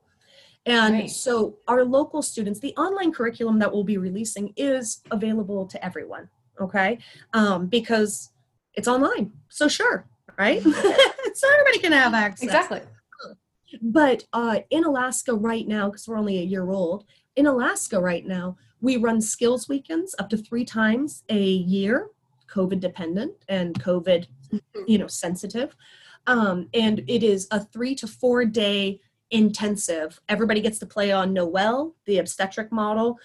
And 0.65 0.93
right. 0.93 1.09
so 1.09 1.57
our 1.67 1.83
local 1.83 2.21
students 2.21 2.59
the 2.59 2.75
online 2.75 3.11
curriculum 3.11 3.59
that 3.59 3.71
we'll 3.71 3.83
be 3.83 3.97
releasing 3.97 4.53
is 4.57 5.01
available 5.11 5.65
to 5.67 5.85
everyone 5.85 6.29
okay? 6.59 6.99
Um, 7.33 7.67
because 7.67 8.31
it's 8.73 8.87
online 8.87 9.31
so 9.49 9.67
sure 9.67 10.05
right? 10.37 10.63
So 11.33 11.47
everybody 11.49 11.79
can 11.79 11.93
have 11.93 12.13
access. 12.13 12.43
Exactly 12.43 12.81
but 13.81 14.25
uh, 14.33 14.59
in 14.69 14.83
Alaska 14.83 15.33
right 15.33 15.67
now, 15.67 15.89
because 15.89 16.07
we're 16.07 16.17
only 16.17 16.39
a 16.39 16.43
year 16.43 16.71
old, 16.71 17.05
in 17.35 17.45
Alaska 17.47 17.99
right 17.99 18.25
now, 18.25 18.57
we 18.81 18.97
run 18.97 19.21
skills 19.21 19.69
weekends 19.69 20.15
up 20.19 20.29
to 20.29 20.37
three 20.37 20.65
times 20.65 21.23
a 21.29 21.41
year, 21.41 22.09
COVID 22.49 22.79
dependent 22.79 23.33
and 23.47 23.79
COVID, 23.81 24.25
you 24.87 24.97
know, 24.97 25.07
sensitive. 25.07 25.75
Um, 26.27 26.67
and 26.73 27.03
it 27.07 27.23
is 27.23 27.47
a 27.51 27.59
three 27.59 27.95
to 27.95 28.07
four 28.07 28.45
day 28.45 28.99
intensive. 29.29 30.19
Everybody 30.27 30.61
gets 30.61 30.79
to 30.79 30.85
play 30.85 31.11
on 31.11 31.33
Noelle, 31.33 31.95
the 32.05 32.17
obstetric 32.17 32.71
model. 32.71 33.17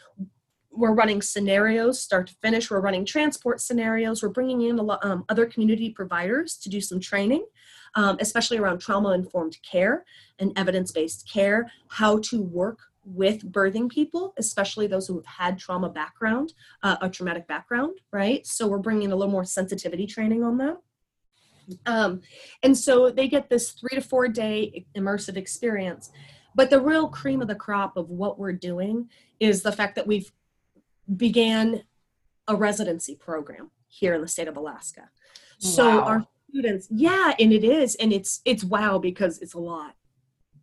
We're 0.70 0.94
running 0.94 1.22
scenarios 1.22 2.01
start 2.01 2.28
to 2.28 2.34
finish. 2.42 2.70
We're 2.70 2.80
running 2.80 3.05
transport 3.05 3.61
scenarios. 3.61 4.22
We're 4.22 4.28
bringing 4.28 4.62
in 4.62 4.78
a 4.78 4.82
lot 4.82 5.05
um, 5.05 5.24
other 5.28 5.47
community 5.47 5.90
providers 5.90 6.57
to 6.59 6.68
do 6.68 6.80
some 6.80 7.01
training 7.01 7.44
um, 7.97 8.18
especially 8.20 8.59
around 8.59 8.78
trauma 8.78 9.11
informed 9.11 9.57
care 9.68 10.05
and 10.38 10.53
evidence 10.57 10.92
based 10.92 11.28
care, 11.30 11.70
how 11.88 12.18
to 12.18 12.40
work 12.40 12.78
with 13.05 13.51
birthing 13.51 13.88
people, 13.88 14.34
especially 14.36 14.86
those 14.86 15.07
who 15.07 15.16
have 15.16 15.26
had 15.26 15.59
trauma 15.59 15.88
background, 15.88 16.53
uh, 16.82 16.97
a 17.01 17.09
traumatic 17.09 17.47
background, 17.47 17.99
right? 18.12 18.47
So 18.47 18.66
we're 18.66 18.78
bringing 18.78 19.12
a 19.12 19.16
little 19.16 19.32
more 19.32 19.44
sensitivity 19.44 20.07
training 20.07 20.44
on 20.44 20.59
that. 20.59 20.76
Um, 21.86 22.20
and 22.62 22.76
so 22.76 23.11
they 23.11 23.28
get 23.28 23.49
this 23.49 23.70
three 23.70 23.94
to 23.94 24.01
four 24.01 24.28
day 24.28 24.86
immersive 24.97 25.36
experience. 25.36 26.11
But 26.55 26.70
the 26.70 26.80
real 26.80 27.09
cream 27.09 27.42
of 27.42 27.49
the 27.49 27.55
crop 27.55 27.97
of 27.97 28.09
what 28.09 28.38
we're 28.38 28.53
doing 28.53 29.09
is 29.40 29.62
the 29.62 29.72
fact 29.72 29.94
that 29.97 30.07
we've 30.07 30.32
began 31.16 31.82
a 32.49 32.57
residency 32.57 33.14
program 33.14 33.70
here 33.88 34.14
in 34.14 34.20
the 34.20 34.28
state 34.28 34.49
of 34.49 34.57
Alaska. 34.57 35.11
So 35.59 36.01
our 36.03 36.26
students. 36.49 36.88
Yeah 36.90 37.34
and 37.38 37.53
it 37.53 37.64
is 37.64 37.94
and 37.97 38.12
it's 38.12 38.40
it's 38.44 38.64
wow 38.64 38.99
because 38.99 39.38
it's 39.38 39.55
a 39.55 39.59
lot. 39.59 39.94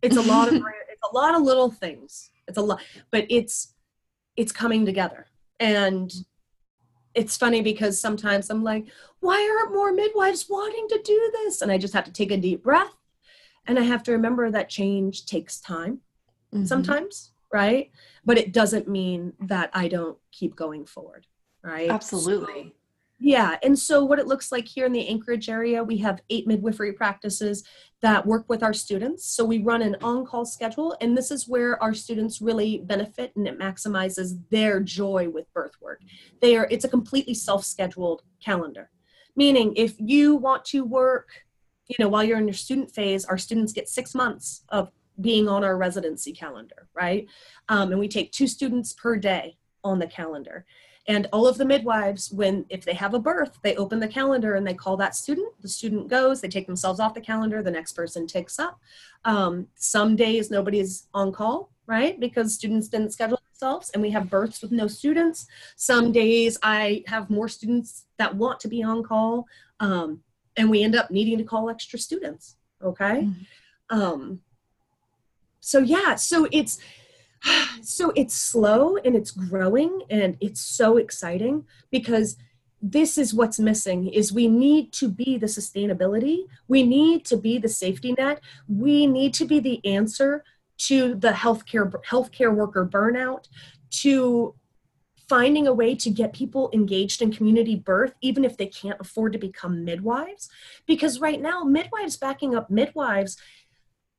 It's 0.02 0.16
a 0.16 0.22
lot 0.22 0.48
of 0.48 0.54
it's 0.90 1.02
a 1.10 1.14
lot 1.14 1.34
of 1.34 1.42
little 1.42 1.70
things. 1.70 2.30
It's 2.48 2.58
a 2.58 2.62
lot 2.62 2.82
but 3.10 3.26
it's 3.28 3.74
it's 4.36 4.52
coming 4.52 4.84
together. 4.84 5.26
And 5.60 6.12
it's 7.14 7.36
funny 7.36 7.62
because 7.62 8.00
sometimes 8.00 8.50
i'm 8.50 8.64
like 8.64 8.86
why 9.20 9.36
aren't 9.36 9.72
more 9.72 9.92
midwives 9.92 10.46
wanting 10.50 10.88
to 10.88 11.00
do 11.04 11.32
this? 11.34 11.62
And 11.62 11.70
i 11.70 11.78
just 11.78 11.94
have 11.94 12.04
to 12.04 12.12
take 12.12 12.32
a 12.32 12.36
deep 12.36 12.64
breath 12.64 12.96
and 13.66 13.78
i 13.78 13.82
have 13.82 14.02
to 14.04 14.12
remember 14.12 14.50
that 14.50 14.68
change 14.68 15.24
takes 15.24 15.60
time 15.60 16.00
mm-hmm. 16.52 16.64
sometimes 16.64 17.30
right? 17.52 17.92
But 18.24 18.36
it 18.36 18.52
doesn't 18.52 18.88
mean 18.88 19.32
that 19.42 19.70
i 19.74 19.86
don't 19.86 20.18
keep 20.32 20.56
going 20.56 20.86
forward 20.86 21.28
right? 21.64 21.90
Absolutely. 21.90 22.62
so, 22.62 22.72
yeah, 23.18 23.56
and 23.62 23.78
so 23.78 24.04
what 24.04 24.18
it 24.18 24.26
looks 24.26 24.50
like 24.50 24.66
here 24.66 24.86
in 24.86 24.92
the 24.92 25.08
Anchorage 25.08 25.48
area, 25.48 25.82
we 25.82 25.96
have 25.98 26.20
eight 26.30 26.46
midwifery 26.46 26.92
practices 26.92 27.62
that 28.02 28.26
work 28.26 28.44
with 28.48 28.62
our 28.62 28.74
students. 28.74 29.24
So 29.24 29.44
we 29.44 29.62
run 29.62 29.82
an 29.82 29.96
on 30.02 30.26
call 30.26 30.44
schedule, 30.44 30.96
and 31.00 31.16
this 31.16 31.30
is 31.30 31.48
where 31.48 31.80
our 31.82 31.94
students 31.94 32.42
really 32.42 32.78
benefit 32.78 33.32
and 33.36 33.46
it 33.46 33.58
maximizes 33.58 34.38
their 34.50 34.80
joy 34.80 35.28
with 35.28 35.52
birth 35.54 35.72
work. 35.80 36.00
They 36.42 36.56
are, 36.56 36.66
it's 36.70 36.84
a 36.84 36.88
completely 36.88 37.34
self 37.34 37.64
scheduled 37.64 38.22
calendar, 38.44 38.90
meaning 39.36 39.72
if 39.76 39.94
you 39.98 40.34
want 40.34 40.64
to 40.66 40.84
work, 40.84 41.28
you 41.86 41.96
know, 42.00 42.08
while 42.08 42.24
you're 42.24 42.38
in 42.38 42.48
your 42.48 42.54
student 42.54 42.92
phase, 42.94 43.24
our 43.24 43.38
students 43.38 43.72
get 43.72 43.88
six 43.88 44.14
months 44.14 44.64
of 44.70 44.90
being 45.20 45.48
on 45.48 45.62
our 45.62 45.76
residency 45.76 46.32
calendar, 46.32 46.88
right? 46.94 47.28
Um, 47.68 47.92
and 47.92 48.00
we 48.00 48.08
take 48.08 48.32
two 48.32 48.48
students 48.48 48.92
per 48.92 49.16
day 49.16 49.56
on 49.84 49.98
the 49.98 50.06
calendar. 50.06 50.66
And 51.06 51.28
all 51.32 51.46
of 51.46 51.58
the 51.58 51.66
midwives, 51.66 52.30
when 52.30 52.64
if 52.70 52.84
they 52.84 52.94
have 52.94 53.12
a 53.12 53.18
birth, 53.18 53.58
they 53.62 53.76
open 53.76 54.00
the 54.00 54.08
calendar 54.08 54.54
and 54.54 54.66
they 54.66 54.74
call 54.74 54.96
that 54.96 55.14
student. 55.14 55.52
The 55.60 55.68
student 55.68 56.08
goes, 56.08 56.40
they 56.40 56.48
take 56.48 56.66
themselves 56.66 56.98
off 56.98 57.14
the 57.14 57.20
calendar, 57.20 57.62
the 57.62 57.70
next 57.70 57.92
person 57.92 58.26
takes 58.26 58.58
up. 58.58 58.80
Um, 59.24 59.68
some 59.74 60.16
days 60.16 60.50
nobody's 60.50 61.08
on 61.12 61.30
call, 61.32 61.70
right? 61.86 62.18
Because 62.18 62.54
students 62.54 62.88
didn't 62.88 63.12
schedule 63.12 63.38
themselves 63.52 63.90
and 63.90 64.02
we 64.02 64.10
have 64.10 64.30
births 64.30 64.62
with 64.62 64.72
no 64.72 64.86
students. 64.86 65.46
Some 65.76 66.10
days 66.10 66.56
I 66.62 67.04
have 67.06 67.28
more 67.28 67.48
students 67.48 68.04
that 68.18 68.34
want 68.34 68.58
to 68.60 68.68
be 68.68 68.82
on 68.82 69.02
call. 69.02 69.46
Um, 69.80 70.20
and 70.56 70.70
we 70.70 70.82
end 70.82 70.94
up 70.94 71.10
needing 71.10 71.36
to 71.38 71.44
call 71.44 71.68
extra 71.68 71.98
students. 71.98 72.56
Okay. 72.82 73.22
Mm-hmm. 73.22 74.00
Um, 74.00 74.40
so 75.60 75.78
yeah, 75.78 76.14
so 76.14 76.46
it's 76.52 76.78
so 77.82 78.12
it's 78.16 78.34
slow 78.34 78.96
and 78.98 79.14
it's 79.14 79.30
growing 79.30 80.02
and 80.10 80.36
it's 80.40 80.60
so 80.60 80.96
exciting 80.96 81.64
because 81.90 82.36
this 82.80 83.16
is 83.16 83.32
what's 83.32 83.58
missing 83.58 84.08
is 84.08 84.32
we 84.32 84.46
need 84.46 84.92
to 84.92 85.08
be 85.08 85.38
the 85.38 85.46
sustainability 85.46 86.44
we 86.68 86.82
need 86.82 87.24
to 87.24 87.36
be 87.36 87.58
the 87.58 87.68
safety 87.68 88.14
net 88.18 88.40
we 88.68 89.06
need 89.06 89.32
to 89.32 89.44
be 89.44 89.58
the 89.58 89.84
answer 89.86 90.44
to 90.76 91.14
the 91.14 91.30
healthcare 91.30 91.90
healthcare 92.04 92.54
worker 92.54 92.86
burnout 92.86 93.48
to 93.90 94.54
finding 95.28 95.66
a 95.66 95.72
way 95.72 95.94
to 95.94 96.10
get 96.10 96.32
people 96.32 96.70
engaged 96.72 97.22
in 97.22 97.32
community 97.32 97.76
birth, 97.76 98.14
even 98.20 98.44
if 98.44 98.56
they 98.56 98.66
can't 98.66 99.00
afford 99.00 99.32
to 99.32 99.38
become 99.38 99.84
midwives. 99.84 100.48
Because 100.86 101.20
right 101.20 101.40
now, 101.40 101.64
midwives 101.64 102.16
backing 102.16 102.54
up 102.54 102.70
midwives, 102.70 103.36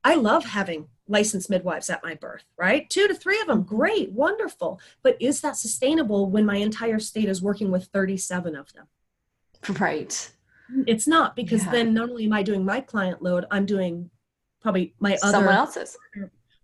I 0.06 0.14
love 0.14 0.44
having 0.44 0.86
licensed 1.08 1.50
midwives 1.50 1.90
at 1.90 2.04
my 2.04 2.14
birth, 2.14 2.44
right? 2.56 2.88
Two 2.88 3.08
to 3.08 3.14
three 3.14 3.40
of 3.40 3.48
them, 3.48 3.64
mm-hmm. 3.64 3.74
great, 3.74 4.12
wonderful. 4.12 4.80
But 5.02 5.16
is 5.20 5.40
that 5.40 5.56
sustainable 5.56 6.30
when 6.30 6.46
my 6.46 6.58
entire 6.58 7.00
state 7.00 7.28
is 7.28 7.42
working 7.42 7.72
with 7.72 7.86
37 7.86 8.54
of 8.54 8.72
them? 8.72 8.86
Right. 9.80 10.30
It's 10.86 11.08
not 11.08 11.34
because 11.34 11.64
yeah. 11.64 11.72
then 11.72 11.92
not 11.92 12.10
only 12.10 12.24
am 12.24 12.32
I 12.32 12.44
doing 12.44 12.64
my 12.64 12.80
client 12.80 13.20
load, 13.20 13.46
I'm 13.50 13.66
doing 13.66 14.10
probably 14.60 14.94
my 15.00 15.18
other 15.24 15.32
someone 15.32 15.54
else's. 15.56 15.96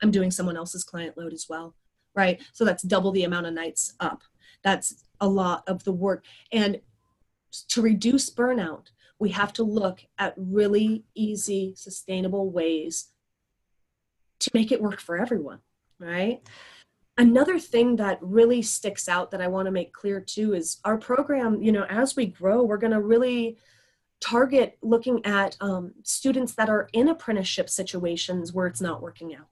I'm 0.00 0.12
doing 0.12 0.30
someone 0.30 0.56
else's 0.56 0.84
client 0.84 1.18
load 1.18 1.32
as 1.32 1.46
well, 1.48 1.74
right? 2.14 2.40
So 2.52 2.64
that's 2.64 2.84
double 2.84 3.10
the 3.10 3.24
amount 3.24 3.46
of 3.46 3.54
nights 3.54 3.94
up. 3.98 4.22
That's 4.62 5.02
a 5.20 5.26
lot 5.26 5.64
of 5.66 5.82
the 5.82 5.92
work. 5.92 6.24
And 6.52 6.80
to 7.70 7.82
reduce 7.82 8.30
burnout, 8.30 8.86
we 9.18 9.30
have 9.30 9.52
to 9.54 9.64
look 9.64 10.04
at 10.18 10.34
really 10.36 11.04
easy, 11.16 11.74
sustainable 11.76 12.48
ways 12.48 13.08
to 14.42 14.50
make 14.54 14.72
it 14.72 14.82
work 14.82 15.00
for 15.00 15.18
everyone, 15.18 15.58
right? 15.98 16.40
Another 17.18 17.58
thing 17.58 17.96
that 17.96 18.18
really 18.22 18.62
sticks 18.62 19.08
out 19.08 19.30
that 19.30 19.42
I 19.42 19.48
want 19.48 19.66
to 19.66 19.72
make 19.72 19.92
clear 19.92 20.20
too 20.20 20.54
is 20.54 20.78
our 20.84 20.96
program, 20.96 21.62
you 21.62 21.72
know, 21.72 21.84
as 21.84 22.16
we 22.16 22.26
grow, 22.26 22.62
we're 22.62 22.78
going 22.78 22.92
to 22.92 23.02
really 23.02 23.58
target 24.20 24.78
looking 24.82 25.24
at 25.26 25.56
um, 25.60 25.92
students 26.04 26.54
that 26.54 26.70
are 26.70 26.88
in 26.92 27.08
apprenticeship 27.08 27.68
situations 27.68 28.52
where 28.52 28.66
it's 28.66 28.80
not 28.80 29.02
working 29.02 29.34
out 29.34 29.48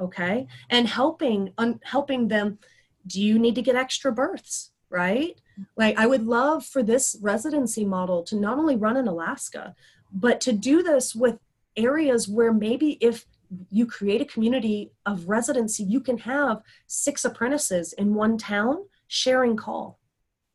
okay 0.00 0.46
and 0.70 0.88
helping 0.88 1.52
un- 1.58 1.80
helping 1.84 2.28
them 2.28 2.58
do 3.06 3.20
you 3.20 3.38
need 3.38 3.54
to 3.54 3.62
get 3.62 3.76
extra 3.76 4.10
births 4.10 4.70
right 4.88 5.40
like 5.76 5.96
i 5.98 6.06
would 6.06 6.26
love 6.26 6.64
for 6.64 6.82
this 6.82 7.16
residency 7.20 7.84
model 7.84 8.22
to 8.22 8.36
not 8.36 8.58
only 8.58 8.76
run 8.76 8.96
in 8.96 9.08
alaska 9.08 9.74
but 10.12 10.40
to 10.40 10.52
do 10.52 10.82
this 10.82 11.14
with 11.14 11.38
areas 11.76 12.28
where 12.28 12.52
maybe 12.52 12.98
if 13.00 13.24
you 13.70 13.84
create 13.86 14.20
a 14.20 14.24
community 14.24 14.92
of 15.06 15.28
residency 15.28 15.82
you 15.82 16.00
can 16.00 16.18
have 16.18 16.62
six 16.86 17.24
apprentices 17.24 17.92
in 17.94 18.14
one 18.14 18.38
town 18.38 18.84
sharing 19.08 19.56
call 19.56 20.00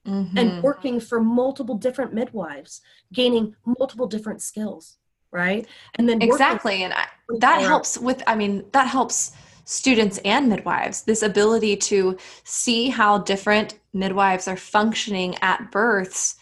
mm-hmm. 0.07 0.37
and 0.37 0.63
working 0.63 0.99
for 0.99 1.19
multiple 1.19 1.75
different 1.75 2.13
midwives, 2.13 2.81
gaining 3.13 3.55
multiple 3.65 4.07
different 4.07 4.41
skills, 4.41 4.97
right? 5.31 5.67
And 5.95 6.07
then 6.07 6.21
exactly, 6.21 6.83
and 6.83 6.93
I, 6.93 7.07
that 7.39 7.61
helps 7.61 7.97
with. 7.97 8.23
I 8.27 8.35
mean, 8.35 8.65
that 8.71 8.87
helps 8.87 9.31
students 9.65 10.19
and 10.19 10.47
midwives 10.47 11.01
this 11.03 11.23
ability 11.23 11.75
to 11.75 12.17
see 12.43 12.89
how 12.89 13.17
different 13.19 13.79
midwives 13.93 14.47
are 14.47 14.57
functioning 14.57 15.35
at 15.41 15.71
births 15.71 16.35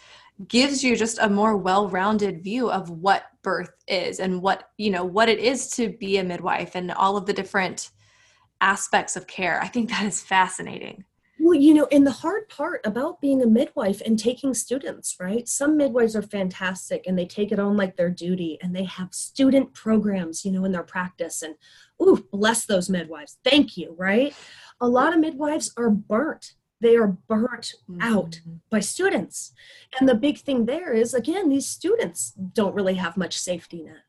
gives 0.48 0.82
you 0.82 0.96
just 0.96 1.18
a 1.20 1.28
more 1.28 1.56
well-rounded 1.56 2.42
view 2.42 2.70
of 2.70 2.90
what 2.90 3.24
birth 3.42 3.70
is 3.86 4.18
and 4.18 4.42
what 4.42 4.70
you 4.78 4.90
know 4.90 5.04
what 5.04 5.28
it 5.28 5.38
is 5.38 5.70
to 5.70 5.90
be 5.90 6.18
a 6.18 6.24
midwife 6.24 6.74
and 6.74 6.90
all 6.92 7.16
of 7.16 7.26
the 7.26 7.32
different 7.32 7.90
aspects 8.60 9.16
of 9.16 9.26
care 9.26 9.60
i 9.62 9.68
think 9.68 9.88
that 9.90 10.04
is 10.04 10.22
fascinating 10.22 11.04
well, 11.40 11.54
you 11.54 11.74
know, 11.74 11.88
and 11.90 12.06
the 12.06 12.12
hard 12.12 12.48
part 12.48 12.80
about 12.84 13.20
being 13.20 13.42
a 13.42 13.46
midwife 13.46 14.00
and 14.00 14.18
taking 14.18 14.54
students, 14.54 15.16
right? 15.20 15.48
Some 15.48 15.76
midwives 15.76 16.14
are 16.14 16.22
fantastic 16.22 17.06
and 17.06 17.18
they 17.18 17.26
take 17.26 17.50
it 17.50 17.58
on 17.58 17.76
like 17.76 17.96
their 17.96 18.08
duty 18.08 18.56
and 18.62 18.74
they 18.74 18.84
have 18.84 19.12
student 19.12 19.74
programs, 19.74 20.44
you 20.44 20.52
know, 20.52 20.64
in 20.64 20.70
their 20.70 20.84
practice. 20.84 21.42
And, 21.42 21.56
ooh, 22.00 22.24
bless 22.32 22.66
those 22.66 22.88
midwives. 22.88 23.38
Thank 23.44 23.76
you, 23.76 23.96
right? 23.98 24.34
A 24.80 24.88
lot 24.88 25.12
of 25.12 25.18
midwives 25.18 25.72
are 25.76 25.90
burnt. 25.90 26.54
They 26.84 26.96
are 26.96 27.16
burnt 27.28 27.74
mm-hmm. 27.90 28.00
out 28.00 28.40
by 28.70 28.80
students. 28.80 29.52
And 29.98 30.08
the 30.08 30.14
big 30.14 30.38
thing 30.38 30.66
there 30.66 30.92
is, 30.92 31.14
again, 31.14 31.48
these 31.48 31.66
students 31.66 32.32
don't 32.52 32.74
really 32.74 32.94
have 32.94 33.16
much 33.16 33.38
safety 33.38 33.82
net 33.82 34.02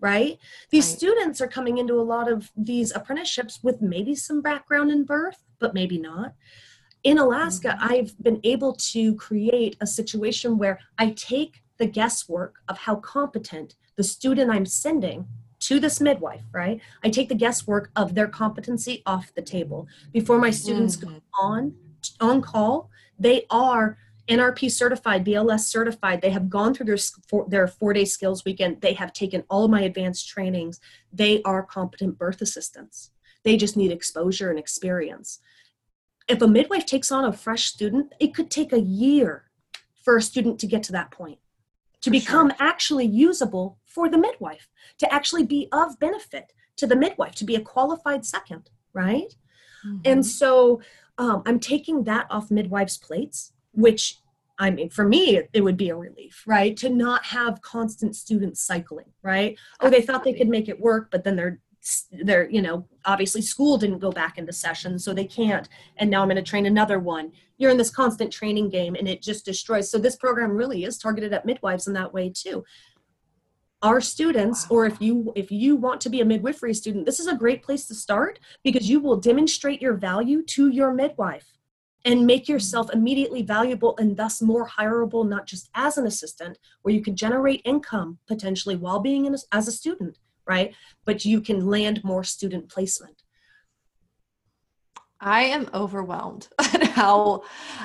right? 0.00 0.36
These 0.70 0.88
right. 0.88 0.98
students 0.98 1.40
are 1.40 1.46
coming 1.46 1.78
into 1.78 1.94
a 1.94 2.02
lot 2.02 2.28
of 2.28 2.50
these 2.56 2.90
apprenticeships 2.92 3.60
with 3.62 3.80
maybe 3.80 4.16
some 4.16 4.42
background 4.42 4.90
in 4.90 5.04
birth, 5.04 5.44
but 5.60 5.74
maybe 5.74 5.96
not 5.96 6.34
in 7.04 7.18
Alaska, 7.18 7.68
mm-hmm. 7.68 7.92
I've 7.92 8.22
been 8.22 8.40
able 8.44 8.74
to 8.74 9.14
create 9.16 9.76
a 9.80 9.86
situation 9.86 10.58
where 10.58 10.78
I 10.98 11.10
take 11.10 11.62
the 11.78 11.86
guesswork 11.86 12.56
of 12.68 12.78
how 12.78 12.96
competent 12.96 13.74
the 13.96 14.04
student 14.04 14.50
I'm 14.50 14.66
sending 14.66 15.26
to 15.60 15.78
this 15.78 16.00
midwife, 16.00 16.44
right? 16.52 16.80
I 17.04 17.10
take 17.10 17.28
the 17.28 17.34
guesswork 17.34 17.90
of 17.94 18.14
their 18.14 18.26
competency 18.26 19.02
off 19.06 19.32
the 19.34 19.42
table. 19.42 19.86
Before 20.12 20.38
my 20.38 20.50
students 20.50 20.96
mm-hmm. 20.96 21.14
go 21.14 21.22
on 21.38 21.74
on 22.20 22.42
call, 22.42 22.90
they 23.18 23.46
are 23.50 23.98
NRP 24.28 24.70
certified, 24.70 25.24
BLS 25.24 25.60
certified. 25.60 26.22
They 26.22 26.30
have 26.30 26.48
gone 26.48 26.74
through 26.74 26.86
their 26.86 26.98
four, 27.28 27.46
their 27.48 27.66
four 27.66 27.92
day 27.92 28.04
skills 28.04 28.44
weekend. 28.44 28.80
They 28.80 28.94
have 28.94 29.12
taken 29.12 29.44
all 29.50 29.68
my 29.68 29.82
advanced 29.82 30.28
trainings. 30.28 30.80
They 31.12 31.42
are 31.42 31.62
competent 31.62 32.18
birth 32.18 32.40
assistants. 32.40 33.10
They 33.44 33.56
just 33.56 33.76
need 33.76 33.90
exposure 33.90 34.50
and 34.50 34.58
experience 34.58 35.40
if 36.28 36.42
a 36.42 36.48
midwife 36.48 36.86
takes 36.86 37.10
on 37.10 37.24
a 37.24 37.32
fresh 37.32 37.66
student, 37.66 38.12
it 38.20 38.34
could 38.34 38.50
take 38.50 38.72
a 38.72 38.80
year 38.80 39.44
for 40.02 40.16
a 40.16 40.22
student 40.22 40.58
to 40.60 40.66
get 40.66 40.82
to 40.84 40.92
that 40.92 41.10
point, 41.10 41.38
to 42.00 42.10
for 42.10 42.12
become 42.12 42.50
sure. 42.50 42.56
actually 42.60 43.06
usable 43.06 43.78
for 43.84 44.08
the 44.08 44.18
midwife, 44.18 44.68
to 44.98 45.12
actually 45.12 45.44
be 45.44 45.68
of 45.72 45.98
benefit 45.98 46.52
to 46.76 46.86
the 46.86 46.96
midwife, 46.96 47.34
to 47.36 47.44
be 47.44 47.54
a 47.54 47.60
qualified 47.60 48.24
second, 48.24 48.70
right? 48.92 49.34
Mm-hmm. 49.86 49.98
And 50.04 50.26
so 50.26 50.80
um, 51.22 51.40
I'm 51.46 51.60
taking 51.60 52.02
that 52.04 52.26
off 52.30 52.50
midwives' 52.50 52.98
plates, 52.98 53.52
which 53.74 54.18
I 54.58 54.70
mean, 54.70 54.90
for 54.90 55.06
me, 55.06 55.40
it 55.52 55.60
would 55.60 55.76
be 55.76 55.88
a 55.88 55.96
relief, 55.96 56.42
right? 56.46 56.76
To 56.78 56.88
not 56.88 57.24
have 57.26 57.62
constant 57.62 58.16
students 58.16 58.60
cycling, 58.60 59.06
right? 59.22 59.56
Oh, 59.80 59.88
they 59.88 60.02
thought 60.02 60.24
they 60.24 60.34
could 60.34 60.48
make 60.48 60.68
it 60.68 60.80
work, 60.80 61.10
but 61.12 61.22
then 61.22 61.36
they're 61.36 61.60
they're 62.24 62.48
you 62.48 62.62
know 62.62 62.86
obviously 63.06 63.42
school 63.42 63.76
didn't 63.76 63.98
go 63.98 64.12
back 64.12 64.38
into 64.38 64.52
session 64.52 65.00
so 65.00 65.12
they 65.12 65.24
can't 65.24 65.68
and 65.96 66.08
now 66.08 66.22
i'm 66.22 66.28
going 66.28 66.36
to 66.36 66.50
train 66.50 66.64
another 66.64 67.00
one 67.00 67.32
you're 67.58 67.72
in 67.72 67.76
this 67.76 67.90
constant 67.90 68.32
training 68.32 68.68
game 68.68 68.94
and 68.94 69.08
it 69.08 69.20
just 69.20 69.44
destroys 69.44 69.90
so 69.90 69.98
this 69.98 70.14
program 70.14 70.52
really 70.52 70.84
is 70.84 70.96
targeted 70.96 71.32
at 71.32 71.44
midwives 71.44 71.88
in 71.88 71.92
that 71.92 72.14
way 72.14 72.30
too 72.30 72.62
our 73.82 74.00
students 74.00 74.66
or 74.70 74.86
if 74.86 75.00
you 75.00 75.32
if 75.34 75.50
you 75.50 75.76
want 75.76 76.00
to 76.00 76.10
be 76.10 76.20
a 76.20 76.24
midwifery 76.24 76.74
student 76.74 77.04
this 77.04 77.20
is 77.20 77.26
a 77.26 77.36
great 77.36 77.62
place 77.62 77.86
to 77.86 77.94
start 77.94 78.38
because 78.62 78.88
you 78.88 79.00
will 79.00 79.16
demonstrate 79.16 79.82
your 79.82 79.94
value 79.94 80.42
to 80.42 80.68
your 80.68 80.92
midwife 80.92 81.58
and 82.04 82.26
make 82.26 82.46
hmm. 82.46 82.52
yourself 82.52 82.90
immediately 82.92 83.42
valuable 83.42 83.96
and 83.98 84.16
thus 84.16 84.40
more 84.40 84.68
hireable 84.68 85.28
not 85.28 85.46
just 85.46 85.68
as 85.74 85.98
an 85.98 86.06
assistant 86.06 86.58
where 86.82 86.94
you 86.94 87.02
can 87.02 87.16
generate 87.16 87.60
income 87.64 88.18
potentially 88.26 88.76
while 88.76 89.00
being 89.00 89.26
in 89.26 89.34
a, 89.34 89.38
as 89.52 89.68
a 89.68 89.72
student 89.72 90.18
right? 90.46 90.74
But 91.04 91.24
you 91.24 91.40
can 91.40 91.66
land 91.66 92.02
more 92.04 92.24
student 92.24 92.68
placement. 92.68 93.22
I 95.22 95.44
am 95.44 95.70
overwhelmed 95.72 96.48
at 96.58 96.82
how 96.82 97.44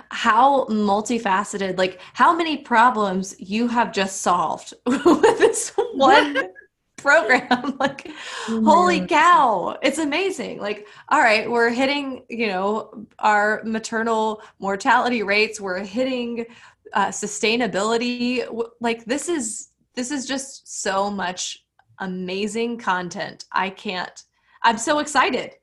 how 0.10 0.66
multifaceted, 0.66 1.78
like 1.78 2.02
how 2.14 2.36
many 2.36 2.58
problems 2.58 3.36
you 3.40 3.68
have 3.68 3.94
just 3.94 4.22
solved 4.22 4.74
with 4.86 5.38
this 5.38 5.72
one 5.94 6.50
program. 6.98 7.78
like, 7.80 8.10
holy 8.48 9.06
cow, 9.06 9.78
it's 9.84 10.00
amazing. 10.00 10.60
Like, 10.60 10.88
all 11.10 11.22
right, 11.22 11.50
we're 11.50 11.70
hitting, 11.70 12.24
you 12.28 12.48
know, 12.48 13.06
our 13.20 13.62
maternal 13.64 14.42
mortality 14.60 15.22
rates. 15.22 15.62
We're 15.62 15.84
hitting 15.84 16.48
uh, 16.94 17.10
sustainability. 17.10 18.46
Like, 18.82 19.06
this 19.06 19.30
is 19.30 19.70
this 19.94 20.12
is 20.12 20.26
just 20.26 20.82
so 20.82 21.12
much 21.12 21.64
amazing 22.00 22.78
content. 22.78 23.46
I 23.52 23.70
can't, 23.70 24.24
I'm 24.64 24.78
so 24.78 25.00
excited. 25.00 25.56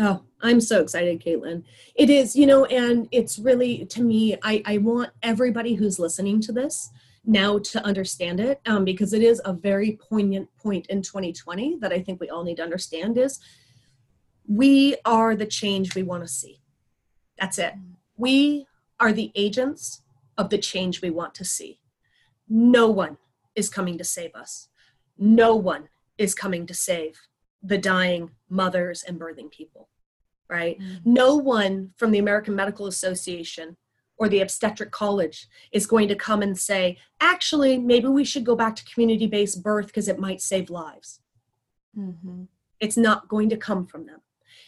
Oh, 0.00 0.22
I'm 0.40 0.60
so 0.60 0.80
excited, 0.80 1.22
Caitlin. 1.22 1.62
It 1.94 2.10
is, 2.10 2.34
you 2.34 2.46
know, 2.46 2.64
and 2.64 3.06
it's 3.12 3.38
really, 3.38 3.84
to 3.86 4.02
me, 4.02 4.36
I, 4.42 4.62
I 4.64 4.78
want 4.78 5.10
everybody 5.22 5.74
who's 5.74 5.98
listening 5.98 6.40
to 6.42 6.52
this 6.52 6.90
now 7.24 7.58
to 7.58 7.84
understand 7.84 8.40
it 8.40 8.60
um, 8.64 8.84
because 8.84 9.12
it 9.12 9.22
is 9.22 9.42
a 9.44 9.52
very 9.52 9.98
poignant 10.08 10.48
point 10.56 10.86
in 10.86 11.02
2020 11.02 11.76
that 11.80 11.92
I 11.92 12.00
think 12.00 12.18
we 12.18 12.30
all 12.30 12.42
need 12.42 12.56
to 12.56 12.62
understand 12.62 13.18
is 13.18 13.38
we 14.48 14.96
are 15.04 15.36
the 15.36 15.46
change 15.46 15.94
we 15.94 16.02
want 16.02 16.22
to 16.22 16.28
see. 16.28 16.62
That's 17.38 17.58
it. 17.58 17.74
We 18.16 18.66
are 18.98 19.12
the 19.12 19.30
agents 19.34 20.02
of 20.38 20.48
the 20.48 20.58
change 20.58 21.02
we 21.02 21.10
want 21.10 21.34
to 21.34 21.44
see. 21.44 21.80
No 22.48 22.88
one 22.88 23.18
is 23.54 23.68
coming 23.68 23.98
to 23.98 24.04
save 24.04 24.34
us 24.34 24.70
no 25.20 25.54
one 25.54 25.88
is 26.16 26.34
coming 26.34 26.66
to 26.66 26.74
save 26.74 27.20
the 27.62 27.78
dying 27.78 28.30
mothers 28.48 29.02
and 29.02 29.20
birthing 29.20 29.50
people, 29.50 29.88
right? 30.48 30.78
Mm-hmm. 30.78 31.12
No 31.12 31.36
one 31.36 31.90
from 31.96 32.10
the 32.10 32.18
American 32.18 32.54
Medical 32.54 32.86
Association 32.86 33.76
or 34.16 34.28
the 34.28 34.40
obstetric 34.40 34.90
college 34.90 35.48
is 35.72 35.86
going 35.86 36.06
to 36.08 36.14
come 36.14 36.42
and 36.42 36.58
say, 36.58 36.98
actually, 37.20 37.78
maybe 37.78 38.06
we 38.06 38.24
should 38.24 38.44
go 38.44 38.54
back 38.54 38.76
to 38.76 38.84
community 38.84 39.26
based 39.26 39.62
birth 39.62 39.86
because 39.86 40.08
it 40.08 40.18
might 40.18 40.42
save 40.42 40.68
lives. 40.68 41.20
Mm-hmm. 41.96 42.42
It's 42.80 42.98
not 42.98 43.28
going 43.28 43.48
to 43.48 43.56
come 43.56 43.86
from 43.86 44.06
them, 44.06 44.20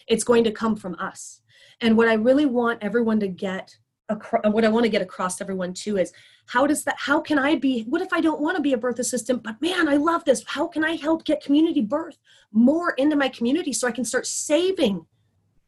it's 0.07 0.23
going 0.23 0.43
to 0.43 0.51
come 0.51 0.75
from 0.75 0.95
us. 0.95 1.41
And 1.81 1.97
what 1.97 2.07
I 2.07 2.13
really 2.13 2.45
want 2.45 2.83
everyone 2.83 3.19
to 3.19 3.27
get 3.27 3.77
what 4.09 4.65
I 4.65 4.69
want 4.69 4.83
to 4.83 4.89
get 4.89 5.01
across 5.01 5.37
to 5.37 5.43
everyone 5.43 5.73
too 5.73 5.97
is 5.97 6.11
how 6.47 6.67
does 6.67 6.83
that 6.83 6.95
how 6.97 7.21
can 7.21 7.39
I 7.39 7.55
be 7.55 7.83
what 7.83 8.01
if 8.01 8.11
I 8.11 8.19
don't 8.19 8.41
want 8.41 8.57
to 8.57 8.61
be 8.61 8.73
a 8.73 8.77
birth 8.77 8.99
assistant 8.99 9.43
but 9.43 9.61
man 9.61 9.87
I 9.87 9.95
love 9.95 10.25
this 10.25 10.43
how 10.45 10.67
can 10.67 10.83
I 10.83 10.95
help 10.95 11.23
get 11.23 11.43
community 11.43 11.81
birth 11.81 12.17
more 12.51 12.91
into 12.91 13.15
my 13.15 13.29
community 13.29 13.71
so 13.71 13.87
I 13.87 13.91
can 13.91 14.05
start 14.05 14.27
saving 14.27 15.05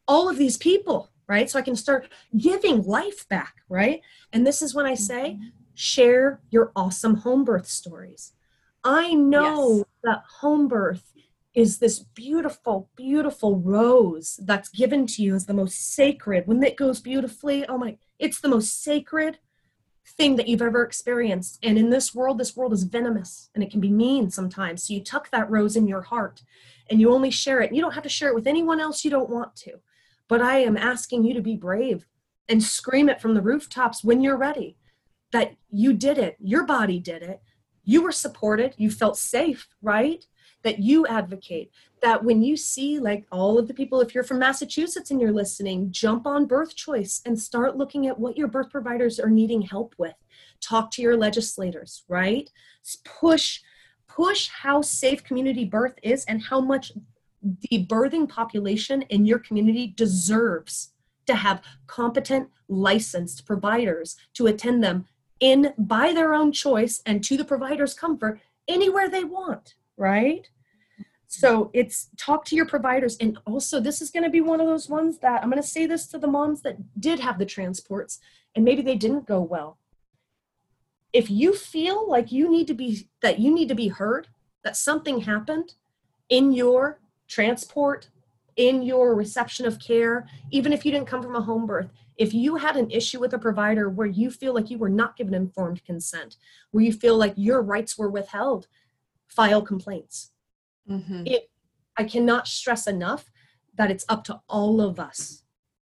all 0.07 0.29
of 0.29 0.37
these 0.37 0.57
people 0.57 1.11
right 1.27 1.49
so 1.49 1.57
I 1.57 1.63
can 1.63 1.75
start 1.75 2.09
giving 2.37 2.83
life 2.83 3.27
back 3.29 3.55
right 3.69 4.01
and 4.33 4.45
this 4.45 4.61
is 4.61 4.75
when 4.75 4.85
I 4.85 4.95
say 4.95 5.31
mm-hmm. 5.31 5.47
share 5.73 6.41
your 6.51 6.71
awesome 6.75 7.15
home 7.15 7.45
birth 7.45 7.67
stories 7.67 8.33
I 8.83 9.13
know 9.13 9.77
yes. 9.77 9.85
that 10.03 10.23
home 10.41 10.67
birth 10.67 11.11
is 11.55 11.79
this 11.79 11.99
beautiful, 11.99 12.89
beautiful 12.97 13.59
rose 13.59 14.39
that's 14.43 14.69
given 14.69 15.07
to 15.07 15.23
you 15.23 15.33
as 15.33 15.45
the 15.45 15.53
most 15.53 15.93
sacred. 15.95 16.45
When 16.45 16.61
it 16.61 16.75
goes 16.75 16.99
beautifully, 16.99 17.65
oh 17.67 17.77
my, 17.77 17.97
it's 18.19 18.39
the 18.39 18.49
most 18.49 18.83
sacred 18.83 19.39
thing 20.07 20.35
that 20.35 20.47
you've 20.47 20.61
ever 20.61 20.83
experienced. 20.83 21.59
And 21.63 21.77
in 21.77 21.89
this 21.89 22.13
world, 22.13 22.37
this 22.37 22.55
world 22.55 22.73
is 22.73 22.83
venomous 22.83 23.49
and 23.55 23.63
it 23.63 23.71
can 23.71 23.79
be 23.79 23.89
mean 23.89 24.29
sometimes. 24.29 24.83
So 24.83 24.93
you 24.93 25.03
tuck 25.03 25.31
that 25.31 25.49
rose 25.49 25.75
in 25.75 25.87
your 25.87 26.03
heart 26.03 26.43
and 26.89 27.01
you 27.01 27.11
only 27.11 27.31
share 27.31 27.61
it. 27.61 27.73
You 27.73 27.81
don't 27.81 27.93
have 27.93 28.03
to 28.03 28.09
share 28.09 28.29
it 28.29 28.35
with 28.35 28.47
anyone 28.47 28.79
else 28.79 29.03
you 29.03 29.11
don't 29.11 29.29
want 29.29 29.55
to. 29.57 29.79
But 30.27 30.41
I 30.41 30.57
am 30.57 30.77
asking 30.77 31.25
you 31.25 31.33
to 31.33 31.41
be 31.41 31.55
brave 31.55 32.05
and 32.47 32.63
scream 32.63 33.09
it 33.09 33.21
from 33.21 33.33
the 33.33 33.41
rooftops 33.41 34.03
when 34.03 34.21
you're 34.21 34.37
ready 34.37 34.77
that 35.31 35.55
you 35.69 35.93
did 35.93 36.17
it, 36.17 36.37
your 36.39 36.65
body 36.65 36.99
did 36.99 37.23
it, 37.23 37.41
you 37.83 38.01
were 38.01 38.11
supported, 38.11 38.73
you 38.77 38.89
felt 38.89 39.17
safe, 39.17 39.67
right? 39.81 40.25
That 40.65 40.79
you 40.79 41.05
advocate 41.05 41.71
that 42.01 42.23
when 42.23 42.41
you 42.41 42.57
see 42.57 42.99
like 42.99 43.23
all 43.31 43.57
of 43.57 43.67
the 43.67 43.73
people 43.73 44.01
if 44.01 44.13
you're 44.13 44.23
from 44.23 44.39
massachusetts 44.39 45.11
and 45.11 45.21
you're 45.21 45.31
listening 45.31 45.91
jump 45.91 46.25
on 46.25 46.47
birth 46.47 46.75
choice 46.75 47.21
and 47.25 47.39
start 47.39 47.77
looking 47.77 48.07
at 48.07 48.19
what 48.19 48.35
your 48.35 48.47
birth 48.47 48.71
providers 48.71 49.19
are 49.19 49.29
needing 49.29 49.61
help 49.61 49.93
with. 49.97 50.15
Talk 50.59 50.89
to 50.91 51.01
your 51.03 51.15
legislators 51.15 52.03
right? 52.09 52.49
Push 53.05 53.61
push 54.09 54.49
how 54.49 54.81
safe 54.81 55.23
community 55.23 55.65
birth 55.65 55.95
is 56.01 56.25
and 56.25 56.41
how 56.41 56.59
much 56.59 56.91
the 57.69 57.85
birthing 57.85 58.27
population 58.27 59.03
in 59.03 59.25
your 59.25 59.39
community 59.39 59.93
deserves 59.95 60.93
to 61.27 61.35
have 61.35 61.61
competent 61.85 62.49
licensed 62.67 63.45
providers 63.45 64.17
to 64.33 64.47
attend 64.47 64.83
them 64.83 65.05
in 65.39 65.73
by 65.77 66.11
their 66.11 66.33
own 66.33 66.51
choice 66.51 67.01
and 67.05 67.23
to 67.23 67.37
the 67.37 67.45
provider's 67.45 67.93
comfort 67.93 68.39
anywhere 68.67 69.09
they 69.09 69.23
want 69.23 69.75
right 69.97 70.49
so 71.27 71.69
it's 71.73 72.09
talk 72.17 72.45
to 72.45 72.55
your 72.55 72.65
providers. 72.65 73.17
And 73.19 73.37
also, 73.45 73.79
this 73.79 74.01
is 74.01 74.11
going 74.11 74.23
to 74.23 74.29
be 74.29 74.41
one 74.41 74.61
of 74.61 74.67
those 74.67 74.89
ones 74.89 75.19
that 75.19 75.41
I'm 75.41 75.49
going 75.49 75.61
to 75.61 75.67
say 75.67 75.85
this 75.85 76.07
to 76.07 76.17
the 76.17 76.27
moms 76.27 76.61
that 76.61 76.77
did 76.99 77.19
have 77.19 77.39
the 77.39 77.45
transports 77.45 78.19
and 78.55 78.63
maybe 78.63 78.81
they 78.81 78.95
didn't 78.95 79.27
go 79.27 79.41
well. 79.41 79.77
If 81.13 81.29
you 81.29 81.53
feel 81.53 82.09
like 82.09 82.31
you 82.31 82.51
need 82.51 82.67
to 82.67 82.73
be, 82.73 83.07
that 83.21 83.39
you 83.39 83.53
need 83.53 83.69
to 83.69 83.75
be 83.75 83.87
heard, 83.87 84.27
that 84.63 84.77
something 84.77 85.21
happened 85.21 85.75
in 86.29 86.51
your 86.51 86.99
transport, 87.27 88.09
in 88.55 88.81
your 88.81 89.15
reception 89.15 89.65
of 89.65 89.79
care, 89.79 90.27
even 90.51 90.73
if 90.73 90.85
you 90.85 90.91
didn't 90.91 91.07
come 91.07 91.21
from 91.21 91.35
a 91.35 91.41
home 91.41 91.65
birth, 91.65 91.89
if 92.17 92.33
you 92.33 92.55
had 92.55 92.77
an 92.77 92.89
issue 92.91 93.19
with 93.19 93.33
a 93.33 93.39
provider 93.39 93.89
where 93.89 94.07
you 94.07 94.31
feel 94.31 94.53
like 94.53 94.69
you 94.69 94.77
were 94.77 94.89
not 94.89 95.17
given 95.17 95.33
informed 95.33 95.83
consent, 95.83 96.37
where 96.71 96.83
you 96.83 96.93
feel 96.93 97.17
like 97.17 97.33
your 97.35 97.61
rights 97.61 97.97
were 97.97 98.09
withheld, 98.09 98.67
file 99.27 99.61
complaints 99.61 100.31
Mm-hmm. 100.89 101.23
It, 101.25 101.49
I 101.97 102.03
cannot 102.03 102.47
stress 102.47 102.87
enough 102.87 103.31
that 103.75 103.91
it's 103.91 104.05
up 104.09 104.23
to 104.25 104.41
all 104.47 104.81
of 104.81 104.99
us 104.99 105.43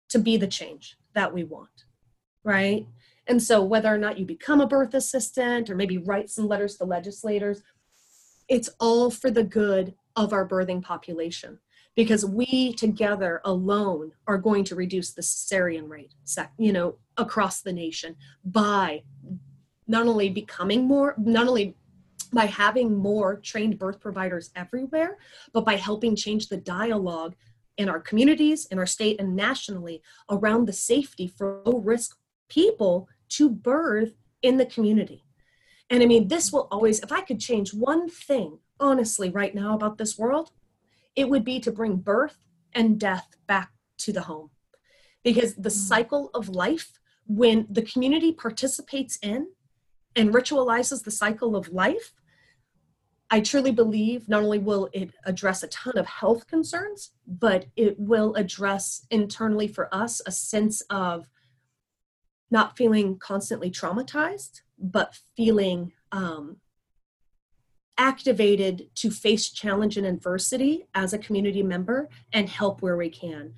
to 0.08 0.18
be 0.18 0.36
the 0.36 0.46
change 0.46 0.96
that 1.14 1.32
we 1.32 1.44
want, 1.44 1.84
right? 2.44 2.86
And 3.26 3.42
so, 3.42 3.62
whether 3.62 3.92
or 3.92 3.98
not 3.98 4.18
you 4.18 4.24
become 4.24 4.60
a 4.60 4.66
birth 4.66 4.94
assistant 4.94 5.68
or 5.68 5.74
maybe 5.74 5.98
write 5.98 6.30
some 6.30 6.48
letters 6.48 6.76
to 6.76 6.84
legislators, 6.84 7.62
it's 8.48 8.70
all 8.80 9.10
for 9.10 9.30
the 9.30 9.44
good 9.44 9.94
of 10.16 10.32
our 10.32 10.48
birthing 10.48 10.82
population 10.82 11.58
because 11.94 12.24
we 12.24 12.72
together 12.72 13.40
alone 13.44 14.12
are 14.26 14.38
going 14.38 14.64
to 14.64 14.74
reduce 14.74 15.12
the 15.12 15.20
cesarean 15.20 15.88
rate, 15.88 16.14
you 16.56 16.72
know, 16.72 16.96
across 17.16 17.60
the 17.60 17.72
nation 17.72 18.16
by 18.44 19.02
not 19.86 20.06
only 20.06 20.28
becoming 20.28 20.84
more, 20.84 21.14
not 21.18 21.48
only 21.48 21.76
by 22.32 22.46
having 22.46 22.96
more 22.96 23.36
trained 23.36 23.78
birth 23.78 24.00
providers 24.00 24.50
everywhere, 24.54 25.18
but 25.52 25.64
by 25.64 25.76
helping 25.76 26.16
change 26.16 26.48
the 26.48 26.56
dialogue 26.56 27.34
in 27.76 27.88
our 27.88 28.00
communities, 28.00 28.66
in 28.66 28.78
our 28.78 28.86
state, 28.86 29.20
and 29.20 29.36
nationally 29.36 30.02
around 30.30 30.66
the 30.66 30.72
safety 30.72 31.26
for 31.26 31.62
low 31.64 31.78
risk 31.78 32.16
people 32.48 33.08
to 33.28 33.48
birth 33.48 34.14
in 34.42 34.56
the 34.56 34.66
community. 34.66 35.24
And 35.90 36.02
I 36.02 36.06
mean, 36.06 36.28
this 36.28 36.52
will 36.52 36.68
always, 36.70 37.00
if 37.00 37.12
I 37.12 37.22
could 37.22 37.40
change 37.40 37.72
one 37.72 38.08
thing, 38.08 38.58
honestly, 38.78 39.30
right 39.30 39.54
now 39.54 39.74
about 39.74 39.96
this 39.96 40.18
world, 40.18 40.50
it 41.16 41.28
would 41.28 41.44
be 41.44 41.60
to 41.60 41.72
bring 41.72 41.96
birth 41.96 42.38
and 42.74 43.00
death 43.00 43.36
back 43.46 43.70
to 43.98 44.12
the 44.12 44.22
home. 44.22 44.50
Because 45.24 45.54
the 45.54 45.68
mm. 45.68 45.72
cycle 45.72 46.30
of 46.34 46.48
life, 46.48 46.98
when 47.26 47.66
the 47.70 47.82
community 47.82 48.32
participates 48.32 49.18
in 49.22 49.48
and 50.14 50.34
ritualizes 50.34 51.04
the 51.04 51.10
cycle 51.10 51.56
of 51.56 51.68
life, 51.68 52.12
I 53.30 53.40
truly 53.40 53.72
believe 53.72 54.28
not 54.28 54.42
only 54.42 54.58
will 54.58 54.88
it 54.92 55.10
address 55.24 55.62
a 55.62 55.68
ton 55.68 55.98
of 55.98 56.06
health 56.06 56.46
concerns, 56.46 57.12
but 57.26 57.66
it 57.76 57.98
will 57.98 58.34
address 58.34 59.06
internally 59.10 59.68
for 59.68 59.94
us 59.94 60.22
a 60.24 60.32
sense 60.32 60.80
of 60.88 61.28
not 62.50 62.76
feeling 62.76 63.18
constantly 63.18 63.70
traumatized, 63.70 64.62
but 64.78 65.18
feeling 65.36 65.92
um, 66.12 66.56
activated 67.98 68.88
to 68.94 69.10
face 69.10 69.50
challenge 69.50 69.98
and 69.98 70.06
adversity 70.06 70.86
as 70.94 71.12
a 71.12 71.18
community 71.18 71.62
member 71.62 72.08
and 72.32 72.48
help 72.48 72.80
where 72.80 72.96
we 72.96 73.10
can. 73.10 73.52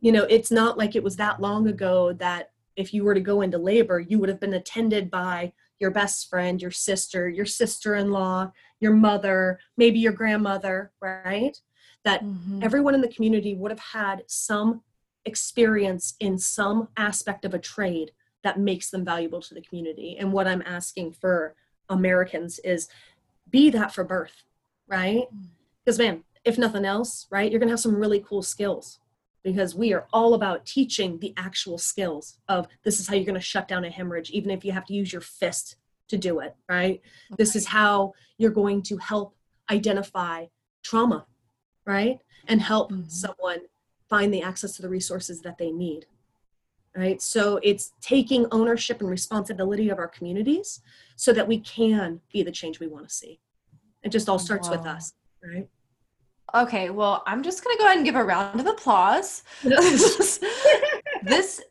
You 0.00 0.10
know, 0.10 0.24
it's 0.24 0.50
not 0.50 0.76
like 0.76 0.96
it 0.96 1.04
was 1.04 1.16
that 1.16 1.40
long 1.40 1.68
ago 1.68 2.12
that 2.14 2.50
if 2.74 2.92
you 2.92 3.04
were 3.04 3.14
to 3.14 3.20
go 3.20 3.42
into 3.42 3.58
labor, 3.58 4.00
you 4.00 4.18
would 4.18 4.30
have 4.30 4.40
been 4.40 4.54
attended 4.54 5.10
by 5.10 5.52
your 5.78 5.90
best 5.90 6.28
friend, 6.28 6.60
your 6.60 6.70
sister, 6.70 7.28
your 7.28 7.46
sister 7.46 7.94
in 7.94 8.10
law, 8.10 8.52
your 8.80 8.92
mother, 8.92 9.58
maybe 9.76 9.98
your 9.98 10.12
grandmother, 10.12 10.92
right? 11.00 11.56
That 12.04 12.24
mm-hmm. 12.24 12.60
everyone 12.62 12.94
in 12.94 13.00
the 13.00 13.08
community 13.08 13.54
would 13.54 13.70
have 13.70 13.80
had 13.80 14.22
some 14.26 14.82
experience 15.24 16.14
in 16.20 16.38
some 16.38 16.88
aspect 16.96 17.44
of 17.44 17.54
a 17.54 17.58
trade 17.58 18.12
that 18.42 18.58
makes 18.58 18.90
them 18.90 19.04
valuable 19.04 19.40
to 19.40 19.54
the 19.54 19.60
community. 19.60 20.16
And 20.18 20.32
what 20.32 20.48
I'm 20.48 20.62
asking 20.66 21.12
for 21.12 21.54
Americans 21.88 22.58
is 22.60 22.88
be 23.50 23.70
that 23.70 23.94
for 23.94 24.04
birth, 24.04 24.42
right? 24.88 25.24
Because, 25.84 25.98
mm. 25.98 26.04
man, 26.04 26.24
if 26.44 26.58
nothing 26.58 26.84
else, 26.84 27.26
right, 27.30 27.50
you're 27.50 27.60
going 27.60 27.68
to 27.68 27.72
have 27.72 27.80
some 27.80 27.96
really 27.96 28.20
cool 28.20 28.42
skills 28.42 28.98
because 29.42 29.74
we 29.74 29.92
are 29.92 30.06
all 30.12 30.34
about 30.34 30.66
teaching 30.66 31.18
the 31.18 31.34
actual 31.36 31.78
skills 31.78 32.38
of 32.48 32.68
this 32.84 33.00
is 33.00 33.08
how 33.08 33.14
you're 33.14 33.24
going 33.24 33.34
to 33.34 33.40
shut 33.40 33.68
down 33.68 33.84
a 33.84 33.90
hemorrhage, 33.90 34.30
even 34.30 34.50
if 34.50 34.64
you 34.64 34.72
have 34.72 34.86
to 34.86 34.94
use 34.94 35.12
your 35.12 35.22
fist 35.22 35.76
to 36.08 36.16
do 36.16 36.40
it, 36.40 36.54
right? 36.68 37.00
Okay. 37.30 37.36
This 37.38 37.56
is 37.56 37.66
how 37.66 38.12
you're 38.38 38.50
going 38.50 38.82
to 38.82 38.96
help 38.98 39.34
identify 39.70 40.46
trauma, 40.82 41.26
right? 41.86 42.18
And 42.46 42.60
help 42.60 42.92
mm-hmm. 42.92 43.08
someone 43.08 43.60
find 44.08 44.32
the 44.32 44.42
access 44.42 44.76
to 44.76 44.82
the 44.82 44.88
resources 44.88 45.40
that 45.40 45.58
they 45.58 45.70
need. 45.70 46.06
Right? 46.94 47.22
So 47.22 47.58
it's 47.62 47.92
taking 48.02 48.46
ownership 48.52 49.00
and 49.00 49.08
responsibility 49.08 49.88
of 49.88 49.98
our 49.98 50.08
communities 50.08 50.82
so 51.16 51.32
that 51.32 51.48
we 51.48 51.58
can 51.60 52.20
be 52.30 52.42
the 52.42 52.52
change 52.52 52.80
we 52.80 52.86
want 52.86 53.08
to 53.08 53.14
see. 53.14 53.40
It 54.02 54.10
just 54.10 54.28
all 54.28 54.38
starts 54.38 54.68
wow. 54.68 54.76
with 54.76 54.86
us, 54.86 55.14
right? 55.42 55.68
Okay, 56.54 56.90
well, 56.90 57.22
I'm 57.26 57.42
just 57.42 57.64
going 57.64 57.76
to 57.76 57.80
go 57.80 57.86
ahead 57.86 57.96
and 57.96 58.04
give 58.04 58.14
a 58.14 58.24
round 58.24 58.60
of 58.60 58.66
applause. 58.66 59.42
this 59.62 61.62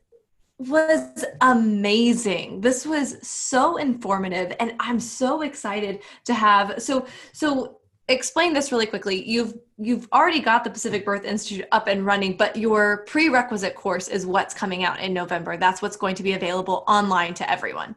was 0.58 1.26
amazing. 1.42 2.62
This 2.62 2.86
was 2.86 3.18
so 3.28 3.78
informative 3.78 4.56
and 4.60 4.74
I'm 4.80 5.00
so 5.00 5.42
excited 5.42 6.02
to 6.26 6.34
have 6.34 6.82
so 6.82 7.08
so 7.34 7.80
explain 8.08 8.54
this 8.54 8.72
really 8.72 8.86
quickly. 8.86 9.28
You've 9.28 9.56
you've 9.78 10.08
already 10.14 10.40
got 10.40 10.64
the 10.64 10.70
Pacific 10.70 11.06
Birth 11.06 11.26
Institute 11.26 11.66
up 11.72 11.88
and 11.88 12.06
running, 12.06 12.38
but 12.38 12.56
your 12.56 13.04
prerequisite 13.08 13.76
course 13.76 14.08
is 14.08 14.26
what's 14.26 14.54
coming 14.54 14.84
out 14.84 15.00
in 15.00 15.14
November. 15.14 15.58
That's 15.58 15.82
what's 15.82 15.98
going 15.98 16.16
to 16.16 16.24
be 16.24 16.34
available 16.34 16.84
online 16.88 17.34
to 17.36 17.50
everyone. 17.50 17.96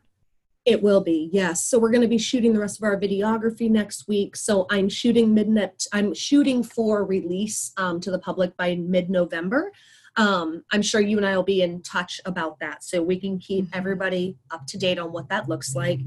It 0.65 0.83
will 0.83 1.03
be, 1.03 1.29
yes. 1.33 1.67
So 1.67 1.79
we're 1.79 1.91
going 1.91 2.01
to 2.01 2.09
be 2.09 2.19
shooting 2.19 2.55
the 2.55 2.61
rest 2.61 2.79
of 2.79 2.85
our 2.85 2.99
videography 2.99 3.71
next 3.71 4.09
week. 4.09 4.35
So 4.35 4.67
I'm 4.71 4.89
shooting 4.89 5.35
midnight. 5.35 5.87
I'm 5.93 6.15
shooting 6.15 6.63
for 6.63 7.05
release 7.05 7.73
um, 7.77 8.01
to 8.01 8.11
the 8.11 8.19
public 8.19 8.57
by 8.57 8.75
mid-November 8.77 9.73
um, 10.17 10.65
I'm 10.71 10.83
sure 10.83 11.01
you 11.01 11.17
and 11.17 11.27
I 11.27 11.37
will 11.37 11.45
be 11.45 11.63
in 11.63 11.83
touch 11.83 12.21
about 12.25 12.59
that 12.61 12.85
so 12.85 13.03
we 13.03 13.19
can 13.19 13.39
keep 13.39 13.67
mm-hmm. 13.67 13.79
everybody 13.79 14.37
up 14.51 14.67
to 14.69 14.79
date 14.79 14.99
on 14.99 15.13
what 15.13 15.29
that 15.29 15.49
looks 15.49 15.75
like. 15.75 16.01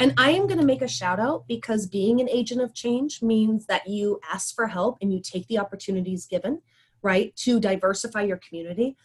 And 0.00 0.12
I 0.16 0.30
am 0.30 0.46
going 0.46 0.58
to 0.58 0.66
make 0.66 0.82
a 0.82 0.88
shout 0.88 1.20
out 1.20 1.46
because 1.46 1.86
being 1.86 2.20
an 2.20 2.28
agent 2.28 2.60
of 2.60 2.74
change 2.74 3.22
means 3.22 3.66
that 3.66 3.86
you 3.86 4.20
ask 4.32 4.54
for 4.54 4.66
help 4.66 4.98
and 5.00 5.12
you 5.12 5.20
take 5.20 5.46
the 5.46 5.58
opportunities 5.58 6.26
given, 6.26 6.60
right, 7.02 7.34
to 7.36 7.60
diversify 7.60 8.22
your 8.22 8.38
community. 8.38 8.96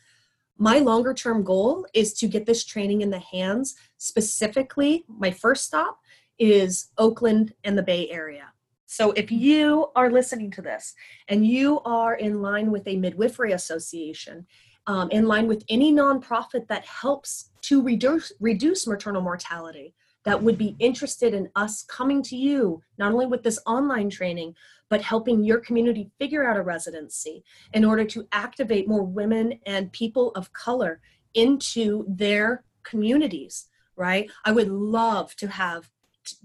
My 0.57 0.79
longer 0.79 1.13
term 1.13 1.43
goal 1.43 1.85
is 1.93 2.13
to 2.15 2.27
get 2.27 2.45
this 2.45 2.65
training 2.65 3.01
in 3.01 3.09
the 3.09 3.19
hands 3.19 3.75
specifically. 3.97 5.05
My 5.07 5.31
first 5.31 5.65
stop 5.65 5.99
is 6.39 6.89
oakland 6.97 7.53
and 7.63 7.77
the 7.77 7.83
bay 7.83 8.09
area. 8.09 8.51
So 8.85 9.11
if 9.11 9.31
you 9.31 9.87
are 9.95 10.09
listening 10.09 10.49
to 10.51 10.61
this 10.61 10.93
and 11.27 11.45
you 11.45 11.81
are 11.81 12.15
in 12.15 12.41
line 12.41 12.71
with 12.71 12.87
a 12.87 12.95
midwifery 12.95 13.51
association 13.51 14.45
um, 14.87 15.09
in 15.11 15.27
line 15.27 15.47
with 15.47 15.65
any 15.69 15.91
nonprofit 15.93 16.67
that 16.69 16.85
helps 16.85 17.51
to 17.63 17.81
reduce 17.81 18.31
reduce 18.39 18.87
maternal 18.87 19.21
mortality 19.21 19.93
that 20.27 20.43
would 20.43 20.57
be 20.57 20.75
interested 20.79 21.33
in 21.33 21.49
us 21.55 21.83
coming 21.83 22.21
to 22.21 22.35
you 22.35 22.81
not 22.97 23.13
only 23.13 23.25
with 23.25 23.43
this 23.43 23.59
online 23.65 24.09
training 24.09 24.53
but 24.89 25.01
helping 25.01 25.41
your 25.41 25.59
community 25.59 26.11
figure 26.19 26.47
out 26.47 26.57
a 26.57 26.61
residency 26.61 27.45
in 27.73 27.85
order 27.85 28.03
to 28.03 28.27
activate 28.33 28.89
more 28.89 29.03
women 29.03 29.57
and 29.65 29.91
people 29.93 30.31
of 30.31 30.51
color 30.51 30.99
into 31.33 32.05
their 32.09 32.65
communities 32.83 33.69
right? 33.95 34.29
I 34.45 34.51
would 34.51 34.67
love 34.67 35.33
to 35.37 35.47
have 35.47 35.89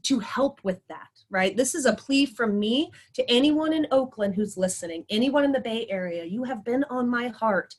to 0.05 0.21
help 0.21 0.61
with 0.63 0.81
that 0.89 1.09
right? 1.29 1.57
This 1.57 1.75
is 1.75 1.85
a 1.85 1.95
plea 1.95 2.25
from 2.25 2.61
me 2.61 2.93
to 3.15 3.29
anyone 3.29 3.73
in 3.73 3.89
oakland 3.91 4.37
who's 4.37 4.57
listening 4.57 5.05
anyone 5.11 5.43
in 5.43 5.51
the 5.51 5.61
bay 5.61 5.89
area. 5.91 6.25
You 6.25 6.45
have 6.45 6.65
been 6.65 6.85
on 6.85 7.09
my 7.09 7.29
heart 7.29 7.75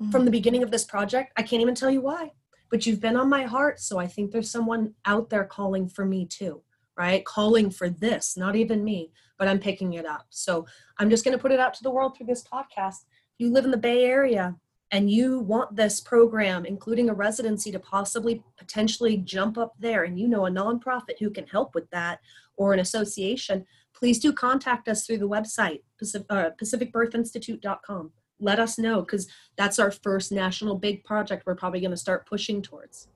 mm-hmm. 0.00 0.10
from 0.10 0.24
the 0.24 0.30
beginning 0.30 0.62
of 0.62 0.70
this 0.70 0.84
project. 0.84 1.34
I 1.36 1.42
can't 1.42 1.60
even 1.60 1.74
tell 1.74 1.90
you 1.90 2.00
why 2.00 2.32
but 2.70 2.86
you've 2.86 3.00
been 3.00 3.16
on 3.16 3.28
my 3.28 3.44
heart 3.44 3.80
so 3.80 3.98
i 3.98 4.06
think 4.06 4.30
there's 4.30 4.50
someone 4.50 4.92
out 5.04 5.30
there 5.30 5.44
calling 5.44 5.88
for 5.88 6.04
me 6.04 6.26
too 6.26 6.62
right 6.96 7.24
calling 7.24 7.70
for 7.70 7.88
this 7.88 8.36
not 8.36 8.56
even 8.56 8.82
me 8.82 9.10
but 9.38 9.48
I'm 9.48 9.58
picking 9.58 9.94
it 9.94 10.06
up. 10.06 10.26
So 10.30 10.66
I'm 10.98 11.10
just 11.10 11.24
going 11.24 11.36
to 11.36 11.40
put 11.40 11.52
it 11.52 11.60
out 11.60 11.74
to 11.74 11.82
the 11.82 11.90
world 11.90 12.16
through 12.16 12.26
this 12.26 12.44
podcast. 12.44 13.04
You 13.38 13.52
live 13.52 13.64
in 13.64 13.70
the 13.70 13.76
Bay 13.76 14.04
Area 14.04 14.56
and 14.92 15.10
you 15.10 15.40
want 15.40 15.74
this 15.74 16.00
program, 16.00 16.64
including 16.64 17.10
a 17.10 17.14
residency, 17.14 17.72
to 17.72 17.80
possibly 17.80 18.42
potentially 18.56 19.16
jump 19.16 19.58
up 19.58 19.74
there, 19.80 20.04
and 20.04 20.18
you 20.18 20.28
know 20.28 20.46
a 20.46 20.50
nonprofit 20.50 21.18
who 21.18 21.28
can 21.28 21.44
help 21.48 21.74
with 21.74 21.90
that 21.90 22.20
or 22.56 22.72
an 22.72 22.78
association, 22.78 23.66
please 23.92 24.20
do 24.20 24.32
contact 24.32 24.88
us 24.88 25.04
through 25.04 25.18
the 25.18 25.28
website, 25.28 25.82
Pacific, 25.98 26.26
uh, 26.30 26.50
pacificbirthinstitute.com. 26.60 28.12
Let 28.40 28.58
us 28.58 28.78
know 28.78 29.00
because 29.00 29.28
that's 29.56 29.78
our 29.78 29.90
first 29.90 30.32
national 30.32 30.76
big 30.76 31.04
project 31.04 31.44
we're 31.46 31.54
probably 31.54 31.80
going 31.80 31.90
to 31.90 31.96
start 31.96 32.26
pushing 32.26 32.62
towards. 32.62 33.08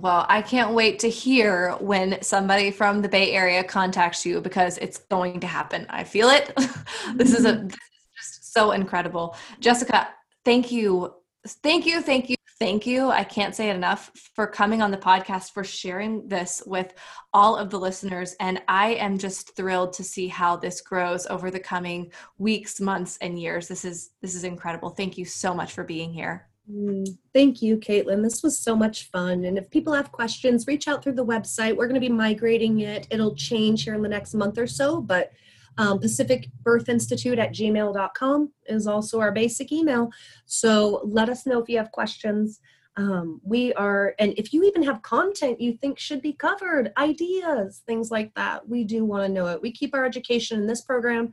Well, 0.00 0.24
I 0.28 0.42
can't 0.42 0.72
wait 0.72 0.98
to 1.00 1.08
hear 1.08 1.72
when 1.80 2.22
somebody 2.22 2.70
from 2.70 3.02
the 3.02 3.08
Bay 3.08 3.32
Area 3.32 3.62
contacts 3.62 4.24
you 4.24 4.40
because 4.40 4.78
it's 4.78 4.98
going 4.98 5.40
to 5.40 5.46
happen. 5.46 5.86
I 5.90 6.04
feel 6.04 6.30
it. 6.30 6.52
this 7.14 7.34
is 7.34 7.44
a 7.44 7.56
this 7.56 7.74
is 7.74 7.78
just 8.16 8.52
so 8.54 8.72
incredible. 8.72 9.36
Jessica, 9.60 10.08
thank 10.44 10.72
you. 10.72 11.14
Thank 11.46 11.86
you, 11.86 12.00
thank 12.00 12.30
you, 12.30 12.36
thank 12.62 12.86
you. 12.86 13.10
I 13.10 13.24
can't 13.24 13.56
say 13.56 13.70
it 13.70 13.74
enough 13.74 14.12
for 14.36 14.46
coming 14.46 14.82
on 14.82 14.92
the 14.92 14.96
podcast 14.96 15.50
for 15.50 15.64
sharing 15.64 16.28
this 16.28 16.62
with 16.64 16.94
all 17.32 17.56
of 17.56 17.70
the 17.70 17.80
listeners 17.80 18.36
and 18.38 18.62
I 18.68 18.94
am 18.94 19.18
just 19.18 19.56
thrilled 19.56 19.92
to 19.94 20.04
see 20.04 20.28
how 20.28 20.54
this 20.56 20.80
grows 20.80 21.26
over 21.26 21.50
the 21.50 21.58
coming 21.58 22.12
weeks, 22.38 22.80
months 22.80 23.18
and 23.20 23.36
years. 23.36 23.66
This 23.66 23.84
is 23.84 24.10
this 24.20 24.36
is 24.36 24.44
incredible. 24.44 24.90
Thank 24.90 25.18
you 25.18 25.24
so 25.24 25.52
much 25.52 25.72
for 25.72 25.82
being 25.82 26.12
here. 26.12 26.46
Mm, 26.70 27.18
thank 27.34 27.62
you, 27.62 27.78
Caitlin. 27.78 28.22
This 28.22 28.44
was 28.44 28.56
so 28.56 28.76
much 28.76 29.10
fun. 29.10 29.44
And 29.44 29.58
if 29.58 29.68
people 29.68 29.92
have 29.92 30.12
questions, 30.12 30.68
reach 30.68 30.86
out 30.86 31.02
through 31.02 31.14
the 31.14 31.26
website. 31.26 31.76
We're 31.76 31.88
going 31.88 32.00
to 32.00 32.08
be 32.08 32.14
migrating 32.14 32.78
it. 32.80 33.08
It'll 33.10 33.34
change 33.34 33.82
here 33.82 33.94
in 33.94 34.02
the 34.02 34.08
next 34.08 34.34
month 34.34 34.56
or 34.56 34.68
so, 34.68 35.00
but 35.00 35.32
um, 35.78 35.98
Pacific 35.98 36.48
Birth 36.62 36.88
Institute 36.88 37.38
at 37.38 37.52
gmail.com 37.52 38.52
is 38.66 38.86
also 38.86 39.20
our 39.20 39.32
basic 39.32 39.72
email. 39.72 40.10
So 40.46 41.00
let 41.04 41.28
us 41.28 41.46
know 41.46 41.60
if 41.60 41.68
you 41.68 41.78
have 41.78 41.92
questions. 41.92 42.60
Um, 42.96 43.40
we 43.42 43.72
are, 43.74 44.14
and 44.18 44.34
if 44.36 44.52
you 44.52 44.64
even 44.64 44.82
have 44.82 45.00
content 45.00 45.60
you 45.60 45.78
think 45.78 45.98
should 45.98 46.20
be 46.20 46.34
covered, 46.34 46.92
ideas, 46.98 47.82
things 47.86 48.10
like 48.10 48.34
that, 48.34 48.68
we 48.68 48.84
do 48.84 49.04
want 49.04 49.24
to 49.24 49.32
know 49.32 49.46
it. 49.46 49.62
We 49.62 49.72
keep 49.72 49.94
our 49.94 50.04
education 50.04 50.60
in 50.60 50.66
this 50.66 50.82
program 50.82 51.32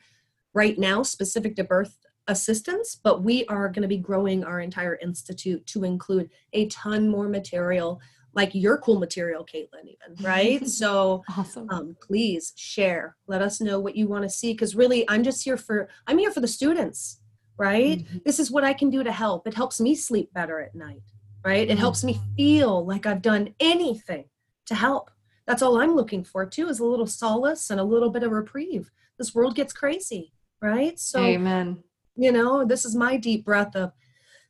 right 0.53 0.79
now 0.79 1.03
specific 1.03 1.55
to 1.57 1.65
birth 1.65 1.97
assistance, 2.29 2.95
but 3.03 3.23
we 3.23 3.45
are 3.47 3.67
going 3.67 3.81
to 3.81 3.87
be 3.87 3.97
growing 3.97 4.43
our 4.43 4.61
entire 4.61 4.95
institute 5.01 5.65
to 5.65 5.83
include 5.83 6.29
a 6.53 6.67
ton 6.67 7.09
more 7.09 7.27
material, 7.27 7.99
like 8.34 8.53
your 8.53 8.77
cool 8.77 8.99
material, 8.99 9.45
Caitlin, 9.45 9.86
even, 9.86 10.23
right? 10.23 10.67
so 10.67 11.23
awesome. 11.36 11.67
Um, 11.69 11.97
please 12.01 12.53
share. 12.55 13.15
Let 13.27 13.41
us 13.41 13.61
know 13.61 13.80
what 13.80 13.95
you 13.95 14.07
want 14.07 14.23
to 14.23 14.30
see. 14.30 14.53
Because 14.53 14.75
really, 14.75 15.07
I'm 15.09 15.23
just 15.23 15.43
here 15.43 15.57
for, 15.57 15.89
I'm 16.07 16.17
here 16.17 16.32
for 16.32 16.39
the 16.39 16.47
students, 16.47 17.21
right? 17.57 17.99
Mm-hmm. 17.99 18.17
This 18.25 18.39
is 18.39 18.51
what 18.51 18.63
I 18.63 18.73
can 18.73 18.89
do 18.89 19.03
to 19.03 19.11
help. 19.11 19.47
It 19.47 19.53
helps 19.53 19.80
me 19.80 19.95
sleep 19.95 20.32
better 20.34 20.59
at 20.59 20.75
night, 20.75 21.01
right? 21.45 21.67
It 21.67 21.71
mm-hmm. 21.71 21.80
helps 21.80 22.03
me 22.03 22.19
feel 22.38 22.86
like 22.86 23.05
I've 23.05 23.21
done 23.21 23.53
anything 23.59 24.25
to 24.67 24.75
help. 24.75 25.11
That's 25.47 25.61
all 25.61 25.82
I'm 25.82 25.95
looking 25.95 26.23
for 26.23 26.45
too, 26.45 26.69
is 26.69 26.80
a 26.80 26.86
little 26.86 27.07
solace 27.07 27.69
and 27.71 27.80
a 27.80 27.84
little 27.84 28.11
bit 28.11 28.23
of 28.23 28.32
reprieve. 28.32 28.91
This 29.17 29.34
world 29.34 29.55
gets 29.55 29.73
crazy, 29.73 30.32
right? 30.61 30.99
So, 30.99 31.19
Amen 31.19 31.84
you 32.19 32.32
know, 32.34 32.65
this 32.65 32.86
is 32.86 32.95
my 32.95 33.17
deep 33.17 33.45
breath 33.45 33.75
of 33.75 33.93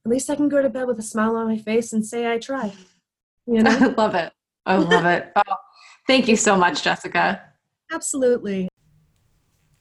at 0.06 0.10
least 0.10 0.30
I 0.30 0.36
can 0.36 0.50
go 0.50 0.62
to 0.62 0.70
bed 0.70 0.88
with 0.88 0.98
a 0.98 1.04
smile 1.04 1.36
on 1.36 1.48
my 1.48 1.58
face 1.58 1.94
and 1.94 2.06
say 2.06 2.32
I 2.32 2.40
tried. 2.40 2.74
You 3.50 3.64
know? 3.64 3.72
I 3.80 3.86
love 3.88 4.16
it. 4.16 4.32
I 4.66 4.78
love 4.78 5.06
it. 5.06 5.32
Oh, 5.48 5.56
thank 6.06 6.28
you 6.28 6.36
so 6.36 6.56
much, 6.56 6.84
Jessica. 6.84 7.42
Absolutely. 7.92 8.70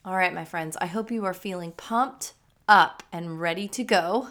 All 0.03 0.15
right, 0.15 0.33
my 0.33 0.45
friends, 0.45 0.77
I 0.81 0.87
hope 0.87 1.11
you 1.11 1.25
are 1.25 1.33
feeling 1.33 1.71
pumped 1.73 2.33
up 2.67 3.03
and 3.11 3.39
ready 3.39 3.67
to 3.67 3.83
go 3.83 4.29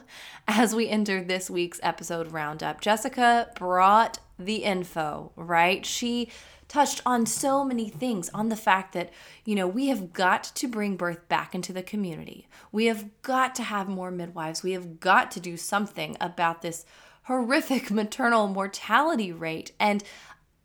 as 0.49 0.75
we 0.75 0.89
enter 0.89 1.23
this 1.23 1.51
week's 1.51 1.79
episode 1.83 2.33
roundup. 2.33 2.81
Jessica 2.81 3.51
brought 3.55 4.19
the 4.39 4.65
info, 4.65 5.33
right? 5.37 5.85
She 5.87 6.31
touched 6.69 7.01
on 7.07 7.27
so 7.27 7.65
many 7.65 7.89
things 7.89 8.29
on 8.31 8.49
the 8.49 8.57
fact 8.57 8.93
that, 8.93 9.11
you 9.45 9.55
know, 9.55 9.67
we 9.67 9.89
have 9.89 10.13
got 10.13 10.45
to 10.45 10.69
bring 10.69 10.97
birth 10.97 11.29
back 11.29 11.55
into 11.55 11.73
the 11.73 11.83
community. 11.83 12.47
We 12.73 12.87
have 12.87 13.07
got 13.23 13.55
to 13.57 13.63
have 13.63 13.89
more 13.89 14.11
midwives. 14.11 14.63
We 14.63 14.73
have 14.73 15.01
got 15.01 15.31
to 15.33 15.41
do 15.41 15.57
something 15.57 16.17
about 16.21 16.63
this 16.63 16.85
horrific 17.29 17.91
maternal 17.93 18.49
mortality 18.49 19.31
rate. 19.31 19.73
And 19.79 20.03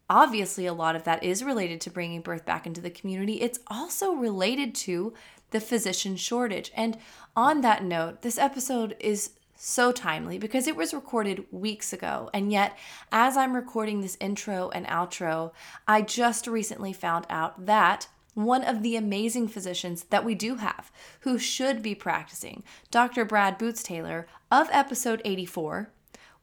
obviously, 0.09 0.66
a 0.66 0.74
lot 0.74 0.95
of 0.95 1.03
that 1.03 1.24
is 1.24 1.43
related 1.43 1.80
to 1.82 1.91
bringing 1.91 2.22
birth 2.22 2.45
back 2.45 2.66
into 2.66 2.82
the 2.82 2.89
community. 2.89 3.41
It's 3.41 3.59
also 3.68 4.14
related 4.14 4.74
to 4.76 5.14
the 5.51 5.59
physician 5.59 6.16
shortage. 6.16 6.72
And 6.76 6.97
on 7.36 7.61
that 7.61 7.84
note, 7.84 8.24
this 8.24 8.39
episode 8.39 8.95
is 8.99 9.32
so 9.55 9.91
timely 9.91 10.38
because 10.38 10.68
it 10.68 10.76
was 10.76 10.93
recorded 10.93 11.45
weeks 11.51 11.93
ago. 11.93 12.30
And 12.34 12.51
yet, 12.51 12.78
as 13.11 13.38
I'm 13.38 13.55
recording 13.55 14.01
this 14.01 14.18
intro 14.20 14.70
and 14.70 14.86
outro, 14.88 15.51
I 15.88 16.01
just 16.01 16.47
recently 16.47 16.91
found 16.91 17.26
out 17.30 17.66
that 17.66 18.07
one 18.34 18.64
of 18.64 18.82
the 18.82 18.95
amazing 18.95 19.47
physicians 19.47 20.05
that 20.05 20.26
we 20.26 20.34
do 20.34 20.55
have 20.55 20.91
who 21.22 21.38
should 21.38 21.82
be 21.82 21.93
practicing, 21.93 22.64
Dr. 22.89 23.26
Brad 23.26 23.59
Bootstaylor 23.59 24.26
of 24.51 24.68
episode 24.72 25.22
84, 25.24 25.91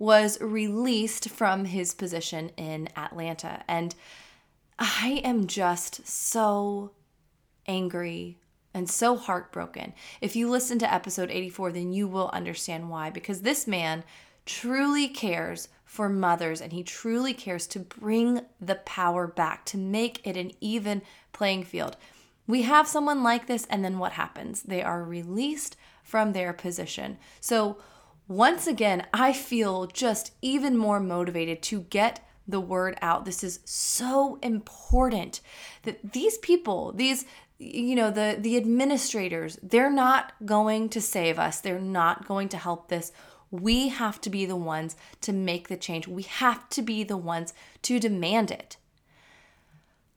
was 0.00 0.40
released 0.40 1.28
from 1.28 1.66
his 1.66 1.94
position 1.94 2.48
in 2.56 2.88
Atlanta. 2.96 3.62
And 3.68 3.94
I 4.78 5.20
am 5.22 5.46
just 5.46 6.06
so 6.08 6.92
angry 7.68 8.38
and 8.72 8.88
so 8.88 9.14
heartbroken. 9.14 9.92
If 10.22 10.34
you 10.34 10.48
listen 10.48 10.78
to 10.78 10.92
episode 10.92 11.30
84, 11.30 11.72
then 11.72 11.92
you 11.92 12.08
will 12.08 12.30
understand 12.32 12.88
why, 12.88 13.10
because 13.10 13.42
this 13.42 13.66
man 13.66 14.02
truly 14.46 15.06
cares 15.06 15.68
for 15.84 16.08
mothers 16.08 16.62
and 16.62 16.72
he 16.72 16.82
truly 16.82 17.34
cares 17.34 17.66
to 17.66 17.80
bring 17.80 18.40
the 18.58 18.76
power 18.76 19.26
back, 19.26 19.66
to 19.66 19.76
make 19.76 20.26
it 20.26 20.36
an 20.36 20.52
even 20.62 21.02
playing 21.34 21.64
field. 21.64 21.98
We 22.46 22.62
have 22.62 22.88
someone 22.88 23.22
like 23.22 23.46
this, 23.46 23.66
and 23.68 23.84
then 23.84 23.98
what 23.98 24.12
happens? 24.12 24.62
They 24.62 24.82
are 24.82 25.04
released 25.04 25.76
from 26.02 26.32
their 26.32 26.54
position. 26.54 27.18
So, 27.40 27.76
once 28.30 28.68
again, 28.68 29.04
I 29.12 29.32
feel 29.32 29.86
just 29.86 30.30
even 30.40 30.76
more 30.76 31.00
motivated 31.00 31.62
to 31.62 31.80
get 31.80 32.24
the 32.46 32.60
word 32.60 32.96
out. 33.02 33.24
This 33.24 33.42
is 33.42 33.58
so 33.64 34.38
important 34.40 35.40
that 35.82 36.12
these 36.12 36.38
people, 36.38 36.92
these 36.92 37.24
you 37.58 37.96
know 37.96 38.12
the 38.12 38.36
the 38.38 38.56
administrators 38.56 39.58
they're 39.62 39.90
not 39.90 40.32
going 40.46 40.90
to 40.90 41.00
save 41.00 41.40
us. 41.40 41.60
They're 41.60 41.80
not 41.80 42.28
going 42.28 42.48
to 42.50 42.56
help 42.56 42.86
this. 42.86 43.10
We 43.50 43.88
have 43.88 44.20
to 44.20 44.30
be 44.30 44.46
the 44.46 44.54
ones 44.54 44.94
to 45.22 45.32
make 45.32 45.66
the 45.66 45.76
change. 45.76 46.06
We 46.06 46.22
have 46.22 46.68
to 46.70 46.82
be 46.82 47.02
the 47.02 47.16
ones 47.16 47.52
to 47.82 47.98
demand 47.98 48.52
it. 48.52 48.76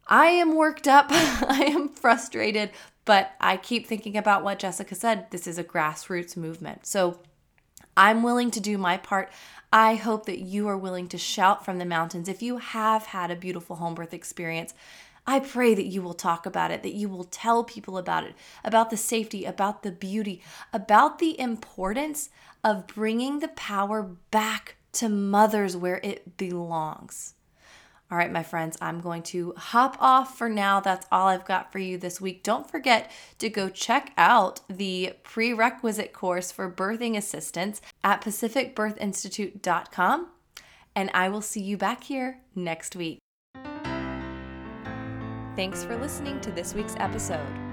I 0.05 0.27
am 0.27 0.55
worked 0.55 0.87
up. 0.87 1.07
I 1.09 1.65
am 1.67 1.89
frustrated 1.89 2.69
but 3.05 3.33
i 3.41 3.57
keep 3.57 3.85
thinking 3.85 4.15
about 4.15 4.45
what 4.45 4.59
jessica 4.59 4.95
said. 4.95 5.29
This 5.31 5.45
is 5.45 5.57
a 5.57 5.63
grassroots 5.63 6.37
movement. 6.37 6.85
So 6.85 7.19
i'm 7.95 8.23
willing 8.23 8.51
to 8.51 8.59
do 8.59 8.77
my 8.77 8.97
part 8.97 9.31
I 9.75 9.95
hope 9.95 10.27
that 10.27 10.37
you 10.37 10.67
are 10.67 10.77
willing 10.77 11.07
to 11.07 11.17
shout 11.17 11.65
from 11.65 11.79
the 11.79 11.85
mountains 11.85 12.29
if 12.29 12.43
you 12.43 12.57
have 12.59 13.07
had 13.07 13.31
a 13.31 13.35
beautiful 13.35 13.77
home 13.77 13.95
birth 13.95 14.13
experience 14.13 14.75
I 15.25 15.39
pray 15.39 15.73
that 15.73 15.85
you 15.85 16.01
will 16.01 16.13
talk 16.13 16.45
about 16.45 16.71
it, 16.71 16.83
that 16.83 16.93
you 16.93 17.07
will 17.07 17.23
tell 17.23 17.63
people 17.63 17.97
about 17.97 18.25
it, 18.25 18.35
about 18.63 18.89
the 18.89 18.97
safety, 18.97 19.45
about 19.45 19.83
the 19.83 19.91
beauty, 19.91 20.41
about 20.73 21.19
the 21.19 21.39
importance 21.39 22.29
of 22.63 22.87
bringing 22.87 23.39
the 23.39 23.47
power 23.49 24.03
back 24.31 24.75
to 24.93 25.07
mothers 25.07 25.77
where 25.77 26.01
it 26.03 26.35
belongs. 26.37 27.35
All 28.13 28.19
right, 28.19 28.31
my 28.31 28.43
friends, 28.43 28.77
I'm 28.79 29.01
going 29.01 29.23
to 29.23 29.55
hop 29.57 29.97
off 29.99 30.37
for 30.37 30.47
now. 30.47 30.79
That's 30.79 31.07
all 31.11 31.29
I've 31.29 31.45
got 31.45 31.71
for 31.71 31.79
you 31.79 31.97
this 31.97 32.21
week. 32.21 32.43
Don't 32.43 32.69
forget 32.69 33.09
to 33.39 33.49
go 33.49 33.69
check 33.69 34.13
out 34.17 34.59
the 34.69 35.13
prerequisite 35.23 36.13
course 36.13 36.51
for 36.51 36.71
birthing 36.71 37.17
assistance 37.17 37.81
at 38.03 38.21
pacificbirthinstitute.com. 38.21 40.27
And 40.95 41.09
I 41.15 41.29
will 41.29 41.41
see 41.41 41.61
you 41.61 41.75
back 41.75 42.03
here 42.03 42.37
next 42.53 42.95
week. 42.95 43.17
Thanks 45.55 45.83
for 45.83 45.97
listening 45.97 46.39
to 46.41 46.51
this 46.51 46.75
week's 46.75 46.95
episode. 46.99 47.72